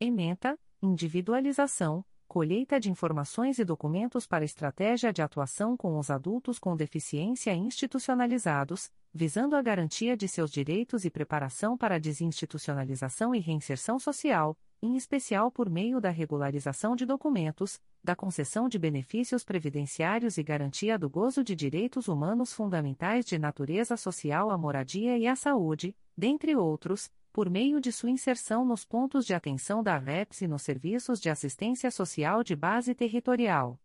Ementa: 0.00 0.58
Individualização, 0.82 2.04
colheita 2.26 2.80
de 2.80 2.90
informações 2.90 3.58
e 3.58 3.64
documentos 3.64 4.26
para 4.26 4.44
estratégia 4.44 5.12
de 5.12 5.22
atuação 5.22 5.76
com 5.76 5.98
os 5.98 6.10
adultos 6.10 6.58
com 6.58 6.76
deficiência 6.76 7.54
institucionalizados, 7.54 8.90
visando 9.14 9.54
a 9.54 9.62
garantia 9.62 10.16
de 10.16 10.26
seus 10.26 10.50
direitos 10.50 11.04
e 11.04 11.10
preparação 11.10 11.76
para 11.76 12.00
desinstitucionalização 12.00 13.34
e 13.34 13.38
reinserção 13.38 13.98
social, 13.98 14.56
em 14.82 14.96
especial 14.96 15.50
por 15.50 15.70
meio 15.70 16.00
da 16.00 16.10
regularização 16.10 16.96
de 16.96 17.06
documentos, 17.06 17.80
da 18.02 18.16
concessão 18.16 18.68
de 18.68 18.78
benefícios 18.78 19.44
previdenciários 19.44 20.38
e 20.38 20.42
garantia 20.42 20.98
do 20.98 21.08
gozo 21.08 21.44
de 21.44 21.54
direitos 21.54 22.08
humanos 22.08 22.52
fundamentais 22.52 23.24
de 23.24 23.38
natureza 23.38 23.96
social 23.96 24.50
à 24.50 24.58
moradia 24.58 25.16
e 25.16 25.28
à 25.28 25.36
saúde, 25.36 25.94
dentre 26.16 26.56
outros, 26.56 27.10
por 27.32 27.48
meio 27.48 27.80
de 27.80 27.90
sua 27.90 28.10
inserção 28.10 28.64
nos 28.64 28.84
pontos 28.84 29.24
de 29.24 29.34
atenção 29.34 29.82
da 29.82 29.96
REPS 29.96 30.42
e 30.42 30.46
nos 30.46 30.62
serviços 30.62 31.20
de 31.20 31.30
assistência 31.30 31.90
social 31.90 32.44
de 32.44 32.54
base 32.54 32.94
territorial. 32.94 33.80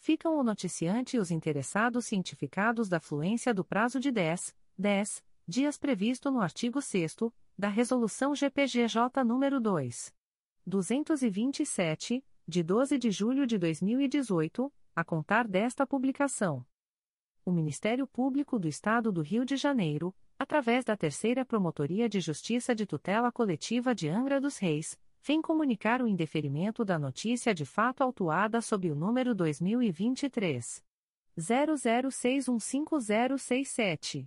Ficam 0.00 0.36
o 0.36 0.42
noticiante 0.42 1.16
e 1.16 1.20
os 1.20 1.30
interessados 1.30 2.06
cientificados 2.06 2.88
da 2.88 2.98
fluência 2.98 3.54
do 3.54 3.64
prazo 3.64 4.00
de 4.00 4.10
10, 4.10 4.52
10 4.76 5.22
dias 5.46 5.78
previsto 5.78 6.28
no 6.30 6.40
artigo 6.40 6.82
6 6.82 7.16
da 7.56 7.68
Resolução 7.68 8.34
GPGJ 8.34 9.22
nº 9.24 9.60
2. 9.60 10.12
227, 10.66 12.24
de 12.48 12.62
12 12.62 12.96
de 12.96 13.10
julho 13.10 13.46
de 13.46 13.58
2018, 13.58 14.72
a 14.96 15.04
contar 15.04 15.46
desta 15.46 15.86
publicação. 15.86 16.64
O 17.44 17.52
Ministério 17.52 18.06
Público 18.06 18.58
do 18.58 18.66
Estado 18.66 19.12
do 19.12 19.20
Rio 19.20 19.44
de 19.44 19.54
Janeiro, 19.54 20.14
através 20.38 20.82
da 20.82 20.96
Terceira 20.96 21.44
Promotoria 21.44 22.08
de 22.08 22.20
Justiça 22.20 22.74
de 22.74 22.86
Tutela 22.86 23.30
Coletiva 23.30 23.94
de 23.94 24.08
Angra 24.08 24.40
dos 24.40 24.56
Reis, 24.56 24.98
vem 25.22 25.42
comunicar 25.42 26.00
o 26.00 26.08
indeferimento 26.08 26.86
da 26.86 26.98
notícia 26.98 27.54
de 27.54 27.66
fato 27.66 28.02
autuada 28.02 28.62
sob 28.62 28.90
o 28.90 28.94
número 28.94 29.34
2023 29.34 30.82
00615067. 31.38 34.26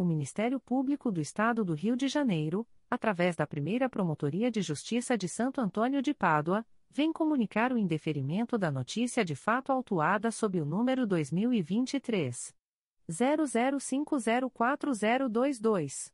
o 0.00 0.04
Ministério 0.04 0.58
Público 0.58 1.12
do 1.12 1.20
Estado 1.20 1.62
do 1.62 1.74
Rio 1.74 1.94
de 1.94 2.08
Janeiro, 2.08 2.66
através 2.90 3.36
da 3.36 3.46
primeira 3.46 3.86
Promotoria 3.86 4.50
de 4.50 4.62
Justiça 4.62 5.18
de 5.18 5.28
Santo 5.28 5.60
Antônio 5.60 6.00
de 6.00 6.14
Pádua, 6.14 6.64
vem 6.88 7.12
comunicar 7.12 7.70
o 7.70 7.76
indeferimento 7.76 8.56
da 8.56 8.70
notícia 8.70 9.22
de 9.22 9.36
fato 9.36 9.70
autuada 9.70 10.30
sob 10.30 10.58
o 10.58 10.64
número 10.64 11.06
2023. 11.06 12.54
00504022. 13.10 16.10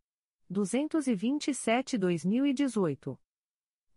227-2018. 0.50 3.18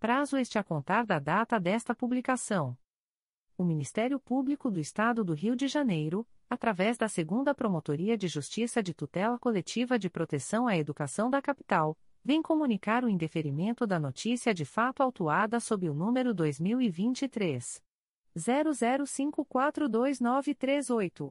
prazo 0.00 0.36
este 0.38 0.58
a 0.58 0.64
contar 0.64 1.04
da 1.04 1.18
data 1.18 1.60
desta 1.60 1.94
publicação. 1.94 2.74
O 3.56 3.62
Ministério 3.62 4.18
Público 4.18 4.68
do 4.70 4.80
Estado 4.80 5.22
do 5.22 5.34
Rio 5.34 5.54
de 5.54 5.68
Janeiro, 5.68 6.26
através 6.48 6.96
da 6.96 7.06
Segunda 7.06 7.54
Promotoria 7.54 8.16
de 8.16 8.26
Justiça 8.26 8.82
de 8.82 8.94
Tutela 8.94 9.38
Coletiva 9.38 9.98
de 9.98 10.08
Proteção 10.08 10.66
à 10.66 10.74
Educação 10.74 11.28
da 11.28 11.42
Capital, 11.42 11.98
vem 12.24 12.40
comunicar 12.40 13.04
o 13.04 13.10
indeferimento 13.10 13.86
da 13.86 14.00
notícia 14.00 14.54
de 14.54 14.64
fato 14.64 15.02
autuada 15.02 15.60
sob 15.60 15.90
o 15.90 15.94
número 15.94 16.32
2023 16.32 17.82
00542938. 18.38 21.30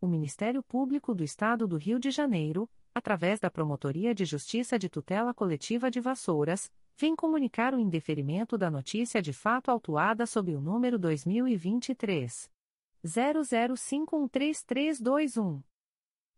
o 0.00 0.06
Ministério 0.06 0.62
Público 0.62 1.14
do 1.14 1.22
Estado 1.22 1.68
do 1.68 1.76
Rio 1.76 1.98
de 1.98 2.10
Janeiro, 2.10 2.66
através 2.94 3.38
da 3.38 3.50
Promotoria 3.50 4.14
de 4.14 4.24
Justiça 4.24 4.78
de 4.78 4.88
Tutela 4.88 5.34
Coletiva 5.34 5.90
de 5.90 6.00
Vassouras, 6.00 6.72
vem 6.96 7.14
comunicar 7.14 7.74
o 7.74 7.78
indeferimento 7.78 8.56
da 8.56 8.70
notícia 8.70 9.20
de 9.20 9.32
fato 9.32 9.70
autuada 9.70 10.24
sob 10.26 10.54
o 10.54 10.60
número 10.60 10.98
2023 10.98 12.48
00513321. 13.04 15.62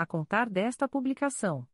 a 0.00 0.06
contar 0.06 0.48
desta 0.48 0.88
publicação. 0.88 1.68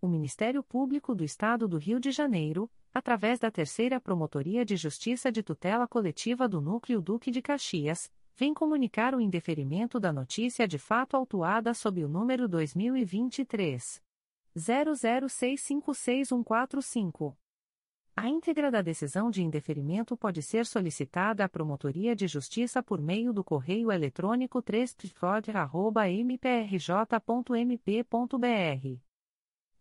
O 0.00 0.06
Ministério 0.06 0.62
Público 0.62 1.12
do 1.12 1.24
Estado 1.24 1.66
do 1.66 1.76
Rio 1.76 1.98
de 1.98 2.12
Janeiro, 2.12 2.70
através 2.94 3.40
da 3.40 3.50
Terceira 3.50 4.00
Promotoria 4.00 4.64
de 4.64 4.76
Justiça 4.76 5.32
de 5.32 5.42
Tutela 5.42 5.88
Coletiva 5.88 6.48
do 6.48 6.60
Núcleo 6.60 7.02
Duque 7.02 7.32
de 7.32 7.42
Caxias, 7.42 8.08
vem 8.36 8.54
comunicar 8.54 9.12
o 9.12 9.20
indeferimento 9.20 9.98
da 9.98 10.12
notícia 10.12 10.68
de 10.68 10.78
fato 10.78 11.16
autuada 11.16 11.74
sob 11.74 12.04
o 12.04 12.08
número 12.08 12.46
2023 12.46 14.00
00656145. 14.56 17.36
A 18.14 18.28
íntegra 18.28 18.70
da 18.70 18.80
decisão 18.80 19.32
de 19.32 19.42
indeferimento 19.42 20.16
pode 20.16 20.42
ser 20.42 20.64
solicitada 20.64 21.44
à 21.44 21.48
Promotoria 21.48 22.14
de 22.14 22.28
Justiça 22.28 22.80
por 22.84 23.00
meio 23.00 23.32
do 23.32 23.42
correio 23.42 23.90
eletrônico 23.90 24.62
3 24.62 24.96
mprj.mp.br 26.24 29.07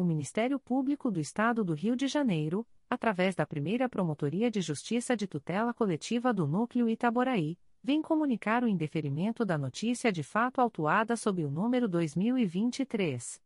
O 0.00 0.04
Ministério 0.04 0.60
Público 0.60 1.10
do 1.10 1.18
Estado 1.18 1.64
do 1.64 1.74
Rio 1.74 1.96
de 1.96 2.06
Janeiro, 2.06 2.64
através 2.88 3.34
da 3.34 3.44
primeira 3.44 3.88
Promotoria 3.88 4.48
de 4.48 4.60
Justiça 4.60 5.16
de 5.16 5.26
Tutela 5.26 5.74
Coletiva 5.74 6.32
do 6.32 6.46
Núcleo 6.46 6.88
Itaboraí, 6.88 7.58
vem 7.82 8.00
comunicar 8.00 8.62
o 8.62 8.68
indeferimento 8.68 9.44
da 9.44 9.58
notícia 9.58 10.12
de 10.12 10.22
fato 10.22 10.60
autuada 10.60 11.16
sob 11.16 11.44
o 11.44 11.50
número 11.50 11.88
2023. 11.88 13.42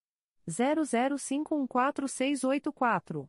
00514684. 0.47 3.27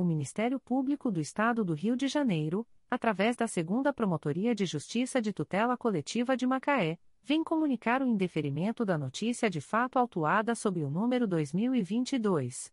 o 0.00 0.04
Ministério 0.04 0.58
Público 0.58 1.10
do 1.10 1.20
Estado 1.20 1.62
do 1.62 1.74
Rio 1.74 1.94
de 1.94 2.08
Janeiro, 2.08 2.66
através 2.90 3.36
da 3.36 3.46
Segunda 3.46 3.92
Promotoria 3.92 4.54
de 4.54 4.64
Justiça 4.64 5.20
de 5.20 5.30
Tutela 5.30 5.76
Coletiva 5.76 6.34
de 6.34 6.46
Macaé, 6.46 6.98
vem 7.22 7.44
comunicar 7.44 8.00
o 8.00 8.06
indeferimento 8.06 8.82
da 8.82 8.96
notícia 8.96 9.50
de 9.50 9.60
fato 9.60 9.98
autuada 9.98 10.54
sob 10.54 10.82
o 10.82 10.88
número 10.88 11.26
2022 11.26 12.72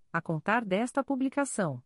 a 0.11 0.21
contar 0.21 0.65
desta 0.65 1.03
publicação. 1.03 1.81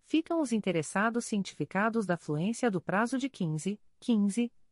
Ficam 0.02 0.40
os 0.40 0.50
interessados 0.52 1.26
cientificados 1.26 2.04
da 2.04 2.16
fluência 2.16 2.68
do 2.70 2.80
prazo 2.80 3.16
de 3.18 3.28
15, 3.28 3.80
15 4.00 4.50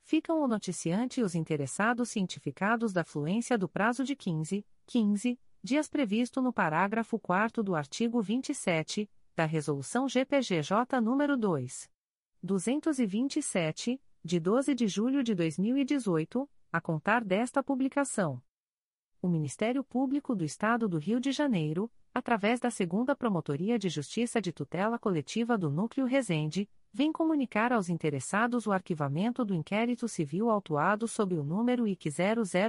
ficam 0.05 0.43
o 0.43 0.47
noticiante 0.47 1.21
e 1.21 1.25
os 1.25 1.35
interessados 1.35 2.11
cientificados 2.11 2.93
da 2.93 3.03
fluência 3.03 3.57
do 3.57 3.67
prazo 3.67 4.05
de 4.05 4.15
15, 4.15 4.65
15 4.87 5.41
dias 5.65 5.89
previsto 5.89 6.43
no 6.43 6.53
parágrafo 6.53 7.19
4 7.19 7.63
do 7.63 7.75
artigo 7.75 8.21
27 8.21 9.11
da 9.35 9.47
Resolução 9.47 10.07
GPGJ 10.07 11.01
nº 11.01 11.37
2. 11.37 11.91
227, 12.43 13.99
de 14.23 14.39
12 14.39 14.75
de 14.75 14.87
julho 14.87 15.25
de 15.25 15.35
2018, 15.35 16.47
a 16.71 16.81
contar 16.83 17.25
desta 17.25 17.63
publicação. 17.63 18.43
O 19.23 19.27
Ministério 19.27 19.83
Público 19.83 20.35
do 20.35 20.45
Estado 20.45 20.87
do 20.87 20.99
Rio 20.99 21.19
de 21.19 21.33
Janeiro, 21.33 21.91
através 22.13 22.61
da 22.61 22.71
Segunda 22.71 23.17
Promotoria 23.17 23.79
de 23.79 23.89
Justiça 23.89 24.43
de 24.43 24.53
Tutela 24.53 24.99
Coletiva 24.99 25.57
do 25.57 25.71
Núcleo 25.71 26.05
Resende, 26.05 26.69
vem 26.93 27.11
comunicar 27.11 27.73
aos 27.73 27.89
interessados 27.89 28.67
o 28.67 28.73
arquivamento 28.73 29.43
do 29.47 29.55
inquérito 29.55 30.09
civil 30.09 30.51
autuado 30.51 31.09
sob 31.09 31.35
o 31.39 31.43
número 31.43 31.89
IC 31.89 32.11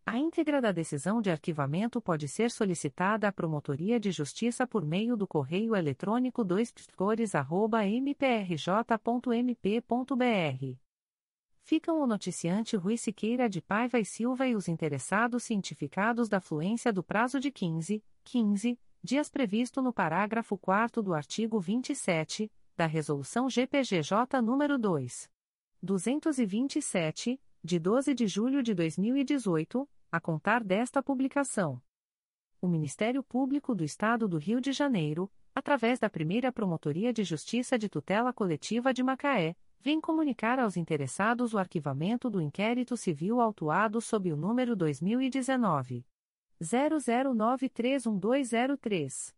A 0.05 0.17
íntegra 0.17 0.61
da 0.61 0.71
decisão 0.71 1.21
de 1.21 1.29
arquivamento 1.29 2.01
pode 2.01 2.27
ser 2.27 2.49
solicitada 2.51 3.27
à 3.27 3.31
Promotoria 3.31 3.99
de 3.99 4.11
Justiça 4.11 4.67
por 4.67 4.85
meio 4.85 5.17
do 5.17 5.27
correio 5.27 5.75
eletrônico 5.75 6.43
2 6.43 6.73
mprj.mp.br 7.99 8.89
ficam 11.69 12.01
o 12.01 12.07
noticiante 12.07 12.75
Rui 12.75 12.97
Siqueira 12.97 13.47
de 13.47 13.61
Paiva 13.61 13.99
e 13.99 14.05
Silva 14.05 14.47
e 14.47 14.55
os 14.55 14.67
interessados 14.67 15.43
cientificados 15.43 16.27
da 16.27 16.41
fluência 16.41 16.91
do 16.91 17.03
prazo 17.03 17.39
de 17.39 17.51
15, 17.51 18.03
15 18.23 18.79
dias 19.03 19.29
previsto 19.29 19.79
no 19.79 19.93
parágrafo 19.93 20.57
4 20.57 21.03
do 21.03 21.13
artigo 21.13 21.59
27 21.59 22.51
da 22.79 22.85
Resolução 22.85 23.49
GPGJ 23.49 24.41
nº 24.41 24.77
2. 24.77 25.29
227, 25.83 27.41
de 27.61 27.77
12 27.77 28.13
de 28.13 28.25
julho 28.25 28.63
de 28.63 28.73
2018, 28.73 29.85
a 30.09 30.21
contar 30.21 30.63
desta 30.63 31.03
publicação. 31.03 31.81
O 32.61 32.69
Ministério 32.69 33.21
Público 33.21 33.75
do 33.75 33.83
Estado 33.83 34.29
do 34.29 34.37
Rio 34.37 34.61
de 34.61 34.71
Janeiro, 34.71 35.29
através 35.53 35.99
da 35.99 36.09
primeira 36.09 36.53
Promotoria 36.53 37.11
de 37.11 37.25
Justiça 37.25 37.77
de 37.77 37.89
Tutela 37.89 38.31
Coletiva 38.31 38.93
de 38.93 39.03
Macaé, 39.03 39.57
vem 39.81 39.99
comunicar 39.99 40.57
aos 40.57 40.77
interessados 40.77 41.53
o 41.53 41.57
arquivamento 41.57 42.29
do 42.29 42.39
inquérito 42.39 42.95
civil 42.95 43.41
autuado 43.41 43.99
sob 43.99 44.31
o 44.31 44.37
número 44.37 44.73
2019 44.73 46.05
00931203. 46.63 49.37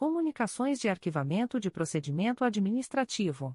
Comunicações 0.00 0.80
de 0.80 0.88
arquivamento 0.88 1.60
de 1.60 1.70
procedimento 1.70 2.42
administrativo. 2.42 3.54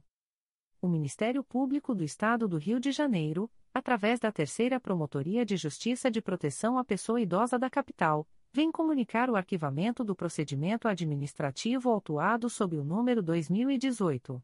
O 0.80 0.88
Ministério 0.88 1.44
Público 1.44 1.96
do 1.96 2.04
Estado 2.04 2.48
do 2.48 2.60
Rio 2.60 2.80
de 2.80 2.92
Janeiro, 2.92 3.50
através 3.74 4.20
da 4.20 4.32
Terceira 4.32 4.80
Promotoria 4.80 5.44
de 5.44 5.58
Justiça 5.58 6.12
de 6.12 6.22
Proteção 6.22 6.78
à 6.78 6.86
Pessoa 6.86 7.20
Idosa 7.20 7.58
da 7.58 7.68
Capital, 7.68 8.28
vem 8.54 8.72
comunicar 8.72 9.28
o 9.28 9.36
arquivamento 9.36 10.04
do 10.04 10.16
procedimento 10.16 10.88
administrativo 10.88 11.90
autuado 11.90 12.48
sob 12.48 12.78
o 12.78 12.84
número 12.84 13.24
2018 13.24 14.40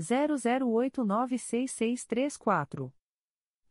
00896634. 0.00 2.90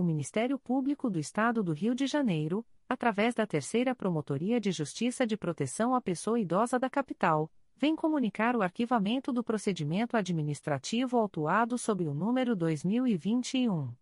O 0.00 0.02
Ministério 0.02 0.58
Público 0.58 1.08
do 1.10 1.18
Estado 1.18 1.62
do 1.62 1.74
Rio 1.74 1.94
de 1.94 2.06
Janeiro, 2.06 2.64
através 2.88 3.34
da 3.34 3.46
Terceira 3.46 3.94
Promotoria 3.94 4.58
de 4.58 4.72
Justiça 4.72 5.26
de 5.26 5.36
Proteção 5.36 5.94
à 5.94 6.00
Pessoa 6.00 6.40
Idosa 6.40 6.78
da 6.78 6.88
Capital, 6.88 7.52
vem 7.76 7.94
comunicar 7.94 8.56
o 8.56 8.62
arquivamento 8.62 9.30
do 9.30 9.44
procedimento 9.44 10.16
administrativo 10.16 11.18
autuado 11.18 11.76
sob 11.76 12.08
o 12.08 12.14
número 12.14 12.56
2021 12.56 13.92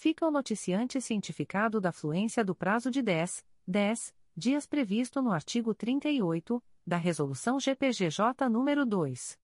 fica 0.02 0.26
o 0.26 0.32
noticiante 0.32 1.00
cientificado 1.00 1.80
da 1.80 1.92
fluência 1.92 2.44
do 2.44 2.56
prazo 2.56 2.90
de 2.90 3.00
10, 3.00 3.44
10 3.68 4.12
dias 4.36 4.66
previsto 4.66 5.22
no 5.22 5.30
artigo 5.30 5.72
38 5.72 6.60
da 6.86 6.96
Resolução 6.96 7.60
GPGJ 7.60 8.48
nº 8.48 8.84
2. 8.84 9.38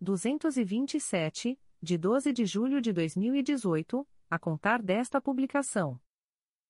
227, 0.00 1.58
de 1.80 1.98
12 1.98 2.32
de 2.32 2.44
julho 2.44 2.80
de 2.80 2.92
2018, 2.92 4.06
a 4.30 4.38
contar 4.38 4.82
desta 4.82 5.20
publicação. 5.20 6.00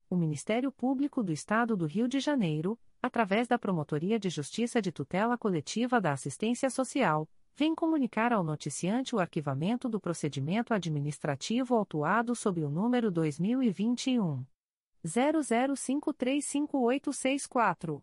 O 0.09 0.16
Ministério 0.16 0.70
Público 0.70 1.23
do 1.23 1.32
Estado 1.32 1.77
do 1.77 1.86
Rio 1.86 2.07
de 2.07 2.20
Janeiro, 2.20 2.78
através 3.01 3.49
da 3.49 3.59
Promotoria 3.59 4.19
de 4.19 4.28
Justiça 4.28 4.82
de 4.82 4.93
Tutela 4.93 5.39
Coletiva 5.39 6.01
da 6.01 6.12
Assistência 6.12 6.70
Social, 6.70 7.28
vem 7.55 7.74
comunicar 7.74 8.32
ao 8.32 8.44
noticiante 8.44 9.16
o 9.16 9.19
arquivamento 9.19 9.89
do 9.89 10.01
procedimento 10.01 10.74
administrativo 10.74 11.74
autuado 11.74 12.35
sob 12.35 12.62
o 12.62 12.70
número 12.70 13.11
2021 13.11 14.44
00535864. 15.05 18.03